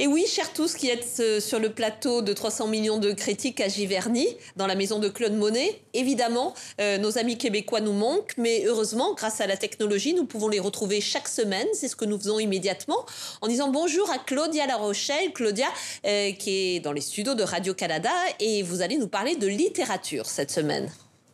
Et 0.00 0.06
oui, 0.06 0.24
chers 0.26 0.50
tous 0.54 0.76
qui 0.76 0.88
êtes 0.88 1.18
euh, 1.20 1.40
sur 1.40 1.58
le 1.58 1.68
plateau 1.68 2.22
de 2.22 2.32
300 2.32 2.68
millions 2.68 2.96
de 2.96 3.12
critiques 3.12 3.60
à 3.60 3.68
Giverny, 3.68 4.26
dans 4.56 4.66
la 4.66 4.74
maison 4.74 4.98
de 4.98 5.10
Claude 5.10 5.34
Monet, 5.34 5.82
évidemment, 5.92 6.54
euh, 6.80 6.96
nos 6.96 7.18
amis 7.18 7.36
québécois 7.36 7.82
nous 7.82 7.92
manquent, 7.92 8.32
mais 8.38 8.64
heureusement, 8.64 9.12
grâce 9.12 9.42
à 9.42 9.46
la 9.46 9.58
technologie, 9.58 10.14
nous 10.14 10.24
pouvons 10.24 10.48
les 10.48 10.58
retrouver 10.58 11.02
chaque 11.02 11.28
semaine. 11.28 11.66
C'est 11.74 11.86
ce 11.86 11.96
que 11.96 12.06
nous 12.06 12.18
faisons 12.18 12.38
immédiatement 12.38 13.04
en 13.42 13.48
disant 13.48 13.68
bonjour 13.68 14.10
à 14.10 14.16
Claudia 14.16 14.66
La 14.66 14.76
Rochelle. 14.76 15.34
Claudia, 15.34 15.66
euh, 16.06 16.32
qui 16.32 16.76
est 16.76 16.80
dans 16.80 16.92
les 16.92 17.02
studios 17.02 17.34
de 17.34 17.42
Radio-Canada, 17.42 18.10
et 18.38 18.62
vous 18.62 18.80
allez 18.80 18.96
nous 18.96 19.08
parler 19.08 19.36
de 19.36 19.48
littérature 19.48 20.24
cette 20.24 20.50
semaine. 20.50 20.90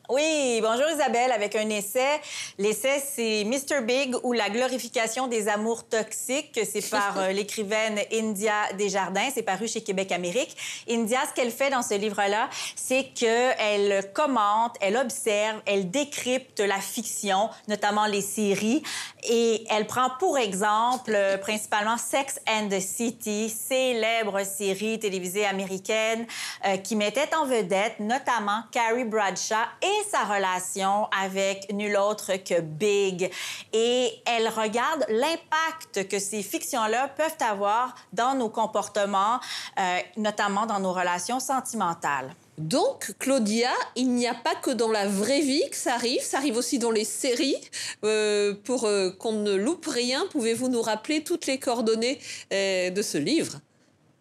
Oui, 0.08 0.60
bonjour 0.62 0.88
Isabelle, 0.88 1.32
avec 1.32 1.56
un 1.56 1.68
essai. 1.68 2.20
L'essai, 2.58 3.02
c'est 3.04 3.42
Mr. 3.42 3.82
Big 3.82 4.14
ou 4.22 4.32
la 4.32 4.48
glorification 4.50 5.26
des 5.26 5.48
amours 5.48 5.82
toxiques. 5.88 6.60
C'est 6.64 6.90
par 6.90 7.18
euh, 7.18 7.32
l'écrivaine 7.32 7.98
India 8.12 8.72
Desjardins. 8.78 9.28
C'est 9.34 9.42
paru 9.42 9.66
chez 9.66 9.80
Québec 9.80 10.12
Amérique. 10.12 10.56
India, 10.88 11.18
ce 11.28 11.34
qu'elle 11.34 11.50
fait 11.50 11.70
dans 11.70 11.82
ce 11.82 11.94
livre-là, 11.94 12.48
c'est 12.76 13.08
qu'elle 13.16 14.12
commente, 14.12 14.76
elle 14.80 14.96
observe, 14.96 15.60
elle 15.66 15.90
décrypte 15.90 16.60
la 16.60 16.78
fiction, 16.78 17.50
notamment 17.66 18.06
les 18.06 18.22
séries. 18.22 18.84
Et 19.28 19.64
elle 19.70 19.88
prend 19.88 20.10
pour 20.20 20.38
exemple 20.38 21.14
euh, 21.16 21.36
principalement 21.36 21.96
Sex 21.96 22.38
and 22.48 22.68
the 22.68 22.78
City, 22.78 23.48
célèbre 23.48 24.44
série 24.44 25.00
télévisée 25.00 25.46
américaine 25.46 26.28
euh, 26.64 26.76
qui 26.76 26.94
mettait 26.94 27.34
en 27.34 27.44
vedette 27.44 27.98
notamment 27.98 28.62
Carrie 28.70 29.04
Bradshaw 29.04 29.56
et 29.82 29.95
sa 30.10 30.24
relation 30.24 31.08
avec 31.16 31.72
nul 31.72 31.96
autre 31.96 32.32
que 32.36 32.60
Big. 32.60 33.30
Et 33.72 34.10
elle 34.26 34.48
regarde 34.48 35.04
l'impact 35.08 36.08
que 36.08 36.18
ces 36.18 36.42
fictions-là 36.42 37.08
peuvent 37.08 37.36
avoir 37.40 37.94
dans 38.12 38.34
nos 38.34 38.48
comportements, 38.48 39.40
euh, 39.78 39.98
notamment 40.16 40.66
dans 40.66 40.80
nos 40.80 40.92
relations 40.92 41.40
sentimentales. 41.40 42.34
Donc, 42.58 43.12
Claudia, 43.18 43.70
il 43.96 44.10
n'y 44.12 44.26
a 44.26 44.34
pas 44.34 44.54
que 44.54 44.70
dans 44.70 44.90
la 44.90 45.06
vraie 45.06 45.42
vie 45.42 45.68
que 45.70 45.76
ça 45.76 45.94
arrive, 45.94 46.22
ça 46.22 46.38
arrive 46.38 46.56
aussi 46.56 46.78
dans 46.78 46.90
les 46.90 47.04
séries. 47.04 47.56
Euh, 48.04 48.54
pour 48.64 48.84
euh, 48.84 49.10
qu'on 49.10 49.32
ne 49.32 49.54
loupe 49.54 49.86
rien, 49.86 50.26
pouvez-vous 50.30 50.68
nous 50.68 50.82
rappeler 50.82 51.22
toutes 51.22 51.46
les 51.46 51.58
coordonnées 51.58 52.18
de 52.50 53.02
ce 53.02 53.18
livre, 53.18 53.60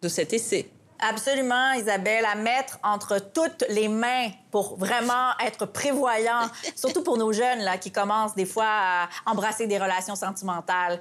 de 0.02 0.08
cet 0.08 0.32
essai? 0.32 0.68
Absolument, 0.98 1.72
Isabelle, 1.72 2.24
à 2.24 2.34
mettre 2.34 2.78
entre 2.82 3.18
toutes 3.18 3.64
les 3.68 3.88
mains 3.88 4.30
pour 4.50 4.78
vraiment 4.78 5.32
être 5.44 5.66
prévoyant, 5.66 6.48
surtout 6.76 7.02
pour 7.02 7.18
nos 7.18 7.32
jeunes 7.32 7.60
là, 7.60 7.76
qui 7.76 7.92
commencent 7.92 8.34
des 8.34 8.46
fois 8.46 8.66
à 8.66 9.08
embrasser 9.26 9.66
des 9.66 9.76
relations 9.76 10.16
sentimentales. 10.16 10.98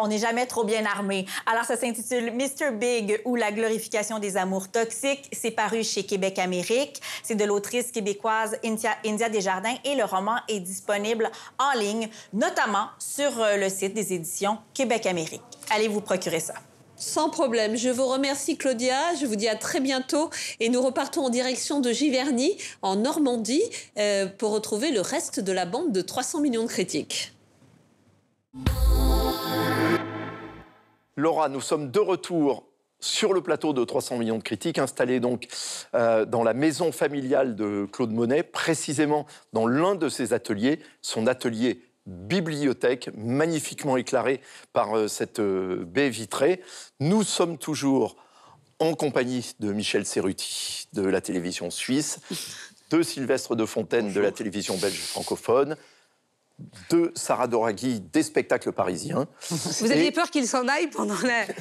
On 0.00 0.08
n'est 0.08 0.18
jamais 0.18 0.46
trop 0.46 0.64
bien 0.64 0.86
armé. 0.86 1.26
Alors, 1.44 1.64
ça 1.64 1.76
s'intitule 1.76 2.32
Mr. 2.32 2.72
Big 2.72 3.20
ou 3.24 3.36
la 3.36 3.52
glorification 3.52 4.18
des 4.18 4.36
amours 4.36 4.70
toxiques. 4.70 5.28
C'est 5.32 5.50
paru 5.50 5.84
chez 5.84 6.04
Québec 6.04 6.38
Amérique. 6.38 7.02
C'est 7.22 7.34
de 7.34 7.44
l'autrice 7.44 7.92
québécoise 7.92 8.56
India, 8.64 8.96
India 9.04 9.28
Desjardins 9.28 9.76
et 9.84 9.94
le 9.94 10.04
roman 10.04 10.36
est 10.48 10.60
disponible 10.60 11.30
en 11.58 11.78
ligne, 11.78 12.08
notamment 12.32 12.88
sur 12.98 13.40
euh, 13.40 13.56
le 13.56 13.68
site 13.68 13.94
des 13.94 14.12
éditions 14.12 14.58
Québec 14.72 15.06
Amérique. 15.06 15.42
Allez 15.70 15.88
vous 15.88 16.00
procurer 16.00 16.40
ça. 16.40 16.54
Sans 16.96 17.28
problème. 17.28 17.76
Je 17.76 17.88
vous 17.88 18.06
remercie 18.06 18.56
Claudia. 18.56 19.14
Je 19.20 19.26
vous 19.26 19.36
dis 19.36 19.48
à 19.48 19.56
très 19.56 19.80
bientôt 19.80 20.30
et 20.60 20.68
nous 20.68 20.80
repartons 20.80 21.24
en 21.26 21.30
direction 21.30 21.80
de 21.80 21.90
Giverny, 21.90 22.56
en 22.82 22.96
Normandie, 22.96 23.62
euh, 23.98 24.26
pour 24.26 24.52
retrouver 24.52 24.90
le 24.90 25.00
reste 25.00 25.40
de 25.40 25.52
la 25.52 25.66
bande 25.66 25.92
de 25.92 26.00
300 26.00 26.40
millions 26.40 26.62
de 26.62 26.68
critiques. 26.68 27.32
Laura, 31.16 31.48
nous 31.48 31.60
sommes 31.60 31.90
de 31.90 32.00
retour 32.00 32.64
sur 33.00 33.34
le 33.34 33.42
plateau 33.42 33.72
de 33.72 33.84
300 33.84 34.18
millions 34.18 34.38
de 34.38 34.42
critiques, 34.42 34.78
installé 34.78 35.20
donc 35.20 35.46
euh, 35.94 36.24
dans 36.24 36.42
la 36.42 36.54
maison 36.54 36.90
familiale 36.90 37.54
de 37.54 37.86
Claude 37.92 38.12
Monet, 38.12 38.42
précisément 38.42 39.26
dans 39.52 39.66
l'un 39.66 39.94
de 39.94 40.08
ses 40.08 40.32
ateliers, 40.32 40.80
son 41.02 41.26
atelier 41.26 41.82
bibliothèque 42.06 43.10
magnifiquement 43.16 43.96
éclairée 43.96 44.40
par 44.72 44.96
euh, 44.96 45.08
cette 45.08 45.40
euh, 45.40 45.84
baie 45.84 46.10
vitrée. 46.10 46.62
Nous 47.00 47.22
sommes 47.22 47.58
toujours 47.58 48.16
en 48.78 48.94
compagnie 48.94 49.54
de 49.60 49.72
Michel 49.72 50.04
Serruti 50.04 50.88
de 50.92 51.02
la 51.02 51.20
télévision 51.20 51.70
suisse, 51.70 52.20
de 52.90 53.02
Sylvestre 53.02 53.56
de 53.56 53.64
Fontaine 53.64 54.12
de 54.12 54.20
la 54.20 54.32
télévision 54.32 54.76
belge 54.76 54.98
francophone, 54.98 55.76
de 56.90 57.12
Sarah 57.16 57.48
Doraghi 57.48 58.00
des 58.00 58.22
spectacles 58.22 58.72
parisiens. 58.72 59.26
Vous 59.50 59.90
aviez 59.90 60.12
peur 60.12 60.30
qu'il 60.30 60.46
s'en 60.46 60.68
aille 60.68 60.88
pendant 60.88 61.16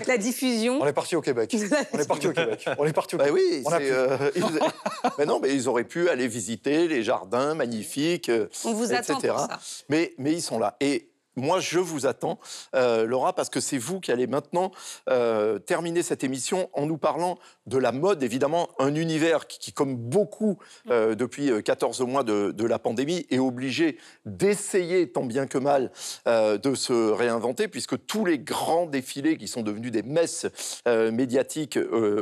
la, 0.08 0.18
diffusion 0.18 0.80
On 0.82 0.86
est 0.86 0.94
parti 0.94 1.16
au 1.16 1.22
Québec. 1.22 1.56
On 1.94 1.98
est 2.00 2.08
parti 2.08 2.28
au 2.28 2.32
Québec. 2.32 2.66
On 2.78 2.86
est 2.86 2.94
parti 2.94 3.16
au 3.16 3.18
bah 3.18 3.26
oui, 3.32 3.64
euh, 3.72 4.32
mais 5.18 5.26
non, 5.26 5.40
mais 5.40 5.54
ils 5.54 5.68
auraient 5.68 5.84
pu 5.84 6.10
aller 6.10 6.28
visiter 6.28 6.88
les 6.88 7.04
jardins 7.04 7.56
magnifiques, 7.56 8.32
On 8.66 8.74
vous 8.74 8.94
etc. 8.94 9.14
attend 9.14 9.28
pour 9.28 9.40
ça. 9.40 9.60
Mais, 9.90 10.14
mais 10.18 10.34
ils 10.34 10.42
sont 10.42 10.60
là. 10.60 10.78
Et 10.80 11.13
moi, 11.36 11.60
je 11.60 11.80
vous 11.80 12.06
attends, 12.06 12.40
euh, 12.76 13.06
Laura, 13.06 13.34
parce 13.34 13.50
que 13.50 13.60
c'est 13.60 13.78
vous 13.78 14.00
qui 14.00 14.12
allez 14.12 14.28
maintenant 14.28 14.72
euh, 15.10 15.58
terminer 15.58 16.04
cette 16.04 16.24
émission 16.24 16.70
en 16.74 16.86
nous 16.86 16.98
parlant 16.98 17.40
de 17.66 17.78
la 17.78 17.92
mode, 17.92 18.22
évidemment, 18.22 18.70
un 18.78 18.94
univers 18.96 19.48
qui, 19.48 19.74
comme 19.74 19.96
beaucoup 19.96 20.60
euh, 20.90 21.16
depuis 21.16 21.52
14 21.64 22.02
mois 22.02 22.24
de, 22.24 22.64
la 22.64 22.80
pandémie, 22.80 23.26
est 23.30 23.40
obligé 23.40 23.98
d'essayer, 24.26 25.12
tant 25.12 25.26
bien 25.26 25.48
que 25.48 25.58
mal, 25.58 25.92
de 26.26 26.76
se 26.76 27.12
réinventer, 27.12 27.68
puisque 27.68 28.06
tous 28.06 28.26
les 28.26 28.40
grands 28.40 28.86
défilés 28.86 29.38
qui 29.38 29.48
sont 29.50 29.64
devenus 29.64 29.92
des 29.92 30.02
messes 30.02 30.46
médiatiques 30.86 31.78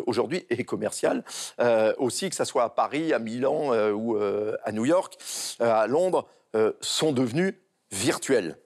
aujourd'hui 0.08 0.46
et 0.50 0.64
commerciales, 0.64 1.24
aussi, 1.98 2.30
que 2.30 2.36
ce 2.36 2.44
soit 2.44 2.64
à 2.64 2.70
Paris, 2.70 3.14
à 3.14 3.20
Milan 3.20 3.72
ou 3.92 4.18
à 4.18 4.72
New 4.72 4.86
York, 4.86 5.18
à 5.60 5.86
Londres, 5.86 6.28
sont 6.82 7.12
devenus 7.12 7.54
virtuels. 7.92 8.58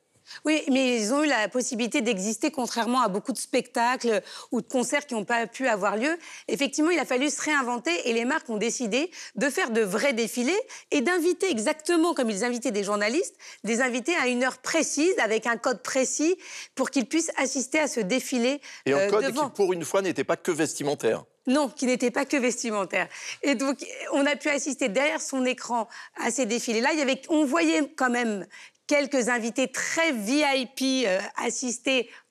Oui, 0.44 0.64
mais 0.72 0.98
ils 0.98 1.14
ont 1.14 1.24
eu 1.24 1.28
la 1.28 1.48
possibilité 1.50 2.02
d'exister 2.02 2.52
contrairement 2.52 3.02
à 3.02 3.08
beaucoup 3.08 3.32
de 3.32 3.38
spectacles 3.38 4.22
ou 4.52 4.62
de 4.62 4.68
concerts 4.68 5.06
qui 5.06 5.14
n'ont 5.14 5.26
pas 5.26 5.48
pu 5.48 5.68
avoir 5.68 5.98
lieu. 5.98 6.18
Effectivement, 6.48 6.92
il 6.92 7.00
a 7.00 7.06
fallu 7.06 7.30
se 7.30 7.42
réinventer 7.42 8.10
et 8.10 8.14
les 8.14 8.26
marques 8.26 8.50
ont 8.50 8.58
décidé 8.58 9.12
de 9.36 9.50
faire 9.50 9.72
de 9.72 9.82
vrais 9.82 10.14
défilés 10.14 10.60
et 10.92 11.02
d'inviter 11.02 11.50
exactement 11.50 12.14
comme 12.14 12.30
ils 12.30 12.44
invitaient 12.44 12.72
des 12.72 12.84
journalistes, 12.84 13.36
des 13.64 13.82
invités 13.82 14.16
à 14.16 14.28
une 14.28 14.44
heure 14.44 14.58
précise 14.58 15.18
avec 15.20 15.48
un 15.48 15.58
code 15.58 15.82
précis 15.82 16.36
pour 16.76 16.90
qu'ils 16.90 17.06
puissent 17.06 17.32
assister 17.38 17.80
à 17.80 17.88
ce 17.88 18.00
défilé. 18.00 18.62
Et 18.86 18.94
un 18.94 18.98
euh, 18.98 19.10
code 19.10 19.32
qui, 19.32 19.50
pour 19.56 19.74
une 19.74 19.84
fois, 19.84 20.02
n'était 20.02 20.24
pas 20.24 20.38
que 20.38 20.52
vestimentaire. 20.52 21.24
Non, 21.48 21.70
qui 21.70 21.86
n'était 21.86 22.10
pas 22.10 22.26
que 22.26 22.38
vestimentaire. 22.38 23.08
Et 23.44 23.54
donc, 23.54 23.86
on 24.14 24.26
a 24.26 24.36
pu 24.36 24.50
assister 24.50 24.90
derrière 24.90 25.22
son 25.22 25.46
écran 25.46 25.88
à 26.16 26.32
ces 26.32 26.48
défilés-là. 26.48 26.90
Il 26.94 27.00
y 27.00 27.02
avait, 27.04 27.22
on 27.30 27.46
voyait 27.46 27.88
quand 27.96 28.10
même 28.10 28.48
quelques 28.88 29.30
invités 29.30 29.68
très 29.68 30.12
VIP 30.12 31.06
euh, 31.08 31.20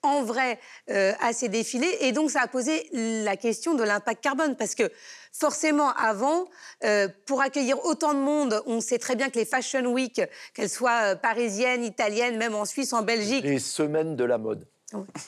en 0.03 0.23
vrai 0.23 0.59
euh, 0.91 1.13
à 1.21 1.33
ces 1.33 1.49
défilés. 1.49 1.97
Et 2.01 2.13
donc, 2.13 2.31
ça 2.31 2.43
a 2.43 2.47
posé 2.47 2.89
la 2.93 3.37
question 3.37 3.75
de 3.75 3.83
l'impact 3.83 4.23
carbone. 4.23 4.57
Parce 4.57 4.75
que 4.75 4.91
forcément, 5.33 5.91
avant, 5.93 6.47
euh, 6.85 7.09
pour 7.27 7.41
accueillir 7.41 7.85
autant 7.85 8.15
de 8.15 8.21
monde, 8.21 8.63
on 8.67 8.81
sait 8.81 8.99
très 8.99 9.17
bien 9.17 9.31
que 9.31 9.39
les 9.39 9.45
Fashion 9.45 9.87
Week, 9.87 10.21
qu'elles 10.55 10.71
soient 10.71 11.17
parisiennes, 11.17 11.85
italiennes, 11.85 12.37
même 12.37 12.55
en 12.55 12.65
Suisse, 12.65 12.93
en 12.93 13.03
Belgique... 13.03 13.45
Les 13.45 13.59
semaines 13.59 14.17
de 14.17 14.25
la 14.25 14.39
mode. 14.39 14.67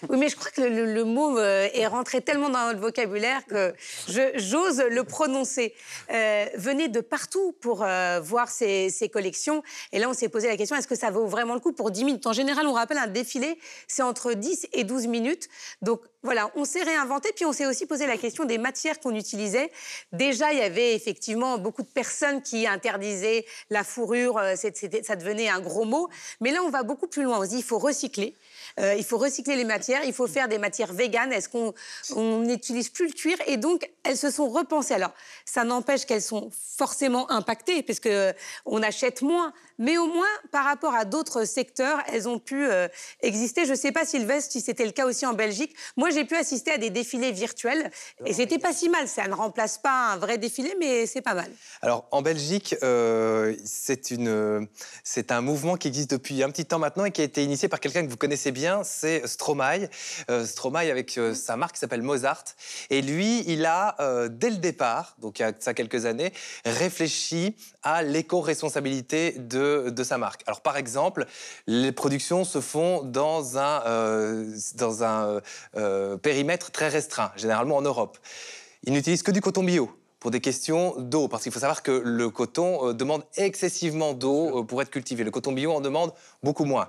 Oui, 0.09 0.19
mais 0.19 0.29
je 0.29 0.37
crois 0.37 0.51
que 0.51 0.61
le, 0.61 1.05
mot 1.05 1.39
euh, 1.39 1.69
est 1.73 1.87
rentré 1.87 2.21
tellement 2.21 2.49
dans 2.49 2.67
notre 2.67 2.81
vocabulaire 2.81 3.45
que 3.47 3.75
j'ose 4.09 4.83
le 4.91 5.05
prononcer. 5.05 5.75
Euh, 6.11 6.47
venez 6.57 6.89
de 6.89 7.01
partout 7.01 7.55
pour 7.61 7.83
euh, 7.83 8.21
voir 8.21 8.49
ces, 8.49 9.11
collections. 9.12 9.62
Et 9.93 9.99
là, 9.99 10.09
on 10.09 10.14
s'est 10.14 10.29
posé 10.29 10.49
la 10.49 10.57
question, 10.57 10.77
est-ce 10.77 10.89
que 10.89 10.97
ça 10.97 11.11
vaut 11.11 11.27
vraiment 11.27 11.55
le 11.55 11.61
coup 11.61 11.73
pour 11.73 11.91
10 11.91 12.05
minutes? 12.05 12.27
En 12.27 12.33
général, 12.33 12.67
on 12.67 12.73
rappelle 12.73 12.99
un 12.99 13.07
défilé, 13.07 13.59
c'est 13.87 14.03
entre 14.03 14.33
10 14.33 14.69
et 14.73 14.85
12 14.85 15.07
minutes. 15.07 15.49
Donc 15.83 16.01
voilà, 16.23 16.51
on 16.57 16.64
s'est 16.64 16.83
réinventé, 16.83 17.31
puis 17.35 17.45
on 17.45 17.53
s'est 17.53 17.67
aussi 17.67 17.87
posé 17.87 18.07
la 18.07 18.17
question 18.17 18.45
des 18.45 18.59
matières 18.59 18.99
qu'on 19.01 19.14
utilisait. 19.14 19.71
Déjà, 20.12 20.53
il 20.53 20.59
y 20.59 20.62
avait 20.62 20.95
effectivement 20.95 21.59
beaucoup 21.59 21.83
de 21.83 21.89
personnes 21.89 22.43
qui 22.43 22.67
interdisaient 22.67 23.47
la 23.71 23.85
fourrure, 23.85 24.41
ça 24.57 25.17
devenait 25.17 25.49
un 25.49 25.61
gros 25.61 25.85
mot. 25.85 26.09
Mais 26.41 26.51
là, 26.51 26.62
on 26.64 26.71
va 26.71 26.83
beaucoup 26.83 27.07
plus 27.07 27.23
loin. 27.23 27.39
On 27.39 27.45
dit, 27.45 27.59
il 27.59 27.62
faut 27.62 27.79
recycler. 27.79 28.35
Euh, 28.79 28.95
il 28.95 29.05
faut 29.05 29.18
recycler 29.18 29.57
les 29.57 29.64
matières, 29.64 30.05
il 30.05 30.12
faut 30.12 30.27
faire 30.27 30.49
des 30.49 30.59
matières 30.59 30.93
véganes. 30.93 31.33
Est-ce 31.33 31.49
qu'on 31.49 32.41
n'utilise 32.41 32.89
plus 32.89 33.07
le 33.07 33.12
cuir? 33.12 33.37
Et 33.47 33.57
donc, 33.57 33.91
elles 34.05 34.16
se 34.16 34.31
sont 34.31 34.49
repensées. 34.49 34.95
Alors, 34.95 35.12
ça 35.45 35.64
n'empêche 35.64 36.05
qu'elles 36.05 36.22
sont 36.22 36.51
forcément 36.77 37.31
impactées, 37.31 37.83
parce 37.83 38.01
euh, 38.09 38.33
achète 38.83 39.22
moins. 39.22 39.53
Mais 39.79 39.99
au 39.99 40.07
moins, 40.07 40.27
par 40.51 40.64
rapport 40.64 40.95
à 40.95 41.05
d'autres 41.05 41.45
secteurs, 41.45 41.99
elles 42.12 42.29
ont 42.29 42.39
pu 42.39 42.66
euh, 42.66 42.89
exister. 43.20 43.64
Je 43.64 43.72
ne 43.72 43.77
sais 43.77 43.93
pas, 43.93 44.05
Sylvestre, 44.05 44.53
si 44.53 44.61
c'était 44.61 44.85
le 44.85 44.93
cas 44.93 45.07
aussi 45.07 45.27
en 45.27 45.35
Belgique. 45.35 45.74
Moi, 45.97 46.11
j'ai 46.11 46.24
pu 46.24 46.37
assister 46.37 46.72
à 46.72 46.79
des 46.79 46.91
défilés 46.91 47.33
virtuels, 47.33 47.91
et 48.24 48.33
c'était 48.33 48.59
pas 48.59 48.72
si 48.72 48.89
mal. 48.89 49.09
Ça 49.09 49.27
ne 49.29 49.35
remplace 49.35 49.79
pas 49.79 50.12
un 50.12 50.16
vrai 50.16 50.39
défilé, 50.39 50.74
mais 50.79 51.07
c'est 51.07 51.22
pas 51.22 51.35
mal. 51.35 51.51
Alors, 51.83 52.07
en 52.11 52.22
Belgique, 52.22 52.74
c'est 53.74 55.31
un 55.31 55.41
mouvement 55.41 55.77
qui 55.77 55.89
existe 55.89 56.11
depuis 56.11 56.43
un 56.43 56.51
petit 56.51 56.64
temps 56.64 56.79
maintenant 56.79 57.05
et 57.05 57.11
qui 57.11 57.20
a 57.20 57.24
été 57.24 57.43
initié 57.45 57.68
par 57.68 57.81
quelqu'un 57.81 58.05
que 58.05 58.11
vous 58.11 58.16
connaissez 58.16 58.53
bien 58.53 58.83
c'est 58.85 59.27
Stromae. 59.27 59.89
Euh, 60.31 60.45
Stromae 60.45 60.91
avec 60.91 61.18
euh, 61.18 61.35
sa 61.35 61.57
marque 61.57 61.74
qui 61.74 61.81
s'appelle 61.81 62.03
Mozart. 62.03 62.45
Et 62.91 63.03
lui, 63.03 63.45
il 63.47 63.64
a, 63.66 63.97
euh, 64.01 64.29
dès 64.29 64.51
le 64.51 64.57
départ, 64.57 65.16
donc 65.20 65.39
il 65.39 65.43
y 65.43 65.45
a 65.45 65.53
ça 65.59 65.74
quelques 65.74 66.07
années, 66.07 66.33
réfléchi 66.64 67.57
à 67.83 68.03
l'éco-responsabilité 68.03 69.33
de, 69.33 69.66
de, 69.91 70.05
sa 70.05 70.19
marque. 70.19 70.43
Alors 70.47 70.61
par 70.61 70.77
exemple, 70.77 71.27
les 71.67 71.93
productions 71.93 72.45
se 72.45 72.61
font 72.61 73.03
dans 73.03 73.59
un, 73.59 74.45
dans 74.75 75.05
un 75.05 75.41
périmètre 76.23 76.71
très 76.71 76.89
restreint, 76.89 77.33
généralement 77.37 77.77
en 77.77 77.83
Europe. 77.83 78.19
Ils 78.85 78.93
n'utilisent 78.93 79.23
que 79.23 79.33
du 79.33 79.41
coton 79.41 79.64
bio 79.64 79.91
pour 80.27 80.33
des 80.33 80.41
questions 80.41 80.93
d'eau, 80.99 81.29
parce 81.29 81.45
qu'il 81.45 81.53
faut 81.53 81.61
savoir 81.61 81.85
que 81.85 81.93
le 82.05 82.31
coton 82.31 82.89
euh, 82.89 82.93
demande 82.93 83.22
excessivement 83.37 84.12
d'eau 84.12 84.59
euh, 84.59 84.62
pour 84.64 84.83
être 84.83 84.91
cultivé. 84.91 85.22
Le 85.22 85.31
coton 85.31 85.53
bio 85.53 85.70
en 85.70 85.81
demande 85.81 86.12
beaucoup 86.43 86.64
moins. 86.64 86.89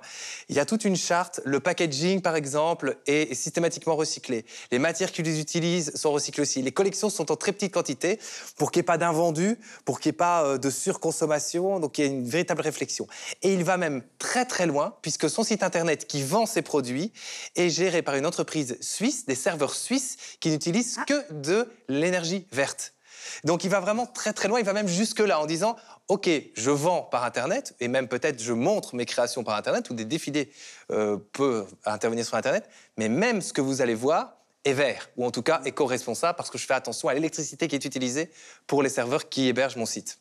Il 0.50 0.56
y 0.56 0.60
a 0.60 0.66
toute 0.66 0.86
une 0.86 0.96
charte. 0.96 1.40
Le 1.46 1.60
packaging, 1.60 2.22
par 2.22 2.36
exemple, 2.36 2.98
est 3.06 3.36
systématiquement 3.36 3.96
recyclé. 3.96 4.44
Les 4.72 4.80
matières 4.80 5.12
qu'ils 5.12 5.40
utilisent 5.40 5.96
sont 5.96 6.12
recyclées 6.12 6.42
aussi. 6.42 6.64
Les 6.64 6.72
collections 6.72 7.12
sont 7.12 7.32
en 7.32 7.36
très 7.36 7.52
petite 7.52 7.72
quantité 7.72 8.18
pour 8.58 8.72
qu'il 8.72 8.80
n'y 8.80 8.86
ait 8.86 8.86
pas 8.86 8.98
d'invendus, 8.98 9.60
pour 9.86 10.00
qu'il 10.00 10.10
n'y 10.10 10.16
ait 10.16 10.18
pas 10.18 10.44
euh, 10.44 10.58
de 10.58 10.72
surconsommation. 10.72 11.80
Donc 11.80 12.00
il 12.00 12.06
y 12.06 12.08
a 12.08 12.12
une 12.12 12.28
véritable 12.28 12.62
réflexion. 12.62 13.06
Et 13.44 13.54
il 13.54 13.64
va 13.64 13.78
même 13.78 14.02
très 14.18 14.46
très 14.46 14.66
loin, 14.66 14.96
puisque 15.04 15.30
son 15.30 15.44
site 15.44 15.62
internet 15.62 16.08
qui 16.08 16.24
vend 16.24 16.48
ses 16.48 16.64
produits 16.64 17.14
est 17.56 17.70
géré 17.70 18.02
par 18.02 18.16
une 18.16 18.26
entreprise 18.26 18.80
suisse, 18.82 19.28
des 19.28 19.36
serveurs 19.36 19.76
suisses 19.76 20.18
qui 20.40 20.50
n'utilisent 20.50 20.98
que 21.06 21.32
de 21.32 21.70
l'énergie 21.88 22.48
verte. 22.52 22.96
Donc 23.44 23.64
il 23.64 23.70
va 23.70 23.80
vraiment 23.80 24.06
très 24.06 24.34
très 24.34 24.48
loin, 24.48 24.60
il 24.60 24.66
va 24.66 24.74
même 24.74 24.88
jusque-là 24.88 25.40
en 25.40 25.46
disant 25.46 25.76
Ok, 26.08 26.30
je 26.54 26.72
vends 26.72 27.02
par 27.02 27.24
Internet, 27.24 27.76
et 27.80 27.88
même 27.88 28.08
peut-être 28.08 28.42
je 28.42 28.54
montre 28.54 28.96
mes 28.96 29.06
créations 29.06 29.44
par 29.44 29.56
Internet, 29.56 29.90
ou 29.90 29.94
des 29.94 30.06
défilés 30.06 30.52
euh, 30.92 31.18
peuvent 31.34 31.74
intervenir 31.86 32.26
sur 32.26 32.36
Internet, 32.36 32.70
mais 32.98 33.10
même 33.10 33.42
ce 33.42 33.54
que 33.54 33.62
vous 33.62 33.82
allez 33.82 33.96
voir 33.96 34.38
est 34.64 34.74
vert, 34.74 35.10
ou 35.18 35.26
en 35.26 35.32
tout 35.32 35.42
cas 35.42 35.62
éco-responsable, 35.66 36.36
parce 36.36 36.50
que 36.50 36.58
je 36.58 36.66
fais 36.66 36.74
attention 36.74 37.08
à 37.10 37.14
l'électricité 37.14 37.68
qui 37.68 37.76
est 37.76 37.86
utilisée 37.86 38.30
pour 38.68 38.84
les 38.84 38.90
serveurs 38.90 39.30
qui 39.30 39.48
hébergent 39.48 39.78
mon 39.78 39.86
site. 39.86 40.20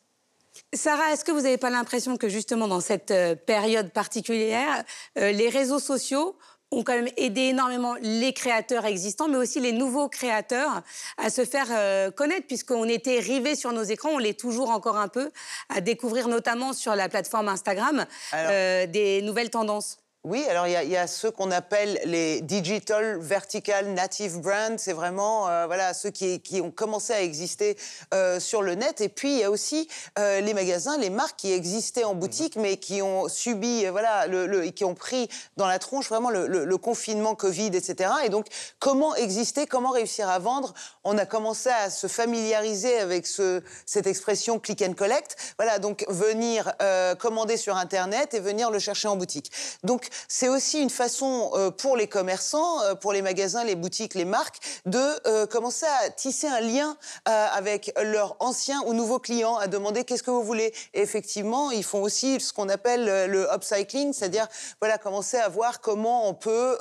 Sarah, 0.73 1.13
est-ce 1.13 1.25
que 1.25 1.33
vous 1.33 1.43
n'avez 1.43 1.59
pas 1.59 1.71
l'impression 1.71 2.17
que 2.17 2.29
justement 2.29 2.69
dans 2.69 2.81
cette 2.81 3.11
euh, 3.11 3.35
période 3.35 3.93
particulière, 3.93 4.85
euh, 5.19 5.33
les 5.33 5.49
réseaux 5.49 5.79
sociaux 5.79 6.37
ont 6.73 6.83
quand 6.83 6.95
même 6.95 7.09
aidé 7.17 7.43
énormément 7.43 7.95
les 8.01 8.33
créateurs 8.33 8.85
existants, 8.85 9.29
mais 9.29 9.37
aussi 9.37 9.61
les 9.61 9.73
nouveaux 9.73 10.09
créateurs 10.09 10.83
à 11.17 11.31
se 11.31 11.45
faire 11.45 11.69
euh, 11.71 12.11
connaître, 12.11 12.47
puisqu'on 12.47 12.89
était 12.89 13.21
rivés 13.21 13.55
sur 13.55 13.73
nos 13.73 13.83
écrans, 13.83 14.11
on 14.11 14.19
l'est 14.19 14.39
toujours 14.39 14.71
encore 14.71 14.97
un 14.97 15.09
peu, 15.09 15.31
à 15.69 15.81
découvrir 15.81 16.29
notamment 16.29 16.73
sur 16.73 16.97
la 16.97 17.09
plateforme 17.09 17.49
Instagram 17.49 18.07
euh, 18.35 18.87
des 18.87 19.23
nouvelles 19.23 19.51
tendances. 19.51 19.99
Oui, 20.29 20.45
alors 20.51 20.67
il 20.67 20.91
y, 20.91 20.97
a 20.97 21.07
ceux 21.07 21.31
qu'on 21.31 21.53
appelle 21.53 22.01
les 22.05 22.41
digital 22.41 23.17
vertical 23.21 23.87
native 23.91 24.41
brands. 24.41 24.77
C'est 24.77 24.93
vraiment 24.93 25.49
euh, 25.49 25.67
voilà 25.67 25.95
ceux 25.95 26.11
qui, 26.11 26.61
ont 26.61 26.73
commencé 26.73 27.13
à 27.13 27.23
exister 27.23 27.77
euh, 28.13 28.41
sur 28.41 28.61
le 28.61 28.75
net. 28.75 29.01
Et 29.01 29.09
puis 29.09 29.35
il 29.35 29.39
y 29.39 29.45
a 29.45 29.53
aussi 29.53 29.87
euh, 30.19 30.41
les 30.41 30.53
magasins, 30.53 30.99
les 30.99 31.11
marques 31.11 31.37
qui 31.37 31.53
existaient 31.53 32.03
en 32.03 32.17
boutique, 32.17 32.57
mais 32.57 32.77
qui 32.77 33.03
ont 33.03 33.29
subi 33.29 33.87
voilà 33.87 34.27
le, 34.27 34.69
qui 34.71 34.85
ont 34.85 34.97
pris 34.97 35.29
dans 35.57 35.69
la 35.69 35.79
tronche 35.79 36.09
vraiment 36.09 36.31
le, 36.31 36.77
confinement 36.77 37.37
Covid, 37.37 37.69
etc. 37.69 38.11
Et 38.25 38.29
donc 38.29 38.47
comment 38.81 39.15
exister, 39.15 39.69
comment 39.69 39.91
réussir 39.91 40.29
à 40.29 40.41
vendre? 40.41 40.75
On 41.05 41.17
a 41.19 41.25
commencé 41.25 41.69
à 41.69 41.89
se 41.89 42.09
familiariser 42.09 42.99
avec 42.99 43.29
ce, 43.29 43.63
cette 43.87 44.09
expression 44.09 44.59
click 44.59 44.83
and 44.83 44.95
collect. 44.95 45.37
Voilà 45.57 45.79
donc 45.79 46.05
venir 46.09 46.73
commander 47.21 47.57
sur 47.57 47.77
internet 47.77 48.35
et 48.35 48.41
venir 48.41 48.73
le 48.73 48.81
chercher 48.81 49.07
en 49.07 49.15
boutique. 49.15 49.53
Donc 49.85 50.11
c'est 50.29 50.49
aussi 50.49 50.81
une 50.81 50.91
façon 50.91 51.51
euh, 51.55 51.71
pour 51.71 51.97
les 51.97 52.07
commerçants, 52.07 52.83
euh, 52.83 52.95
pour 52.95 53.13
les 53.13 53.23
magasins, 53.23 53.65
les 53.65 53.75
boutiques, 53.75 54.15
les 54.15 54.25
marques, 54.25 54.59
de 54.87 54.99
euh, 55.27 55.47
commencer 55.47 55.87
à 56.05 56.11
tisser 56.11 56.47
un 56.47 56.61
lien 56.61 56.97
avec 57.25 57.93
leurs 58.03 58.37
anciens 58.41 58.81
ou 58.87 58.95
nouveaux 58.95 59.19
clients, 59.19 59.57
à 59.57 59.67
demander 59.67 60.05
qu'est-ce 60.05 60.23
que 60.23 60.31
vous 60.31 60.43
voulez. 60.43 60.73
Et 60.95 61.01
effectivement, 61.01 61.71
ils 61.71 61.85
font 61.85 62.03
aussi 62.03 62.39
ce 62.41 62.53
qu'on 62.53 62.69
appelle 62.69 63.27
le 63.27 63.49
upcycling, 63.53 64.13
c'est-à-dire 64.13 64.47
voilà 64.81 64.99
commencer 64.99 65.37
à 65.39 65.49
voir 65.49 65.81
comment 65.81 66.29
on 66.29 66.35
peut 66.35 66.79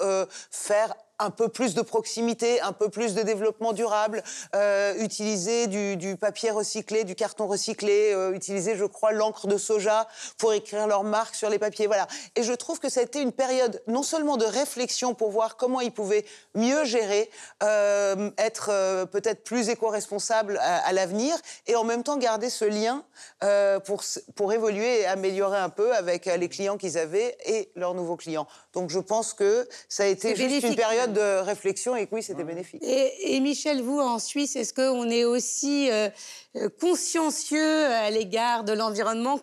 faire 0.52 0.94
un 1.20 1.30
peu 1.30 1.50
plus 1.50 1.74
de 1.74 1.82
proximité, 1.82 2.62
un 2.62 2.74
peu 2.74 2.90
plus 2.90 3.14
de 3.14 3.22
développement 3.22 3.74
durable, 3.74 4.24
euh, 4.56 4.94
utiliser 4.96 5.68
du, 5.68 6.18
papier 6.18 6.52
recyclé, 6.52 7.04
du 7.04 7.16
carton 7.16 7.48
recyclé, 7.48 8.12
euh, 8.14 8.34
utiliser, 8.34 8.76
je 8.76 8.86
crois, 8.86 9.12
l'encre 9.12 9.48
de 9.48 9.58
soja 9.58 10.08
pour 10.38 10.54
écrire 10.54 10.88
leur 10.88 11.04
marque 11.04 11.36
sur 11.36 11.50
les 11.50 11.60
papiers. 11.60 11.88
Voilà. 11.88 12.08
Et 12.36 12.44
je 12.44 12.54
trouve 12.54 12.80
que 12.80 12.90
ça 12.90 13.00
a 13.00 13.04
été 13.04 13.22
une 13.22 13.32
période 13.32 13.82
non 13.88 14.04
seulement 14.04 14.38
de 14.38 14.46
réflexion 14.46 15.14
pour 15.14 15.32
voir 15.32 15.58
comment 15.58 15.82
ils 15.82 15.92
pouvaient 15.92 16.26
mieux 16.54 16.84
gérer, 16.84 17.30
euh, 17.64 18.32
être 18.38 19.06
peut-être 19.12 19.44
plus 19.44 19.70
éco-responsables 19.70 20.60
à, 20.62 20.92
l'avenir, 20.94 21.36
et 21.68 21.76
en 21.76 21.84
même 21.84 22.04
temps 22.04 22.18
garder 22.18 22.50
ce 22.50 22.66
lien 22.66 23.04
pour, 23.86 24.04
pour 24.36 24.54
évoluer 24.54 25.02
et 25.02 25.06
améliorer 25.06 25.58
un 25.58 25.70
peu 25.70 25.94
avec 25.96 26.26
les 26.26 26.50
clients 26.50 26.78
qu'ils 26.78 26.98
avaient 26.98 27.38
et 27.46 27.72
leurs 27.76 27.94
nouveaux 27.94 28.16
clients. 28.16 28.48
Donc 28.74 28.90
je 28.90 29.00
pense 29.00 29.34
que 29.34 29.68
ça 29.90 30.04
a 30.04 30.08
été 30.08 30.36
juste 30.36 30.66
une 30.66 30.76
période 30.76 31.05
de 31.08 31.42
réflexion 31.42 31.96
et 31.96 32.08
que 32.08 32.16
oui, 32.16 32.24
c'était 32.24 32.44
bénéfique. 32.44 32.84
Et, 32.84 33.40
Michel, 33.40 33.82
vous, 33.82 34.00
en 34.00 34.20
Suisse, 34.20 34.56
est-ce 34.56 34.74
qu'on 34.74 35.10
est 35.10 35.26
aussi 35.26 35.90
euh, 35.92 36.10
euh, 36.56 36.70
consciencieux 36.80 37.86
à 37.86 38.10
l'égard 38.10 38.64
de 38.64 38.74
l'environnement 38.74 39.40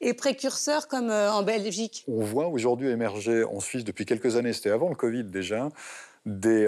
et 0.00 0.14
précurseur 0.14 0.88
comme 0.88 1.10
euh, 1.10 1.32
en 1.32 1.42
Belgique? 1.42 2.04
On 2.08 2.24
voit 2.24 2.48
aujourd'hui 2.48 2.88
émerger 2.88 3.44
en 3.44 3.60
Suisse 3.60 3.84
depuis 3.84 4.06
quelques 4.06 4.36
années, 4.36 4.52
c'était 4.52 4.70
avant 4.70 4.88
le 4.88 4.94
Covid 4.94 5.24
déjà, 5.24 5.68
des, 6.26 6.66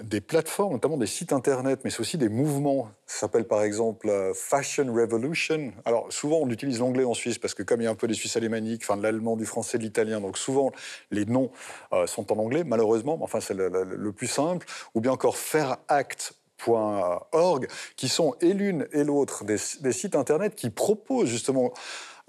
des 0.00 0.20
plateformes, 0.20 0.72
notamment 0.72 0.96
des 0.96 1.06
sites 1.06 1.32
internet, 1.32 1.80
mais 1.84 1.90
c'est 1.90 2.00
aussi 2.00 2.16
des 2.16 2.28
mouvements. 2.28 2.90
Ça 3.06 3.20
s'appelle 3.20 3.46
par 3.46 3.62
exemple 3.62 4.08
euh, 4.08 4.32
Fashion 4.34 4.92
Revolution. 4.92 5.72
Alors 5.84 6.06
souvent 6.10 6.38
on 6.38 6.50
utilise 6.50 6.80
l'anglais 6.80 7.04
en 7.04 7.14
Suisse 7.14 7.38
parce 7.38 7.54
que 7.54 7.62
comme 7.62 7.82
il 7.82 7.84
y 7.84 7.86
a 7.86 7.90
un 7.90 7.94
peu 7.94 8.08
des 8.08 8.14
Suisses 8.14 8.36
alémaniques, 8.36 8.82
enfin 8.84 8.96
de 8.96 9.02
l'allemand, 9.02 9.36
du 9.36 9.44
français, 9.44 9.76
de 9.78 9.82
l'italien, 9.82 10.20
donc 10.20 10.38
souvent 10.38 10.72
les 11.10 11.26
noms 11.26 11.50
euh, 11.92 12.06
sont 12.06 12.32
en 12.32 12.38
anglais, 12.38 12.62
malheureusement, 12.64 13.18
enfin 13.20 13.40
c'est 13.40 13.54
le, 13.54 14.12
plus 14.12 14.28
simple. 14.28 14.66
Ou 14.94 15.00
bien 15.00 15.12
encore 15.12 15.36
faireact.org, 15.36 17.68
qui 17.96 18.08
sont 18.08 18.34
et 18.40 18.54
l'une 18.54 18.88
et 18.92 19.04
l'autre 19.04 19.44
des, 19.44 19.58
sites 19.58 20.16
internet 20.16 20.54
qui 20.54 20.70
proposent 20.70 21.28
justement 21.28 21.72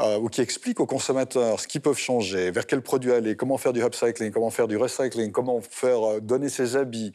euh, 0.01 0.17
ou 0.17 0.27
qui 0.27 0.41
explique 0.41 0.79
aux 0.79 0.85
consommateurs 0.85 1.59
ce 1.59 1.67
qu'ils 1.67 1.81
peuvent 1.81 1.97
changer, 1.97 2.51
vers 2.51 2.65
quel 2.65 2.81
produit 2.81 3.11
aller, 3.11 3.35
comment 3.35 3.57
faire 3.57 3.73
du 3.73 3.83
upcycling, 3.83 4.31
comment 4.31 4.49
faire 4.49 4.67
du 4.67 4.77
recycling, 4.77 5.31
comment 5.31 5.61
faire 5.61 6.03
euh, 6.03 6.19
donner 6.19 6.49
ses 6.49 6.75
habits, 6.75 7.13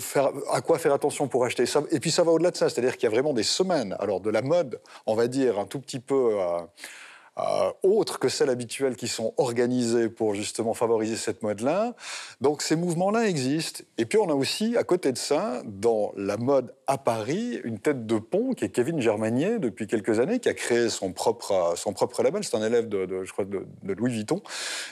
faire, 0.00 0.30
à 0.50 0.60
quoi 0.60 0.78
faire 0.78 0.92
attention 0.92 1.28
pour 1.28 1.44
acheter 1.44 1.66
ça. 1.66 1.82
Et 1.90 2.00
puis 2.00 2.10
ça 2.10 2.22
va 2.22 2.32
au-delà 2.32 2.50
de 2.50 2.56
ça, 2.56 2.68
c'est-à-dire 2.68 2.96
qu'il 2.96 3.04
y 3.04 3.06
a 3.06 3.10
vraiment 3.10 3.32
des 3.32 3.42
semaines, 3.42 3.96
alors 3.98 4.20
de 4.20 4.30
la 4.30 4.42
mode, 4.42 4.80
on 5.06 5.14
va 5.14 5.26
dire 5.26 5.58
un 5.58 5.66
tout 5.66 5.80
petit 5.80 6.00
peu. 6.00 6.40
Euh, 6.40 6.60
euh, 7.38 7.72
autres 7.82 8.18
que 8.18 8.28
celles 8.28 8.50
habituelles 8.50 8.94
qui 8.94 9.08
sont 9.08 9.32
organisées 9.38 10.10
pour 10.10 10.34
justement 10.34 10.74
favoriser 10.74 11.16
cette 11.16 11.42
mode-là. 11.42 11.94
Donc 12.42 12.60
ces 12.60 12.76
mouvements-là 12.76 13.26
existent. 13.26 13.82
Et 13.96 14.04
puis 14.04 14.18
on 14.18 14.28
a 14.28 14.34
aussi, 14.34 14.76
à 14.76 14.84
côté 14.84 15.12
de 15.12 15.18
ça, 15.18 15.62
dans 15.64 16.12
la 16.16 16.36
mode 16.36 16.74
à 16.86 16.98
Paris, 16.98 17.58
une 17.64 17.78
tête 17.78 18.06
de 18.06 18.18
pont 18.18 18.52
qui 18.52 18.66
est 18.66 18.68
Kevin 18.68 19.00
Germanier 19.00 19.58
depuis 19.58 19.86
quelques 19.86 20.20
années, 20.20 20.40
qui 20.40 20.50
a 20.50 20.54
créé 20.54 20.90
son 20.90 21.12
propre, 21.12 21.72
son 21.76 21.94
propre 21.94 22.22
label. 22.22 22.44
C'est 22.44 22.56
un 22.56 22.66
élève 22.66 22.88
de, 22.88 23.24
je 23.24 23.32
crois, 23.32 23.46
de, 23.46 23.64
Louis 23.82 24.12
Vuitton. 24.12 24.42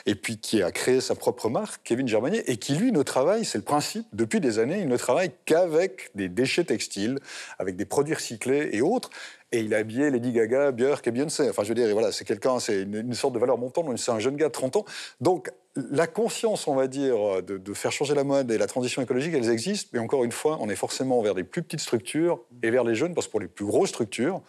Et 0.07 0.15
puis 0.15 0.39
qui 0.39 0.63
a 0.63 0.73
créé 0.73 1.03
sa 1.03 1.15
propre 1.15 1.51
marque, 1.51 1.83
Kevin 1.85 2.09
Germanier, 2.09 2.51
et 2.51 2.57
qui, 2.57 2.75
lui, 2.75 2.91
ne 2.91 3.03
travaille, 3.03 3.45
c'est 3.45 3.59
le 3.59 3.65
principe, 3.65 4.07
depuis 4.15 4.41
des 4.41 4.59
années, 4.59 4.81
il 4.81 4.89
ne 4.89 4.97
travaille 4.97 5.31
qu'avec 5.45 6.11
des 6.15 6.31
déchets 6.31 6.65
textiles, 6.65 7.19
avec 7.59 7.77
des 7.77 7.85
produits 7.85 8.15
recyclés 8.15 8.71
et 8.73 8.81
autres 8.81 9.11
et 9.53 9.61
il 9.61 9.75
a 9.75 9.79
habillé 9.79 10.11
Lady 10.11 10.33
Gaga, 10.33 10.71
Björk 10.71 11.07
et 11.07 11.11
Beyoncé. 11.11 11.49
Enfin, 11.51 11.65
je 11.65 11.69
veux 11.69 11.75
dire, 11.75 11.89
voilà, 11.93 12.13
c'est 12.13 12.25
quelqu'un, 12.25 12.61
c'est 12.61 12.83
une, 12.83 13.15
sorte 13.15 13.35
de 13.35 13.39
valeur 13.39 13.59
montante, 13.59 13.87
c'est 13.99 14.13
un 14.13 14.19
jeune 14.19 14.37
gars 14.37 14.47
de 14.47 14.53
30 14.53 14.77
ans. 14.77 14.85
Donc, 15.21 15.51
la 15.77 16.07
conscience, 16.07 16.67
on 16.69 16.75
va 16.75 16.87
dire, 16.87 17.43
de, 17.43 17.75
faire 17.75 17.93
changer 17.93 18.15
la 18.15 18.25
mode 18.25 18.51
et 18.51 18.59
la 18.59 18.67
transition 18.67 19.03
écologique, 19.03 19.35
elles 19.35 19.51
existent, 19.51 19.91
mais 19.93 19.99
encore 19.99 20.25
une 20.25 20.33
fois, 20.33 20.59
on 20.61 20.69
est 20.69 20.77
forcément 20.77 21.21
vers 21.23 21.35
des 21.35 21.45
plus 21.45 21.63
petites 21.63 21.81
structures 21.81 22.41
et 22.63 22.71
vers 22.71 22.85
les 22.85 22.95
jeunes, 22.95 23.15
parce 23.15 23.27
que 23.27 23.33
pour 23.33 23.41
les 23.41 23.49
plus 23.49 23.65
grosses 23.65 23.91
structures, 23.91 24.41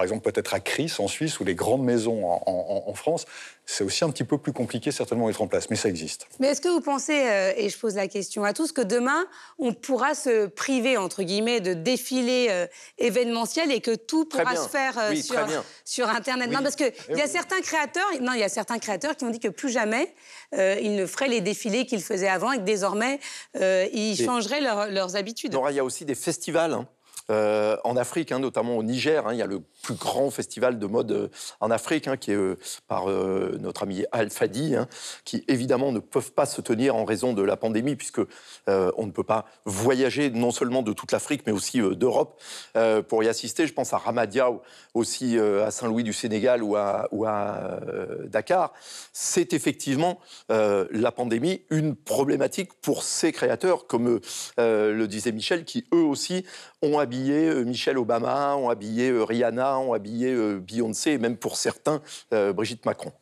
par 0.00 0.04
exemple 0.04 0.32
peut-être 0.32 0.54
à 0.54 0.60
Chris 0.60 0.94
en 0.98 1.08
Suisse 1.08 1.40
ou 1.40 1.44
les 1.44 1.54
grandes 1.54 1.84
maisons 1.84 2.24
en, 2.26 2.94
France, 2.94 3.26
c'est 3.66 3.84
aussi 3.84 4.02
un 4.02 4.08
petit 4.08 4.24
peu 4.24 4.38
plus 4.38 4.54
compliqué 4.54 4.92
certainement 4.92 5.26
à 5.26 5.28
mettre 5.28 5.42
en 5.42 5.46
place, 5.46 5.68
mais 5.68 5.76
ça 5.76 5.90
existe. 5.90 6.26
Mais 6.38 6.48
est-ce 6.48 6.62
que 6.62 6.68
vous 6.68 6.80
pensez, 6.80 7.20
euh, 7.26 7.52
et 7.54 7.68
je 7.68 7.78
pose 7.78 7.96
la 7.96 8.08
question 8.08 8.42
à 8.44 8.54
tous, 8.54 8.72
que 8.72 8.80
demain, 8.80 9.26
on 9.58 9.74
pourra 9.74 10.14
se 10.14 10.46
priver, 10.46 10.96
entre 10.96 11.22
guillemets, 11.22 11.60
de 11.60 11.74
défilés 11.74 12.46
euh, 12.48 12.66
événementiels 12.96 13.70
et 13.70 13.82
que 13.82 13.94
tout 13.94 14.24
pourra 14.24 14.56
se 14.56 14.70
faire 14.70 14.98
euh, 14.98 15.14
sur, 15.14 15.36
sur, 15.84 16.08
Internet? 16.08 16.50
Non, 16.50 16.62
parce 16.62 16.76
qu'il 16.76 16.94
y 17.14 17.20
a 17.20 17.28
certains 17.28 17.60
créateurs, 17.60 18.08
non, 18.22 18.32
il 18.32 18.40
y 18.40 18.44
a 18.44 18.48
certains 18.48 18.78
créateurs 18.78 19.16
qui 19.16 19.24
ont 19.24 19.30
dit 19.30 19.40
que 19.40 19.48
plus 19.48 19.68
jamais 19.68 20.14
ils 20.54 20.96
ne 20.96 21.04
feraient 21.04 21.28
les 21.28 21.42
défilés 21.42 21.84
qu'ils 21.84 22.02
faisaient 22.02 22.26
avant 22.26 22.52
et 22.52 22.56
que 22.56 22.62
désormais, 22.62 23.20
ils 23.54 24.16
changeraient 24.16 24.62
leurs 24.62 25.16
habitudes. 25.16 25.54
il 25.68 25.76
y 25.76 25.78
a 25.78 25.84
aussi 25.84 26.06
des 26.06 26.14
festivals. 26.14 26.72
Hein. 26.72 26.88
Euh, 27.30 27.76
en 27.84 27.96
Afrique, 27.96 28.32
hein, 28.32 28.40
notamment 28.40 28.76
au 28.76 28.82
Niger. 28.82 29.26
Hein, 29.26 29.34
il 29.34 29.38
y 29.38 29.42
a 29.42 29.46
le 29.46 29.60
plus 29.82 29.94
grand 29.94 30.30
festival 30.30 30.78
de 30.78 30.86
mode 30.86 31.12
euh, 31.12 31.28
en 31.60 31.70
Afrique, 31.70 32.08
hein, 32.08 32.16
qui 32.16 32.32
est 32.32 32.36
euh, 32.36 32.58
par 32.88 33.06
notre 33.06 33.84
ami 33.84 34.04
Al 34.10 34.30
Fadi, 34.30 34.74
qui 35.24 35.44
évidemment 35.46 35.92
ne 35.92 36.00
peuvent 36.00 36.32
pas 36.32 36.46
se 36.46 36.60
tenir 36.60 36.96
en 36.96 37.04
raison 37.04 37.32
de 37.32 37.42
la 37.42 37.56
pandémie, 37.56 37.94
puisque 37.96 38.20
on 38.66 39.06
ne 39.06 39.10
peut 39.10 39.24
pas 39.24 39.46
voyager 39.64 40.30
non 40.30 40.50
seulement 40.50 40.82
de 40.82 40.92
toute 40.92 41.12
l'Afrique, 41.12 41.42
mais 41.46 41.52
aussi 41.52 41.80
d'Europe 41.80 42.40
pour 43.08 43.22
y 43.22 43.28
assister. 43.28 43.66
Je 43.66 43.72
pense 43.72 43.92
à 43.92 43.98
Ramadia, 43.98 44.50
aussi 44.94 45.38
à 45.38 45.70
Saint-Louis 45.70 46.04
du 46.04 46.12
Sénégal 46.12 46.62
ou 46.62 46.76
à, 46.76 47.08
ou 47.12 47.24
à 47.26 47.80
Dakar. 48.26 48.72
C'est 49.12 49.52
effectivement 49.52 50.18
la 50.48 51.12
pandémie 51.12 51.62
une 51.70 51.94
problématique 51.96 52.72
pour 52.80 53.02
ces 53.02 53.32
créateurs, 53.32 53.86
comme 53.86 54.20
le 54.58 55.06
disait 55.06 55.32
Michel, 55.32 55.64
qui 55.64 55.86
eux 55.92 56.04
aussi 56.04 56.44
ont 56.82 56.98
habillé 56.98 57.19
euh, 57.28 57.64
Michelle 57.64 57.98
Obama, 57.98 58.56
ont 58.56 58.68
habillé 58.68 59.10
euh, 59.10 59.24
Rihanna, 59.24 59.78
ont 59.78 59.92
habillé 59.92 60.32
euh, 60.32 60.58
Beyoncé, 60.58 61.12
et 61.12 61.18
même 61.18 61.36
pour 61.36 61.56
certains, 61.56 62.00
Brigitte 62.30 62.86
Macron. 62.86 63.12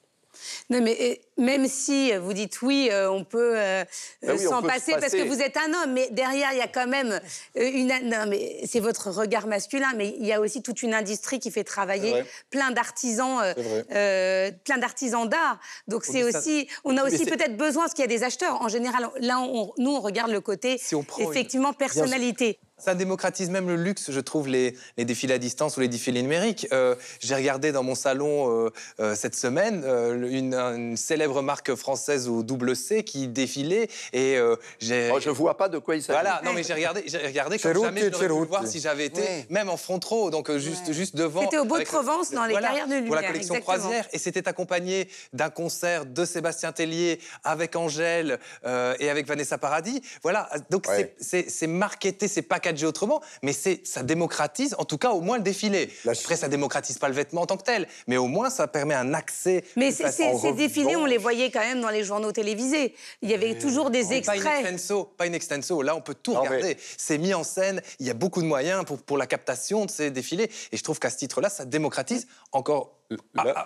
Non, 0.70 0.80
mais 0.80 1.20
même 1.36 1.66
si 1.66 2.12
vous 2.12 2.32
dites 2.32 2.62
oui, 2.62 2.90
on 2.92 3.24
peut 3.24 3.56
ah 3.58 4.38
s'en 4.38 4.62
passer, 4.62 4.92
parce 4.92 5.12
que 5.12 5.26
vous 5.26 5.40
êtes 5.40 5.56
un 5.56 5.72
homme, 5.74 5.94
mais 5.94 6.10
derrière, 6.12 6.52
il 6.52 6.58
y 6.58 6.62
a 6.62 6.68
quand 6.68 6.86
même 6.86 7.20
une. 7.56 7.88
Non, 8.04 8.26
mais 8.28 8.60
c'est 8.64 8.78
votre 8.78 9.10
regard 9.10 9.48
masculin, 9.48 9.92
mais 9.96 10.14
il 10.20 10.26
y 10.26 10.32
a 10.32 10.40
aussi 10.40 10.62
toute 10.62 10.82
une 10.82 10.94
industrie 10.94 11.40
qui 11.40 11.50
fait 11.50 11.64
travailler 11.64 12.22
plein 12.50 12.70
d'artisans, 12.70 13.42
plein 13.88 14.78
d'artisans 14.78 15.28
d'art. 15.28 15.58
Donc 15.88 16.04
c'est 16.04 16.22
aussi. 16.22 16.68
On 16.84 16.96
a 16.96 17.04
aussi 17.04 17.24
peut-être 17.24 17.56
besoin, 17.56 17.84
parce 17.84 17.94
qu'il 17.94 18.02
y 18.02 18.08
a 18.08 18.16
des 18.16 18.22
acheteurs. 18.22 18.62
En 18.62 18.68
général, 18.68 19.08
là, 19.20 19.44
nous, 19.78 19.90
on 19.90 20.00
regarde 20.00 20.30
le 20.30 20.40
côté, 20.40 20.80
effectivement, 21.18 21.72
personnalité. 21.72 22.60
Ça 22.78 22.94
démocratise 22.94 23.50
même 23.50 23.66
le 23.66 23.74
luxe, 23.74 24.12
je 24.12 24.20
trouve, 24.20 24.46
les, 24.46 24.76
les 24.96 25.04
défilés 25.04 25.34
à 25.34 25.38
distance 25.38 25.76
ou 25.76 25.80
les 25.80 25.88
défilés 25.88 26.22
numériques. 26.22 26.68
Euh, 26.72 26.94
j'ai 27.18 27.34
regardé 27.34 27.72
dans 27.72 27.82
mon 27.82 27.96
salon 27.96 28.66
euh, 28.66 28.70
euh, 29.00 29.14
cette 29.16 29.34
semaine 29.34 29.84
une, 30.30 30.54
une, 30.54 30.96
célèbre 30.96 31.42
marque 31.42 31.74
française 31.74 32.28
au 32.28 32.44
double 32.44 32.76
C 32.76 33.02
qui 33.02 33.26
défilait 33.26 33.88
et 34.12 34.38
j'ai. 34.78 35.10
Oh, 35.12 35.18
je 35.18 35.30
vois 35.30 35.56
pas 35.56 35.68
de 35.68 35.78
quoi 35.78 35.96
il 35.96 36.02
s'agit. 36.02 36.20
Voilà, 36.20 36.40
non 36.44 36.52
mais 36.52 36.62
j'ai 36.62 36.74
regardé, 36.74 37.02
j'ai 37.06 37.18
regardé 37.18 37.58
comme 37.58 37.72
jamais 37.72 38.00
je 38.00 38.06
n'aurais 38.10 38.28
pu 38.28 38.48
voir 38.48 38.66
si 38.66 38.80
j'avais 38.80 39.06
été 39.06 39.46
même 39.50 39.68
en 39.68 39.76
front 39.76 40.00
row, 40.04 40.30
donc 40.30 40.54
juste, 40.56 40.92
juste 40.92 41.16
devant. 41.16 41.42
C'était 41.42 41.58
au 41.58 41.64
Beau-de-Provence, 41.64 42.30
dans 42.30 42.44
les 42.44 42.54
carrières 42.54 42.86
de 42.86 42.94
Lumière. 42.94 43.06
Pour 43.06 43.16
la 43.16 43.24
collection 43.24 43.60
Croisière, 43.60 44.06
et 44.12 44.18
c'était 44.18 44.46
accompagné 44.46 45.08
d'un 45.32 45.50
concert 45.50 46.06
de 46.06 46.24
Sébastien 46.24 46.72
Tellier 46.72 47.18
avec 47.42 47.74
Angèle 47.74 48.38
et 48.64 49.10
avec 49.10 49.26
Vanessa 49.26 49.58
Paradis. 49.58 50.00
Voilà, 50.22 50.48
donc 50.70 50.86
c'est 51.18 51.66
marketé, 51.66 52.28
c'est 52.28 52.42
pas 52.42 52.60
autrement, 52.86 53.20
mais 53.42 53.52
ça 53.52 54.02
démocratise, 54.02 54.74
en 54.78 54.84
tout 54.84 54.98
cas, 54.98 55.10
au 55.10 55.20
moins 55.20 55.36
le 55.36 55.42
défilé. 55.42 55.90
Après, 56.06 56.36
ça 56.36 56.48
démocratise 56.48 56.98
pas 56.98 57.08
le 57.08 57.14
vêtement 57.14 57.42
en 57.42 57.46
tant 57.46 57.56
que 57.56 57.64
tel, 57.64 57.86
mais 58.06 58.16
au 58.16 58.26
moins, 58.26 58.50
ça 58.50 58.66
permet 58.66 58.94
un 58.94 59.14
accès. 59.14 59.64
Mais 59.76 59.92
ces 59.92 60.52
défilés, 60.52 60.96
on 60.96 61.06
les 61.06 61.18
voyait 61.18 61.50
quand 61.50 61.60
même 61.60 61.80
dans 61.80 61.90
les 61.90 62.04
journaux 62.04 62.32
télévisés. 62.32 62.94
Il 63.22 63.30
y 63.30 63.34
avait 63.34 63.58
toujours 63.58 63.90
des 63.90 64.12
extraits. 64.12 64.42
Pas 64.42 64.50
in 64.50 64.60
extenso, 64.60 65.04
pas 65.04 65.24
in 65.24 65.32
extenso. 65.32 65.82
Là, 65.82 65.96
on 65.96 66.00
peut 66.00 66.14
tout 66.14 66.34
regarder. 66.34 66.76
C'est 66.96 67.18
mis 67.18 67.34
en 67.34 67.44
scène. 67.44 67.82
Il 68.00 68.06
y 68.06 68.10
a 68.10 68.14
beaucoup 68.14 68.42
de 68.42 68.46
moyens 68.46 68.84
pour, 68.84 68.98
pour 68.98 69.18
la 69.18 69.26
captation 69.26 69.86
de 69.86 69.90
ces 69.90 70.10
défilés. 70.10 70.50
Et 70.72 70.76
je 70.76 70.82
trouve 70.82 70.98
qu'à 70.98 71.10
ce 71.10 71.16
titre-là, 71.16 71.48
ça 71.48 71.64
démocratise 71.64 72.26
encore 72.52 72.97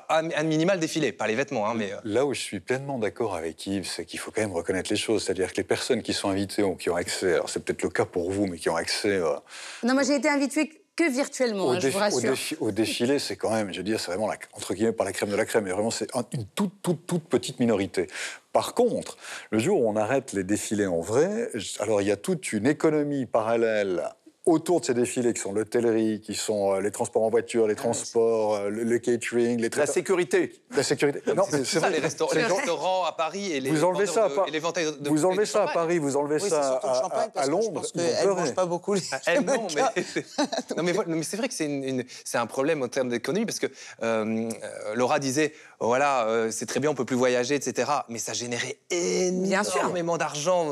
un 0.09 0.43
minimal 0.45 0.79
défilé, 0.79 1.13
pas 1.13 1.27
les 1.27 1.35
vêtements. 1.35 1.69
Hein, 1.69 1.75
mais... 1.77 1.93
Euh. 1.93 1.97
Là 2.05 2.27
où 2.27 2.35
je 2.35 2.41
suis 2.41 2.61
pleinement 2.61 2.99
d'accord 2.99 3.35
avec 3.35 3.67
Yves, 3.67 3.87
c'est 3.87 4.05
qu'il 4.05 4.19
faut 4.19 4.31
quand 4.31 4.43
même 4.43 4.53
reconnaître 4.53 4.91
les 4.91 4.97
choses. 4.97 5.25
C'est-à-dire 5.25 5.53
que 5.53 5.57
les 5.57 5.65
personnes 5.65 6.03
qui 6.03 6.13
sont 6.13 6.29
invitées 6.29 6.63
ou 6.63 6.77
qui 6.77 6.91
ont 6.91 6.97
accès, 6.97 7.35
alors 7.35 7.49
c'est 7.49 7.65
peut-être 7.65 7.83
le 7.83 7.91
cas 7.91 8.05
pour 8.05 8.31
vous, 8.31 8.47
mais 8.47 8.59
qui 8.59 8.69
ont 8.69 8.77
accès. 8.77 9.17
Euh, 9.17 9.35
non, 9.83 9.95
moi 9.95 10.03
j'ai 10.03 10.15
été 10.15 10.29
invitée 10.29 10.83
que 10.95 11.11
virtuellement, 11.11 11.69
au, 11.69 11.71
hein, 11.71 11.81
je 11.81 11.89
vous 11.89 11.99
rassure. 11.99 12.35
Au, 12.61 12.71
défilé, 12.71 13.19
c'est 13.19 13.37
quand 13.37 13.51
même, 13.51 13.73
je 13.73 13.79
veux 13.79 13.83
dire, 13.83 13.99
c'est 13.99 14.11
vraiment, 14.11 14.29
la, 14.29 14.37
entre 14.53 14.75
guillemets, 14.75 14.93
pas 14.93 15.05
la 15.05 15.13
crème 15.13 15.31
de 15.31 15.37
la 15.37 15.47
crème, 15.47 15.65
mais 15.65 15.71
vraiment, 15.71 15.91
c'est 15.91 16.09
une 16.33 16.45
toute, 16.55 16.83
toute, 16.83 17.07
toute 17.07 17.25
petite 17.25 17.61
minorité. 17.61 18.09
Par 18.53 18.75
contre, 18.75 19.17
le 19.51 19.59
jour 19.59 19.81
où 19.81 19.89
on 19.89 19.97
arrête 19.97 20.35
les 20.35 20.45
défilés 20.45 20.87
en 20.87 21.01
vrai, 21.01 21.51
alors 21.81 22.03
il 22.03 22.09
y 22.09 22.13
a 22.13 22.17
toute 22.17 22.53
une 22.53 22.67
économie 22.67 23.25
parallèle 23.25 24.05
autour 24.45 24.81
de 24.81 24.87
ces 24.87 24.95
défilés 24.95 25.33
qui 25.33 25.41
sont 25.41 25.53
l'hôtellerie, 25.53 26.21
qui 26.21 26.35
sont 26.35 26.75
euh, 26.75 26.81
les 26.81 26.91
transports 26.91 27.23
en 27.23 27.31
voiture, 27.31 27.69
les 27.69 27.75
ah, 27.75 27.83
transports, 27.83 28.57
euh, 28.57 28.71
le, 28.71 28.99
catering, 28.99 29.61
les 29.61 29.69
la 29.69 29.87
sécurité. 29.87 30.53
La 30.75 30.83
sécurité. 30.83 31.21
Non, 31.35 31.45
c'est 31.49 31.65
ça, 31.65 31.89
les, 31.89 31.99
restaurants, 31.99 33.05
à 33.05 33.13
Paris 33.13 33.53
et 33.53 33.61
les 33.61 33.71
vous 33.71 33.85
enlevez 33.85 34.07
ça 34.07 34.27
à, 34.27 34.51
les 34.51 34.61
de, 34.61 35.09
Vous 35.09 35.25
enlevez 35.25 35.47
ça 35.47 35.63
à 35.63 35.69
Paris, 35.69 35.99
vous 35.99 36.17
enlevez 36.17 36.41
ça 36.41 36.81
à, 36.83 37.31
à, 37.35 37.47
Londres. 37.47 37.73
Parce 37.75 37.93
qu'elle 37.93 38.29
ne 38.29 38.35
mange 38.35 38.55
pas 38.55 38.67
beaucoup 38.67 38.95
les. 38.95 39.01
Ah, 39.13 39.19
non, 40.77 40.83
mais, 40.83 40.93
non, 40.93 41.05
mais, 41.07 41.23
c'est 41.23 41.37
vrai 41.37 41.49
que 41.49 41.55
c'est 41.55 42.39
un 42.39 42.47
problème 42.47 42.83
en 42.83 42.89
termes 42.89 43.09
d'économie 43.09 43.47
parce 43.47 43.61
que 43.61 43.67
euh, 44.03 44.51
Laura 44.95 45.19
disait 45.19 45.55
voilà, 45.87 46.27
c'est 46.51 46.67
très 46.67 46.81
bien, 46.81 46.91
on 46.91 46.95
peut 46.95 47.05
plus 47.05 47.17
voyager, 47.17 47.55
etc. 47.55 47.91
Mais 48.09 48.19
ça 48.19 48.33
générait 48.33 48.79
énormément 48.91 50.17
d'argent 50.17 50.71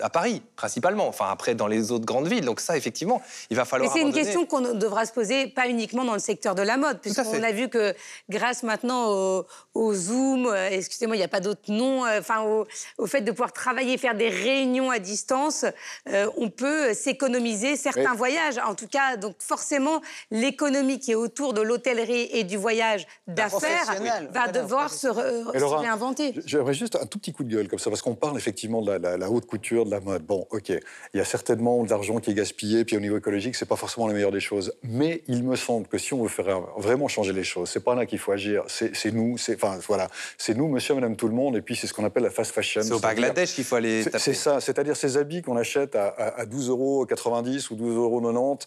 à 0.00 0.10
Paris, 0.10 0.42
principalement. 0.56 1.08
Enfin, 1.08 1.26
après, 1.30 1.54
dans 1.54 1.66
les 1.66 1.92
autres 1.92 2.04
grandes 2.04 2.28
villes. 2.28 2.44
Donc 2.44 2.60
ça, 2.60 2.76
effectivement, 2.76 3.22
il 3.50 3.56
va 3.56 3.64
falloir. 3.64 3.90
Et 3.90 3.92
c'est 3.92 4.04
une 4.04 4.12
question 4.12 4.46
qu'on 4.46 4.60
devra 4.60 5.06
se 5.06 5.12
poser, 5.12 5.46
pas 5.48 5.68
uniquement 5.68 6.04
dans 6.04 6.14
le 6.14 6.18
secteur 6.18 6.54
de 6.54 6.62
la 6.62 6.76
mode, 6.76 7.00
puisqu'on 7.00 7.42
a 7.42 7.52
vu 7.52 7.68
que 7.68 7.94
grâce 8.28 8.62
maintenant 8.62 9.44
au, 9.74 9.94
Zoom, 9.94 10.46
euh, 10.46 10.68
excusez-moi, 10.70 11.16
il 11.16 11.18
n'y 11.18 11.24
a 11.24 11.28
pas 11.28 11.40
d'autre 11.40 11.70
nom, 11.70 12.04
euh, 12.06 12.20
enfin 12.20 12.42
au, 12.42 13.06
fait 13.06 13.20
de 13.20 13.30
pouvoir 13.30 13.52
travailler, 13.52 13.98
faire 13.98 14.14
des 14.14 14.28
réunions 14.28 14.90
à 14.90 14.98
distance, 14.98 15.64
euh, 16.08 16.28
on 16.36 16.50
peut 16.50 16.94
s'économiser 16.94 17.76
certains 17.76 18.14
voyages. 18.14 18.58
En 18.58 18.74
tout 18.74 18.88
cas, 18.88 19.16
donc 19.16 19.36
forcément, 19.38 20.00
l'économie 20.30 20.98
qui 20.98 21.12
est 21.12 21.16
autour 21.16 21.52
de 21.52 21.60
l'hôtellerie 21.60 22.28
et 22.32 22.44
du 22.44 22.56
voyage 22.56 23.06
d'affaires 23.26 23.90
va 24.30 24.48
devoir 24.48 24.90
se, 24.90 25.08
réinventer. 25.08 26.34
J'aimerais 26.46 26.74
juste 26.74 26.96
un 26.96 27.06
tout 27.06 27.18
petit 27.18 27.32
coup 27.32 27.44
de 27.44 27.54
gueule 27.54 27.68
comme 27.68 27.78
ça, 27.78 27.90
parce 27.90 28.02
qu'on 28.02 28.14
parle 28.14 28.36
effectivement 28.36 28.82
de 28.82 28.92
la, 28.92 29.16
la 29.16 29.30
haute 29.30 29.46
couture, 29.46 29.84
de 29.84 29.90
la 29.90 30.00
mode. 30.00 30.24
Bon, 30.24 30.46
ok, 30.50 30.68
il 30.68 31.18
y 31.18 31.20
a 31.20 31.24
certainement 31.24 31.82
de 31.82 31.90
l'argent 31.90 32.20
qui 32.20 32.30
est 32.30 32.34
gaspillé 32.34 32.84
puis 32.84 32.96
au 32.96 33.00
niveau 33.00 33.18
écologique, 33.18 33.56
c'est 33.56 33.66
pas 33.66 33.76
forcément 33.76 34.06
la 34.06 34.14
meilleure 34.14 34.32
des 34.32 34.40
choses. 34.40 34.72
Mais 34.82 35.22
il 35.26 35.44
me 35.44 35.56
semble 35.56 35.86
que 35.86 35.98
si 35.98 36.14
on 36.14 36.22
veut 36.22 36.28
faire 36.28 36.60
vraiment 36.76 37.08
changer 37.08 37.32
les 37.32 37.44
choses, 37.44 37.68
c'est 37.70 37.84
pas 37.84 37.94
là 37.94 38.06
qu'il 38.06 38.18
faut 38.18 38.32
agir. 38.32 38.64
C'est 38.68 39.12
nous, 39.12 39.38
c'est 39.38 39.54
enfin 39.54 39.78
voilà, 39.86 40.08
c'est 40.38 40.56
nous, 40.56 40.68
Monsieur, 40.68 40.94
Madame, 40.94 41.16
tout 41.16 41.28
le 41.28 41.34
monde. 41.34 41.56
Et 41.56 41.62
puis 41.62 41.76
c'est 41.76 41.86
ce 41.86 41.94
qu'on 41.94 42.04
appelle 42.04 42.22
la 42.22 42.30
fast 42.30 42.52
fashion. 42.52 42.82
C'est 42.82 42.92
au 42.92 43.00
Bangladesh 43.00 43.54
qu'il 43.54 43.64
faut 43.64 43.76
aller. 43.76 44.04
C'est 44.16 44.34
ça, 44.34 44.60
c'est-à-dire 44.60 44.96
ces 44.96 45.16
habits 45.16 45.42
qu'on 45.42 45.56
achète 45.56 45.94
à, 45.96 46.08
à, 46.08 46.44
12,90 46.44 46.68
euros 46.70 47.02
ou 47.02 47.06
12,90 47.06 47.74
euros 47.96 48.58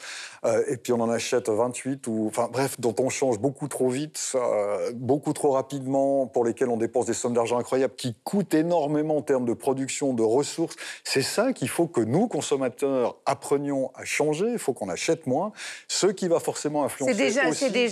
euh, 0.46 0.64
et 0.68 0.78
puis 0.78 0.94
on 0.94 1.00
en 1.00 1.10
achète 1.10 1.50
28 1.50 2.08
ou 2.08 2.28
enfin 2.28 2.50
bref, 2.52 2.80
dont 2.80 2.96
on 3.00 3.10
change 3.10 3.40
beaucoup 3.40 3.68
trop 3.68 3.90
vite, 3.90 4.34
euh, 4.36 4.92
beaucoup 4.94 5.34
trop 5.34 5.45
rapidement, 5.52 6.28
pour 6.28 6.46
lesquels 6.46 6.70
on 6.70 6.78
dépense 6.78 7.06
des 7.06 7.14
sommes 7.14 7.34
d'argent 7.34 7.58
incroyables, 7.58 7.96
qui 7.96 8.16
coûtent 8.24 8.54
énormément 8.54 9.18
en 9.18 9.22
termes 9.22 9.46
de 9.46 9.54
production, 9.54 10.14
de 10.14 10.24
ressources. 10.24 10.76
C'est 11.04 11.22
ça 11.22 11.54
qu'il 11.54 11.70
faut 11.70 11.88
que 11.88 12.02
nous 12.02 12.28
consommateurs 12.28 13.18
apprenions 13.26 13.92
à 13.96 14.06
changer, 14.06 14.48
il 14.52 14.60
faut 14.60 14.74
qu'on 14.74 14.90
achète 14.90 15.28
moins, 15.28 15.52
ce 15.88 16.08
qui 16.08 16.28
va 16.28 16.40
forcément 16.40 16.84
influencer 16.84 17.14
c'est 17.14 17.24
déjà, 17.24 17.48
aussi 17.48 17.60
c'est 17.66 17.70
déjà, 17.72 17.92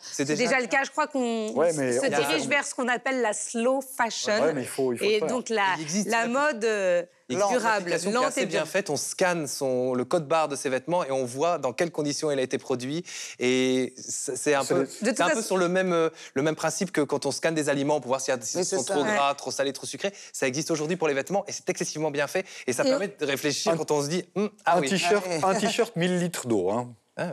c'est 0.00 0.24
déjà, 0.24 0.60
le 0.60 0.66
cas. 0.66 0.84
Je 0.84 0.90
crois 0.90 1.06
qu'on 1.06 1.48
se 1.48 2.08
dirige 2.08 2.48
vers 2.48 2.64
ce 2.64 2.74
qu'on 2.74 2.88
appelle 2.88 3.20
la 3.20 3.32
slow 3.32 3.80
fashion. 3.80 4.54
et 5.00 5.20
donc 5.20 5.48
la, 5.48 5.76
la 6.06 6.26
mode 6.26 6.64
euh, 6.64 7.02
durable, 7.36 7.94
lente 8.12 8.38
et 8.38 8.46
bien 8.46 8.64
faite. 8.64 8.90
On 8.90 8.96
scanne 8.96 9.46
son, 9.46 9.94
le 9.94 10.04
code 10.04 10.26
barre 10.26 10.48
de 10.48 10.56
ses 10.56 10.68
vêtements 10.68 11.04
et 11.04 11.10
on 11.10 11.24
voit 11.24 11.58
dans 11.58 11.72
quelles 11.72 11.90
conditions 11.90 12.30
il 12.30 12.38
a 12.38 12.42
été 12.42 12.58
produit. 12.58 13.04
Et 13.38 13.94
c'est 13.96 14.54
un, 14.54 14.64
peu, 14.64 14.88
un 15.18 15.28
peu 15.30 15.42
sur 15.42 15.56
le 15.56 15.68
même, 15.68 15.92
euh, 15.92 16.10
le 16.34 16.42
même 16.42 16.56
principe 16.56 16.92
que 16.92 17.00
quand 17.00 17.26
on 17.26 17.30
scanne 17.30 17.54
des 17.54 17.68
aliments 17.68 18.00
pour 18.00 18.08
voir 18.08 18.20
s'ils 18.20 18.64
sont 18.64 18.84
trop 18.84 19.04
gras, 19.04 19.34
trop 19.34 19.50
salés, 19.50 19.72
trop 19.72 19.86
sucrés. 19.86 20.12
Ça 20.32 20.46
existe 20.46 20.70
aujourd'hui 20.70 20.96
pour 20.96 21.08
les 21.08 21.14
vêtements 21.14 21.44
et 21.46 21.52
c'est 21.52 21.68
excessivement 21.68 22.10
bien 22.10 22.26
fait. 22.26 22.46
Et 22.66 22.72
ça 22.72 22.84
permet 22.84 23.08
de 23.08 23.26
réfléchir 23.26 23.76
quand 23.76 23.90
on 23.90 24.02
se 24.02 24.08
dit 24.08 24.24
hum, 24.34 24.50
ah 24.64 24.78
un 24.78 24.80
t-shirt, 24.80 25.26
un 25.42 25.54
t-shirt 25.54 25.96
1000 25.96 26.18
litres 26.18 26.46
d'eau. 26.46 26.70
Hein. 26.70 26.94
Ah 27.16 27.32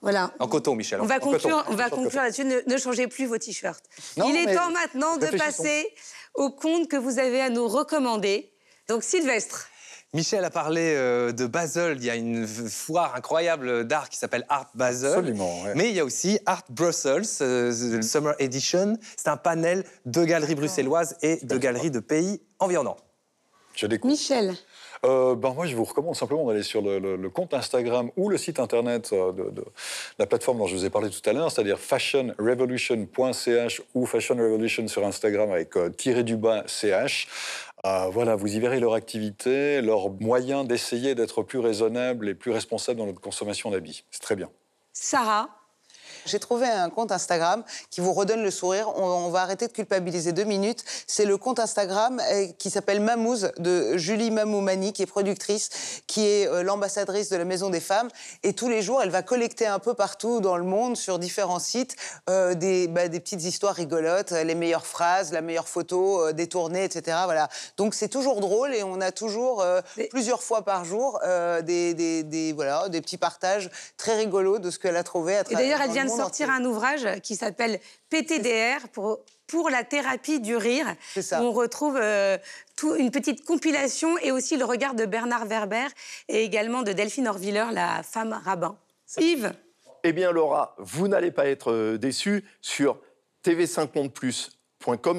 voilà. 0.00 0.32
En 0.38 0.46
coton, 0.46 0.74
Michel. 0.74 1.00
On 1.00 1.06
va 1.06 1.18
conclure, 1.18 1.64
on 1.68 1.74
va 1.74 1.90
conclure 1.90 2.22
là-dessus. 2.22 2.44
Ne, 2.44 2.76
changez 2.78 3.08
plus 3.08 3.26
vos 3.26 3.38
t-shirts. 3.38 3.84
Il 4.16 4.36
est 4.36 4.54
temps 4.54 4.70
maintenant 4.70 5.16
de 5.16 5.26
passer 5.36 5.92
au 6.34 6.50
compte 6.50 6.88
que 6.88 6.96
vous 6.96 7.18
avez 7.18 7.40
à 7.40 7.50
nous 7.50 7.66
recommander. 7.66 8.52
Donc, 8.88 9.02
Sylvestre. 9.02 9.68
Michel 10.14 10.42
a 10.42 10.50
parlé 10.50 10.94
euh, 10.96 11.32
de 11.32 11.46
Basel. 11.46 11.98
Il 11.98 12.04
y 12.04 12.08
a 12.08 12.16
une 12.16 12.46
foire 12.46 13.14
incroyable 13.14 13.86
d'art 13.86 14.08
qui 14.08 14.16
s'appelle 14.16 14.46
Art 14.48 14.70
Basel. 14.74 15.10
Absolument. 15.10 15.64
Mais 15.74 15.90
il 15.90 15.94
y 15.94 16.00
a 16.00 16.04
aussi 16.06 16.38
Art 16.46 16.64
Brussels, 16.70 17.26
euh, 17.42 18.00
Summer 18.00 18.34
Edition. 18.38 18.96
C'est 19.18 19.28
un 19.28 19.36
panel 19.36 19.84
de 20.06 20.24
galeries 20.24 20.54
bruxelloises 20.54 21.18
et 21.20 21.44
de 21.44 21.58
galeries 21.58 21.90
de 21.90 22.00
pays 22.00 22.40
environnants. 22.58 22.96
Je 23.74 23.86
découvre. 23.86 24.12
Michel. 24.12 24.56
Euh, 25.04 25.34
ben 25.34 25.52
moi, 25.54 25.66
je 25.66 25.76
vous 25.76 25.84
recommande 25.84 26.16
simplement 26.16 26.46
d'aller 26.46 26.62
sur 26.62 26.82
le, 26.82 27.28
compte 27.28 27.54
Instagram 27.54 28.10
ou 28.16 28.28
le 28.28 28.38
site 28.38 28.58
internet 28.58 29.12
de, 29.12 29.64
la 30.18 30.26
plateforme 30.26 30.58
dont 30.58 30.66
je 30.66 30.74
vous 30.74 30.84
ai 30.84 30.90
parlé 30.90 31.10
tout 31.10 31.20
à 31.28 31.32
l'heure, 31.32 31.52
c'est-à-dire 31.52 31.78
fashionrevolution.ch 31.78 33.82
ou 33.94 34.06
fashionrevolution 34.06 34.88
sur 34.88 35.06
Instagram 35.06 35.52
avec 35.52 35.76
euh, 35.76 35.90
tiré 35.90 36.24
du 36.24 36.36
bas 36.36 36.64
ch. 36.66 37.28
Voilà, 37.84 38.36
vous 38.36 38.54
y 38.54 38.60
verrez 38.60 38.80
leur 38.80 38.94
activité, 38.94 39.80
leurs 39.82 40.10
moyens 40.10 40.66
d'essayer 40.66 41.14
d'être 41.14 41.42
plus 41.42 41.58
raisonnables 41.58 42.28
et 42.28 42.34
plus 42.34 42.50
responsables 42.50 42.98
dans 42.98 43.06
notre 43.06 43.20
consommation 43.20 43.70
d'habits. 43.70 44.04
C'est 44.10 44.22
très 44.22 44.36
bien. 44.36 44.50
Sarah 44.92 45.57
j'ai 46.28 46.38
trouvé 46.38 46.66
un 46.66 46.90
compte 46.90 47.10
Instagram 47.10 47.64
qui 47.90 48.00
vous 48.00 48.12
redonne 48.12 48.42
le 48.42 48.50
sourire. 48.50 48.88
On, 48.96 49.28
va 49.30 49.42
arrêter 49.42 49.66
de 49.66 49.72
culpabiliser 49.72 50.32
deux 50.32 50.44
minutes. 50.44 50.84
C'est 51.06 51.24
le 51.24 51.36
compte 51.36 51.58
Instagram 51.58 52.20
euh, 52.20 52.46
qui 52.58 52.70
s'appelle 52.70 53.00
Mamouze 53.00 53.50
de 53.58 53.96
Julie 53.96 54.30
Mamoumani, 54.30 54.92
qui 54.92 55.02
est 55.02 55.06
productrice, 55.06 56.02
qui 56.06 56.26
est 56.26 56.46
euh, 56.46 56.62
l'ambassadrice 56.62 57.28
de 57.30 57.36
la 57.36 57.44
Maison 57.44 57.70
des 57.70 57.80
Femmes. 57.80 58.08
Et 58.42 58.52
tous 58.52 58.68
les 58.68 58.82
jours, 58.82 59.02
elle 59.02 59.10
va 59.10 59.22
collecter 59.22 59.66
un 59.66 59.78
peu 59.78 59.94
partout 59.94 60.40
dans 60.40 60.56
le 60.56 60.64
monde, 60.64 60.96
sur 60.96 61.18
différents 61.18 61.58
sites, 61.58 61.96
euh, 62.30 62.54
des, 62.54 62.88
bah, 62.88 63.08
des, 63.08 63.20
petites 63.20 63.44
histoires 63.44 63.74
rigolotes, 63.74 64.30
les 64.30 64.54
meilleures 64.54 64.86
phrases, 64.86 65.32
la 65.32 65.40
meilleure 65.40 65.68
photo, 65.68 66.32
des 66.32 66.46
tournées, 66.46 66.84
etc. 66.84 67.18
Voilà. 67.24 67.48
Donc 67.76 67.94
c'est 67.94 68.08
toujours 68.08 68.40
drôle 68.40 68.74
et 68.74 68.82
on 68.82 69.00
a 69.00 69.12
toujours 69.12 69.64
plusieurs 70.10 70.42
fois 70.42 70.62
par 70.62 70.84
jour 70.84 71.20
des, 71.62 71.94
des, 71.94 72.22
des, 72.22 72.52
voilà, 72.52 72.88
des 72.88 73.00
petits 73.00 73.16
partages 73.16 73.70
très 73.96 74.16
rigolos 74.16 74.58
de 74.58 74.70
ce 74.70 74.78
qu'elle 74.78 74.96
a 74.96 75.02
trouvé 75.02 75.36
à 75.36 75.44
travers. 75.44 75.60
Et 75.60 75.62
d'ailleurs, 75.62 75.80
elle 75.82 75.92
vient 75.92 76.04
de 76.04 76.10
sortir 76.18 76.50
un 76.50 76.64
ouvrage 76.64 77.20
qui 77.22 77.36
s'appelle 77.36 77.80
PTDR 78.10 78.88
pour, 78.92 79.20
pour 79.46 79.70
la 79.70 79.84
thérapie 79.84 80.40
du 80.40 80.56
rire. 80.56 80.86
Ça. 81.20 81.42
on 81.42 81.52
retrouve 81.52 81.98
euh, 82.00 82.38
tout, 82.76 82.94
une 82.94 83.10
petite 83.10 83.44
compilation 83.44 84.18
et 84.18 84.30
aussi 84.30 84.56
le 84.56 84.64
regard 84.64 84.94
de 84.94 85.04
Bernard 85.04 85.46
Werber 85.46 85.86
et 86.28 86.44
également 86.44 86.82
de 86.82 86.92
Delphine 86.92 87.28
Orviller, 87.28 87.66
la 87.72 88.02
femme 88.02 88.38
rabbin. 88.44 88.76
Yves 89.18 89.52
Eh 90.04 90.12
bien, 90.12 90.32
Laura, 90.32 90.74
vous 90.78 91.08
n'allez 91.08 91.30
pas 91.30 91.46
être 91.46 91.72
euh, 91.72 91.98
déçue 91.98 92.44
sur 92.60 92.98
TV50 93.44 94.10
Plus 94.10 94.50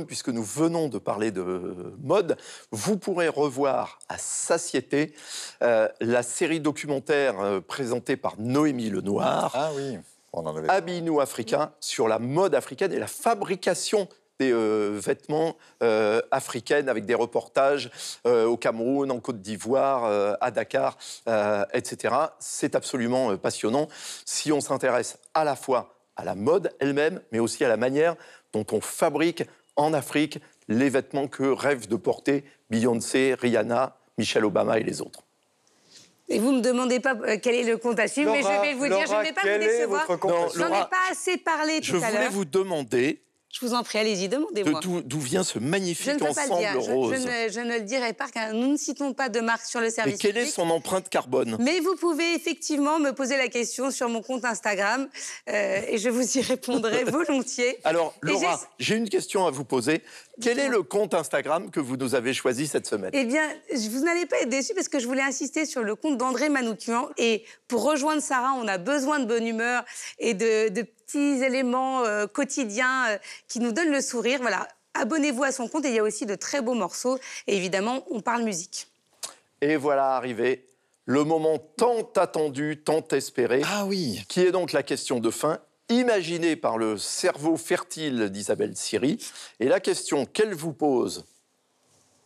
puisque 0.07 0.29
nous 0.29 0.43
venons 0.43 0.87
de 0.87 0.97
parler 0.97 1.31
de 1.31 1.93
mode, 2.01 2.37
vous 2.71 2.97
pourrez 2.97 3.27
revoir 3.27 3.99
à 4.09 4.17
satiété 4.17 5.13
euh, 5.61 5.87
la 6.01 6.23
série 6.23 6.59
documentaire 6.59 7.39
euh, 7.39 7.59
présentée 7.61 8.17
par 8.17 8.39
Noémie 8.39 8.89
Lenoir. 8.89 9.51
Ah 9.53 9.71
oui, 9.75 9.97
avait. 10.33 10.69
Habille-nous 10.69 11.19
africains 11.19 11.71
sur 11.79 12.07
la 12.07 12.19
mode 12.19 12.55
africaine 12.55 12.93
et 12.93 12.99
la 12.99 13.07
fabrication 13.07 14.07
des 14.39 14.53
euh, 14.53 14.97
vêtements 14.97 15.57
euh, 15.83 16.21
africaines 16.31 16.87
avec 16.87 17.05
des 17.05 17.15
reportages 17.15 17.91
au 18.25 18.55
Cameroun, 18.55 19.11
en 19.11 19.19
Côte 19.19 19.41
d'Ivoire, 19.41 20.37
à 20.39 20.51
Dakar, 20.51 20.97
etc. 21.73 22.15
C'est 22.39 22.75
absolument 22.75 23.35
passionnant 23.37 23.87
si 24.25 24.51
on 24.51 24.61
s'intéresse 24.61 25.17
à 25.33 25.43
la 25.43 25.55
fois 25.55 25.93
à 26.15 26.25
la 26.25 26.35
mode 26.35 26.73
elle-même, 26.79 27.21
mais 27.31 27.39
aussi 27.39 27.63
à 27.63 27.69
la 27.69 27.77
manière 27.77 28.15
dont 28.51 28.65
on 28.73 28.81
fabrique 28.81 29.43
en 29.77 29.93
Afrique 29.93 30.39
les 30.67 30.89
vêtements 30.89 31.27
que 31.27 31.43
rêvent 31.43 31.87
de 31.87 31.95
porter 31.95 32.43
Beyoncé, 32.69 33.35
Rihanna, 33.39 33.97
Michelle 34.17 34.43
Obama 34.43 34.79
et 34.79 34.83
les 34.83 35.01
autres. 35.01 35.23
Et 36.29 36.39
vous 36.39 36.51
ne 36.51 36.57
me 36.57 36.61
demandez 36.61 36.99
pas 36.99 37.15
euh, 37.15 37.37
quel 37.41 37.55
est 37.55 37.63
le 37.63 37.77
compte 37.77 37.99
à 37.99 38.07
suivre, 38.07 38.31
mais 38.31 38.43
je 38.43 38.61
vais 38.61 38.73
vous 38.73 38.87
dire, 38.87 39.05
je 39.07 39.15
ne 39.15 39.23
vais 39.23 39.33
pas 39.33 39.41
vous 39.41 39.59
décevoir. 39.59 40.07
J'en 40.55 40.67
ai 40.67 40.87
pas 40.89 41.11
assez 41.11 41.37
parlé 41.37 41.81
tout 41.81 41.95
à 41.95 41.99
l'heure. 41.99 42.09
Je 42.09 42.15
voulais 42.15 42.29
vous 42.29 42.45
demander 42.45 43.23
je 43.51 43.65
vous 43.65 43.73
en 43.73 43.81
prie, 43.81 43.97
allez-y, 43.97 44.29
demandez-moi. 44.29 44.79
D'où 44.83 45.19
vient 45.19 45.43
ce 45.43 45.57
magnifique 45.57 46.21
ensemble 46.21 46.77
rose 46.77 47.15
je, 47.15 47.19
ne, 47.19 47.51
je, 47.51 47.59
ne, 47.59 47.79
le 47.79 47.81
dirai 47.81 48.13
pas, 48.13 48.27
car 48.27 48.53
nous 48.53 48.67
ne 48.67 48.77
citons 48.77 49.13
pas 49.13 49.27
de 49.27 49.39
marque 49.39 49.65
sur 49.65 49.79
le 49.79 49.89
service. 49.89 50.13
Mais 50.13 50.19
quelle 50.19 50.37
est 50.37 50.45
son 50.45 50.69
empreinte 50.69 51.09
carbone? 51.09 51.57
Mais 51.59 51.79
vous 51.79 51.95
pouvez 51.95 52.35
effectivement 52.35 52.99
me 52.99 53.11
poser 53.11 53.37
la 53.37 53.47
question 53.47 53.89
sur 53.89 54.07
mon 54.07 54.21
compte 54.21 54.45
Instagram 54.45 55.09
euh, 55.49 55.81
et 55.87 55.97
je 55.97 56.09
vous 56.09 56.37
y 56.37 56.41
répondrai 56.41 57.03
volontiers. 57.05 57.79
Alors, 57.85 58.13
Laura, 58.21 58.61
j'ai 58.77 58.95
une 58.95 59.09
question 59.09 59.47
à 59.47 59.51
vous 59.51 59.65
poser. 59.65 60.03
Quel 60.39 60.59
est 60.59 60.69
le 60.69 60.83
compte 60.83 61.15
Instagram 61.15 61.71
que 61.71 61.79
vous 61.79 61.97
nous 61.97 62.13
avez 62.13 62.35
choisi 62.35 62.67
cette 62.67 62.85
semaine? 62.85 63.09
Eh 63.13 63.25
bien, 63.25 63.43
vous 63.73 64.01
n'allez 64.01 64.27
pas 64.27 64.37
être 64.41 64.49
déçus 64.49 64.75
parce 64.75 64.89
que 64.89 64.99
je 64.99 65.07
voulais 65.07 65.23
insister 65.23 65.65
sur 65.65 65.81
le 65.81 65.95
compte 65.95 66.17
d'André 66.17 66.49
Manoukian. 66.49 67.09
Et 67.17 67.43
pour 67.67 67.83
rejoindre 67.83 68.21
Sarah, 68.21 68.53
on 68.61 68.67
a 68.67 68.77
besoin 68.77 69.19
de 69.19 69.25
bonne 69.25 69.47
humeur 69.47 69.83
et 70.19 70.35
de, 70.35 70.69
de 70.69 70.85
petits 71.09 71.43
éléments 71.43 72.03
euh, 72.05 72.27
quotidiens 72.27 73.09
euh, 73.09 73.17
qui 73.47 73.59
nous 73.59 73.71
donnent 73.71 73.91
le 73.91 74.01
sourire. 74.01 74.39
Voilà, 74.41 74.67
abonnez-vous 74.93 75.43
à 75.43 75.51
son 75.51 75.67
compte 75.67 75.85
et 75.85 75.89
il 75.89 75.95
y 75.95 75.99
a 75.99 76.03
aussi 76.03 76.25
de 76.25 76.35
très 76.35 76.61
beaux 76.61 76.75
morceaux. 76.75 77.17
Et 77.47 77.57
évidemment, 77.57 78.05
on 78.11 78.21
parle 78.21 78.43
musique. 78.43 78.87
Et 79.61 79.75
voilà 79.75 80.15
arrivé 80.15 80.65
le 81.05 81.23
moment 81.23 81.57
tant 81.57 82.07
attendu, 82.15 82.81
tant 82.85 83.07
espéré. 83.11 83.63
Ah 83.65 83.85
oui. 83.85 84.23
Qui 84.29 84.41
est 84.41 84.51
donc 84.51 84.71
la 84.71 84.83
question 84.83 85.19
de 85.19 85.31
fin, 85.31 85.59
imaginée 85.89 86.55
par 86.55 86.77
le 86.77 86.97
cerveau 86.97 87.57
fertile 87.57 88.29
d'Isabelle 88.29 88.75
Siri. 88.75 89.17
Et 89.59 89.67
la 89.67 89.79
question 89.79 90.27
qu'elle 90.27 90.53
vous 90.53 90.73
pose, 90.73 91.25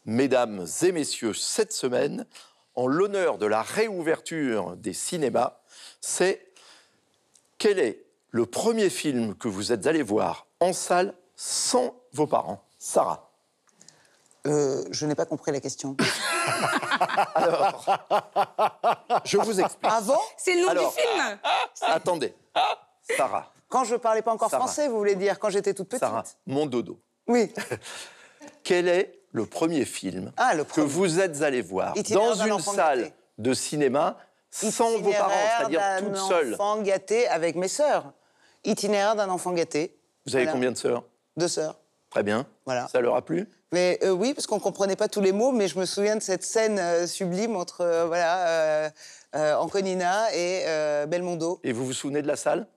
mesdames 0.05 0.65
et 0.81 0.91
messieurs, 0.91 1.33
cette 1.33 1.71
semaine, 1.71 2.25
en 2.75 2.87
l'honneur 2.87 3.37
de 3.37 3.45
la 3.45 3.61
réouverture 3.61 4.75
des 4.75 4.93
cinémas, 4.93 5.59
c'est 6.01 6.51
quel 7.57 7.79
est 7.79 8.02
le 8.33 8.47
premier 8.47 8.89
film 8.89 9.35
que 9.35 9.47
vous 9.47 9.71
êtes 9.71 9.85
allé 9.85 10.01
voir 10.01 10.47
en 10.59 10.73
salle 10.73 11.13
sans 11.35 11.95
vos 12.11 12.27
parents 12.27 12.61
Sarah 12.77 13.29
euh, 14.45 14.83
je 14.91 15.05
n'ai 15.05 15.15
pas 15.15 15.25
compris 15.25 15.53
la 15.53 15.61
question. 15.61 15.95
Alors, 17.33 17.85
je 19.23 19.37
vous 19.37 19.61
explique. 19.61 19.89
Avant 19.89 20.19
C'est 20.35 20.55
le 20.55 20.63
nom 20.63 20.73
du 20.73 21.01
film 21.01 21.39
Attendez. 21.81 22.35
Sarah. 23.15 23.53
Quand 23.69 23.85
je 23.85 23.95
parlais 23.95 24.21
pas 24.21 24.33
encore 24.33 24.49
français, 24.49 24.89
vous 24.89 24.97
voulez 24.97 25.15
dire, 25.15 25.39
quand 25.39 25.49
j'étais 25.49 25.73
toute 25.73 25.87
petite 25.87 26.01
Sarah, 26.01 26.25
mon 26.45 26.65
dodo. 26.65 26.99
Oui. 27.27 27.53
Quel 28.65 28.89
est 28.89 29.17
le 29.31 29.45
premier 29.45 29.85
film 29.85 30.33
ah, 30.35 30.53
que 30.73 30.81
vous 30.81 31.21
êtes 31.21 31.41
allé 31.41 31.61
voir 31.61 31.93
dans 32.09 32.33
une 32.33 32.59
salle 32.59 33.13
de 33.37 33.53
cinéma 33.53 34.17
sans 34.51 34.97
vos 34.99 35.11
parents, 35.11 35.31
c'est-à-dire 35.57 35.81
toute 35.99 36.17
seule 36.17 36.53
enfant 36.55 36.81
gâté 36.81 37.29
avec 37.29 37.55
mes 37.55 37.69
sœurs. 37.69 38.11
Itinéraire 38.65 39.15
d'un 39.15 39.29
enfant 39.29 39.51
gâté. 39.51 39.97
Vous 40.25 40.35
avez 40.35 40.47
combien 40.47 40.71
de 40.71 40.77
sœurs? 40.77 41.03
Deux 41.37 41.47
sœurs. 41.47 41.77
Très 42.09 42.23
bien. 42.23 42.45
Voilà. 42.65 42.87
Ça 42.87 43.01
leur 43.01 43.15
a 43.15 43.23
plu? 43.23 43.47
Mais 43.71 43.97
euh, 44.03 44.11
oui, 44.11 44.35
parce 44.35 44.45
qu'on 44.45 44.59
comprenait 44.59 44.95
pas 44.95 45.07
tous 45.07 45.19
les 45.19 45.31
mots, 45.31 45.51
mais 45.51 45.67
je 45.67 45.79
me 45.79 45.85
souviens 45.85 46.15
de 46.15 46.21
cette 46.21 46.43
scène 46.43 46.77
euh, 46.77 47.07
sublime 47.07 47.55
entre 47.55 47.81
euh, 47.81 48.05
voilà 48.05 48.91
Anconina 49.59 50.31
et 50.31 50.63
Belmondo. 51.07 51.59
Et 51.63 51.71
vous 51.71 51.85
vous 51.85 51.93
souvenez 51.93 52.21
de 52.21 52.27
la 52.27 52.35
salle? 52.35 52.67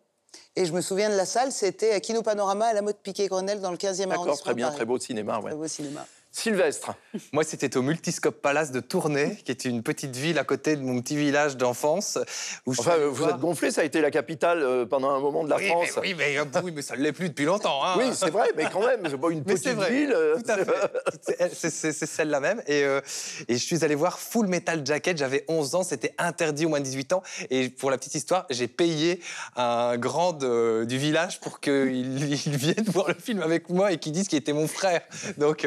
Et 0.56 0.64
je 0.64 0.72
me 0.72 0.80
souviens 0.80 1.10
de 1.10 1.14
la 1.14 1.26
salle, 1.26 1.52
c'était 1.52 2.00
Kino 2.00 2.22
Panorama 2.22 2.64
à 2.64 2.72
la 2.72 2.80
mode 2.80 2.96
Piquet-Grenelle 2.96 3.60
dans 3.60 3.70
le 3.70 3.76
15e 3.76 3.88
arrondissement. 3.88 4.16
D'accord, 4.16 4.40
très 4.40 4.54
bien, 4.54 4.70
très 4.70 4.86
beau 4.86 4.98
cinéma. 4.98 5.38
Ouais. 5.38 5.50
Très 5.50 5.54
beau 5.54 5.68
cinéma. 5.68 6.06
Sylvestre. 6.36 6.92
Moi, 7.32 7.44
c'était 7.44 7.78
au 7.78 7.82
Multiscope 7.82 8.42
Palace 8.42 8.70
de 8.70 8.80
Tournai, 8.80 9.38
qui 9.42 9.50
est 9.50 9.64
une 9.64 9.82
petite 9.82 10.14
ville 10.14 10.38
à 10.38 10.44
côté 10.44 10.76
de 10.76 10.82
mon 10.82 11.00
petit 11.00 11.16
village 11.16 11.56
d'enfance. 11.56 12.18
Enfin, 12.66 12.96
vous 13.10 13.24
êtes 13.24 13.38
gonflé, 13.38 13.70
ça 13.70 13.80
a 13.80 13.84
été 13.84 14.02
la 14.02 14.10
capitale 14.10 14.62
euh, 14.62 14.84
pendant 14.84 15.10
un 15.10 15.18
moment 15.18 15.44
de 15.44 15.48
la 15.48 15.56
France. 15.58 15.98
oui, 16.02 16.14
mais, 16.16 16.36
euh, 16.38 16.44
oui, 16.62 16.72
mais 16.76 16.82
ça 16.82 16.94
ne 16.94 17.00
l'est 17.00 17.12
plus 17.12 17.30
depuis 17.30 17.46
longtemps. 17.46 17.82
Hein. 17.82 17.94
Oui, 17.96 18.10
c'est 18.12 18.28
vrai, 18.28 18.50
mais 18.54 18.66
quand 18.70 18.84
même, 18.86 19.00
c'est 19.08 19.16
pas 19.16 19.30
une 19.30 19.44
petite 19.44 19.80
ville. 19.80 20.12
Euh, 20.14 20.36
Tout 20.36 20.50
à 20.50 20.58
fait. 20.58 21.54
C'est 21.54 21.92
celle-là 22.06 22.40
même. 22.40 22.62
Et, 22.66 22.82
et, 22.82 23.56
je 23.56 23.64
suis 23.64 23.82
allé 23.82 23.94
voir 23.94 24.18
Full 24.18 24.46
Metal 24.46 24.84
Jacket, 24.84 25.16
j'avais 25.16 25.44
11 25.48 25.74
ans, 25.74 25.82
c'était 25.82 26.12
interdit 26.18 26.66
au 26.66 26.68
moins 26.68 26.80
de 26.80 26.84
18 26.84 27.14
ans. 27.14 27.22
Et 27.48 27.70
pour 27.70 27.90
la 27.90 27.96
petite 27.96 28.14
histoire, 28.14 28.46
j'ai 28.50 28.68
payé 28.68 29.20
un 29.56 29.96
grand 29.96 30.34
du 30.34 30.98
village 30.98 31.40
pour 31.40 31.60
qu'il 31.60 32.24
vienne 32.46 32.84
voir 32.88 33.08
le 33.08 33.14
film 33.14 33.40
avec 33.40 33.70
moi 33.70 33.92
et 33.92 33.96
qu'il 33.96 34.12
dise 34.12 34.28
qu'il 34.28 34.38
était 34.38 34.52
mon 34.52 34.68
frère. 34.68 35.00
Donc, 35.38 35.66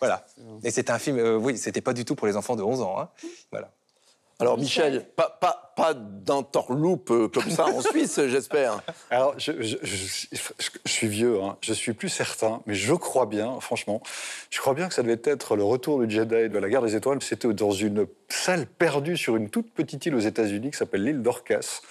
voilà. 0.00 0.07
Voilà. 0.08 0.26
Et 0.64 0.70
c'était 0.70 0.90
un 0.90 0.98
film, 0.98 1.18
euh, 1.18 1.36
oui, 1.36 1.58
c'était 1.58 1.80
pas 1.80 1.92
du 1.92 2.04
tout 2.04 2.14
pour 2.14 2.26
les 2.26 2.36
enfants 2.36 2.56
de 2.56 2.62
11 2.62 2.80
ans. 2.80 2.98
Hein. 2.98 3.08
Voilà. 3.50 3.70
Alors 4.40 4.56
Michel, 4.56 5.04
pas, 5.16 5.36
pas, 5.40 5.72
pas 5.76 5.94
d'entorloupe 5.94 7.10
euh, 7.10 7.28
comme 7.28 7.50
ça 7.50 7.66
en 7.66 7.80
Suisse, 7.90 8.20
j'espère. 8.28 8.80
Alors 9.10 9.34
je, 9.36 9.52
suis 10.86 11.08
vieux, 11.08 11.42
hein. 11.42 11.56
je 11.60 11.72
suis 11.72 11.92
plus 11.92 12.08
certain, 12.08 12.62
mais 12.66 12.74
je 12.74 12.94
crois 12.94 13.26
bien, 13.26 13.58
franchement, 13.58 14.00
je 14.50 14.60
crois 14.60 14.74
bien 14.74 14.86
que 14.86 14.94
ça 14.94 15.02
devait 15.02 15.20
être 15.24 15.56
le 15.56 15.64
retour 15.64 15.98
du 15.98 16.08
Jedi 16.08 16.48
de 16.48 16.58
la 16.58 16.68
guerre 16.68 16.82
des 16.82 16.94
étoiles. 16.94 17.20
C'était 17.20 17.52
dans 17.52 17.72
une 17.72 18.06
salle 18.28 18.66
perdue 18.66 19.16
sur 19.16 19.34
une 19.34 19.50
toute 19.50 19.72
petite 19.72 20.06
île 20.06 20.14
aux 20.14 20.20
États-Unis 20.20 20.70
qui 20.70 20.76
s'appelle 20.76 21.02
l'île 21.02 21.22
d'Orcas, 21.22 21.82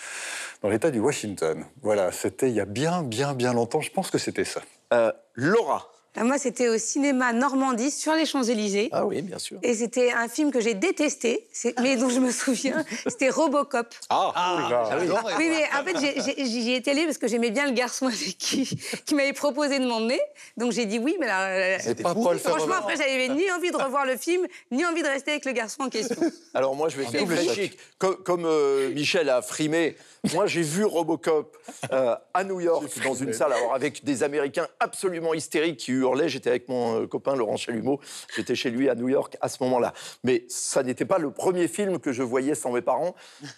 dans 0.61 0.69
l'État 0.69 0.89
du 0.89 0.99
Washington. 0.99 1.65
Voilà, 1.81 2.13
c'était 2.13 2.47
il 2.47 2.55
y 2.55 2.61
a 2.61 2.65
bien, 2.65 3.03
bien, 3.03 3.33
bien 3.33 3.51
longtemps. 3.51 3.81
Je 3.81 3.91
pense 3.91 4.09
que 4.09 4.17
c'était 4.17 4.45
ça. 4.45 4.61
Euh, 4.93 5.11
Laura. 5.33 5.91
Ah, 6.19 6.23
moi, 6.23 6.39
c'était 6.39 6.67
au 6.67 6.79
cinéma 6.79 7.31
Normandie, 7.31 7.91
sur 7.91 8.13
les 8.13 8.25
Champs-Élysées. 8.25 8.89
Ah 8.91 9.05
oui, 9.05 9.21
bien 9.21 9.37
sûr. 9.37 9.59
Et 9.61 9.75
c'était 9.75 10.11
un 10.11 10.27
film 10.27 10.51
que 10.51 10.59
j'ai 10.59 10.73
détesté, 10.73 11.47
mais 11.79 11.95
dont 11.95 12.09
je 12.09 12.19
me 12.19 12.31
souviens, 12.31 12.83
c'était 13.07 13.29
Robocop. 13.29 13.93
Ah, 14.09 14.31
ah, 14.35 14.69
ah 14.91 14.97
oui. 14.99 15.09
oui. 15.37 15.49
mais 15.49 15.63
en 15.79 15.83
fait, 15.83 16.43
j'y 16.43 16.73
étais 16.73 16.91
allée 16.91 17.05
parce 17.05 17.19
que 17.19 17.27
j'aimais 17.27 17.51
bien 17.51 17.67
le 17.67 17.73
garçon 17.73 18.07
avec 18.07 18.35
qui, 18.39 18.67
qui 19.05 19.13
m'avait 19.13 19.33
proposé 19.33 19.77
de 19.77 19.85
m'emmener. 19.85 20.19
Donc 20.57 20.71
j'ai 20.71 20.87
dit 20.87 20.97
oui, 20.97 21.17
mais 21.19 21.27
là... 21.27 21.49
Euh, 21.49 21.77
c'était 21.79 22.01
pas 22.01 22.15
Paul 22.15 22.39
Franchement, 22.39 22.75
après, 22.79 22.95
j'avais 22.95 23.29
ni 23.29 23.51
envie 23.51 23.69
de 23.69 23.77
revoir 23.77 24.07
le 24.07 24.17
film, 24.17 24.47
ni 24.71 24.83
envie 24.87 25.03
de 25.03 25.07
rester 25.07 25.31
avec 25.31 25.45
le 25.45 25.51
garçon 25.51 25.83
en 25.83 25.89
question. 25.89 26.17
Alors 26.55 26.75
moi, 26.75 26.89
je 26.89 26.97
vais 26.97 27.05
faire 27.05 27.25
plus 27.25 27.53
chic. 27.53 27.77
Comme, 27.99 28.15
comme 28.17 28.45
euh, 28.45 28.89
Michel 28.89 29.29
a 29.29 29.43
frimé, 29.43 29.95
moi, 30.33 30.47
j'ai 30.47 30.61
vu 30.61 30.85
Robocop 30.85 31.57
euh, 31.91 32.15
à 32.33 32.43
New 32.43 32.59
York, 32.59 32.87
dans 33.03 33.13
une 33.13 33.33
salle, 33.33 33.53
alors 33.53 33.73
avec 33.73 34.03
des 34.03 34.23
Américains 34.23 34.67
absolument 34.79 35.33
hystériques 35.33 35.77
qui 35.77 35.91
hurlaient. 35.91 36.29
J'étais 36.29 36.49
avec 36.49 36.67
mon 36.69 37.01
euh, 37.01 37.07
copain 37.07 37.35
Laurent 37.35 37.57
Chalumeau. 37.57 37.99
J'étais 38.35 38.55
chez 38.55 38.69
lui 38.69 38.89
à 38.89 38.95
New 38.95 39.09
York 39.09 39.37
à 39.41 39.49
ce 39.49 39.61
moment-là. 39.63 39.93
Mais 40.23 40.45
ça 40.49 40.83
n'était 40.83 41.05
pas 41.05 41.17
le 41.17 41.31
premier 41.31 41.67
film 41.67 41.99
que 41.99 42.11
je 42.11 42.23
voyais 42.23 42.55
sans 42.55 42.71
mes 42.71 42.81
parents, 42.81 43.15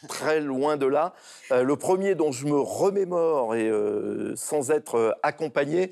très 0.07 0.41
loin 0.41 0.77
de 0.77 0.85
là. 0.85 1.13
Euh, 1.51 1.63
le 1.63 1.75
premier 1.75 2.15
dont 2.15 2.31
je 2.31 2.45
me 2.45 2.59
remémore 2.59 3.55
et 3.55 3.71
sans 4.35 4.71
être 4.71 5.17
accompagné, 5.23 5.91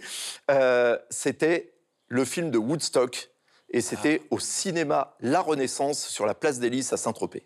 c'était 1.09 1.73
le 2.07 2.25
film 2.25 2.51
de 2.51 2.57
Woodstock. 2.57 3.29
Et 3.69 3.81
c'était 3.81 4.21
au 4.31 4.39
cinéma 4.39 5.15
La 5.19 5.41
Renaissance 5.41 6.07
sur 6.07 6.25
la 6.25 6.33
place 6.33 6.59
des 6.59 6.69
Lys 6.69 6.93
à 6.93 6.97
Saint-Tropez. 6.97 7.43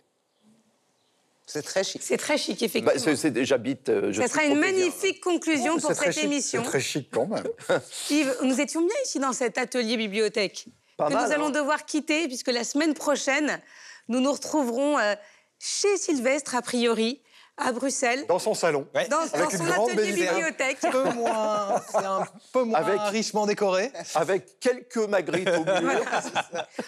C'est 1.53 1.61
très 1.63 1.83
chic. 1.83 2.01
C'est 2.01 2.17
très 2.17 2.37
chic, 2.37 2.61
effectivement. 2.63 2.93
Bah, 3.05 3.43
J'habite. 3.43 3.89
Euh, 3.89 4.13
Ça 4.13 4.27
sera 4.29 4.45
une 4.45 4.57
magnifique 4.57 5.19
conclusion 5.19 5.77
pour 5.77 5.93
cette 5.93 6.17
émission. 6.23 6.63
C'est 6.63 6.69
très 6.69 6.79
chic 6.79 7.09
quand 7.11 7.27
même. 7.27 7.43
Yves, 8.09 8.37
nous 8.43 8.61
étions 8.61 8.79
bien 8.79 8.95
ici 9.03 9.19
dans 9.19 9.33
cet 9.33 9.57
atelier 9.57 9.97
bibliothèque. 9.97 10.67
que 10.97 11.03
nous 11.09 11.31
allons 11.31 11.47
hein. 11.47 11.51
devoir 11.51 11.85
quitter, 11.85 12.27
puisque 12.27 12.47
la 12.51 12.63
semaine 12.63 12.93
prochaine, 12.93 13.59
nous 14.07 14.21
nous 14.21 14.31
retrouverons 14.31 14.97
euh, 14.97 15.15
chez 15.59 15.97
Sylvestre, 15.97 16.55
a 16.55 16.61
priori, 16.61 17.21
à 17.57 17.71
Bruxelles. 17.71 18.25
Dans 18.27 18.39
son 18.39 18.53
salon. 18.53 18.87
Dans, 19.09 19.19
avec 19.33 19.51
son 19.51 19.67
atelier 19.67 20.13
bibliothèque. 20.13 20.83
Un 20.83 20.91
peu 20.91 21.09
moins, 21.11 21.81
c'est 21.89 21.97
un 21.97 22.27
peu 22.51 22.63
moins 22.63 22.79
avec, 22.79 22.99
richement 23.11 23.45
décoré. 23.45 23.91
Avec 24.15 24.59
quelques 24.59 24.97
magrittes 24.97 25.49
au 25.49 25.63
mur. 25.81 26.01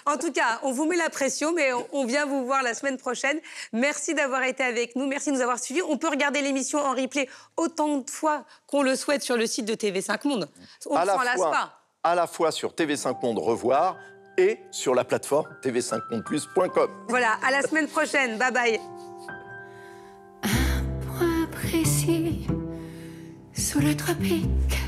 en 0.05 0.17
tout 0.17 0.31
cas, 0.31 0.59
on 0.63 0.71
vous 0.71 0.85
met 0.85 0.97
la 0.97 1.09
pression, 1.09 1.53
mais 1.53 1.71
on, 1.91 2.05
vient 2.05 2.25
vous 2.25 2.45
voir 2.45 2.63
la 2.63 2.73
semaine 2.73 2.97
prochaine. 2.97 3.39
Merci 3.71 4.13
d'avoir 4.13 4.43
été 4.43 4.63
avec 4.63 4.95
nous. 4.95 5.07
Merci 5.07 5.31
de 5.31 5.35
nous 5.35 5.41
avoir 5.41 5.59
suivis. 5.59 5.81
On 5.83 5.97
peut 5.97 6.09
regarder 6.09 6.41
l'émission 6.41 6.79
en 6.79 6.91
replay 6.91 7.29
autant 7.57 7.97
de 7.97 8.09
fois 8.09 8.43
qu'on 8.67 8.81
le 8.81 8.95
souhaite 8.95 9.21
sur 9.21 9.37
le 9.37 9.45
site 9.45 9.65
de 9.65 9.75
TV5 9.75 10.27
Monde. 10.27 10.49
On 10.87 10.99
ne 10.99 11.05
s'en 11.05 11.21
lasse 11.21 11.39
pas 11.39 11.79
à 12.03 12.15
la 12.15 12.27
fois 12.27 12.51
sur 12.51 12.71
TV5 12.71 13.21
Monde 13.23 13.39
Revoir 13.39 13.97
et 14.37 14.59
sur 14.71 14.95
la 14.95 15.03
plateforme 15.03 15.47
tv5mondeplus.com. 15.63 16.91
Voilà, 17.07 17.37
à 17.45 17.51
la 17.51 17.61
semaine 17.61 17.87
prochaine. 17.87 18.37
Bye 18.37 18.51
bye. 18.51 18.79
Sous 23.73 23.79
le 23.79 23.97
tropique. 23.97 24.82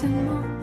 tellement 0.00 0.59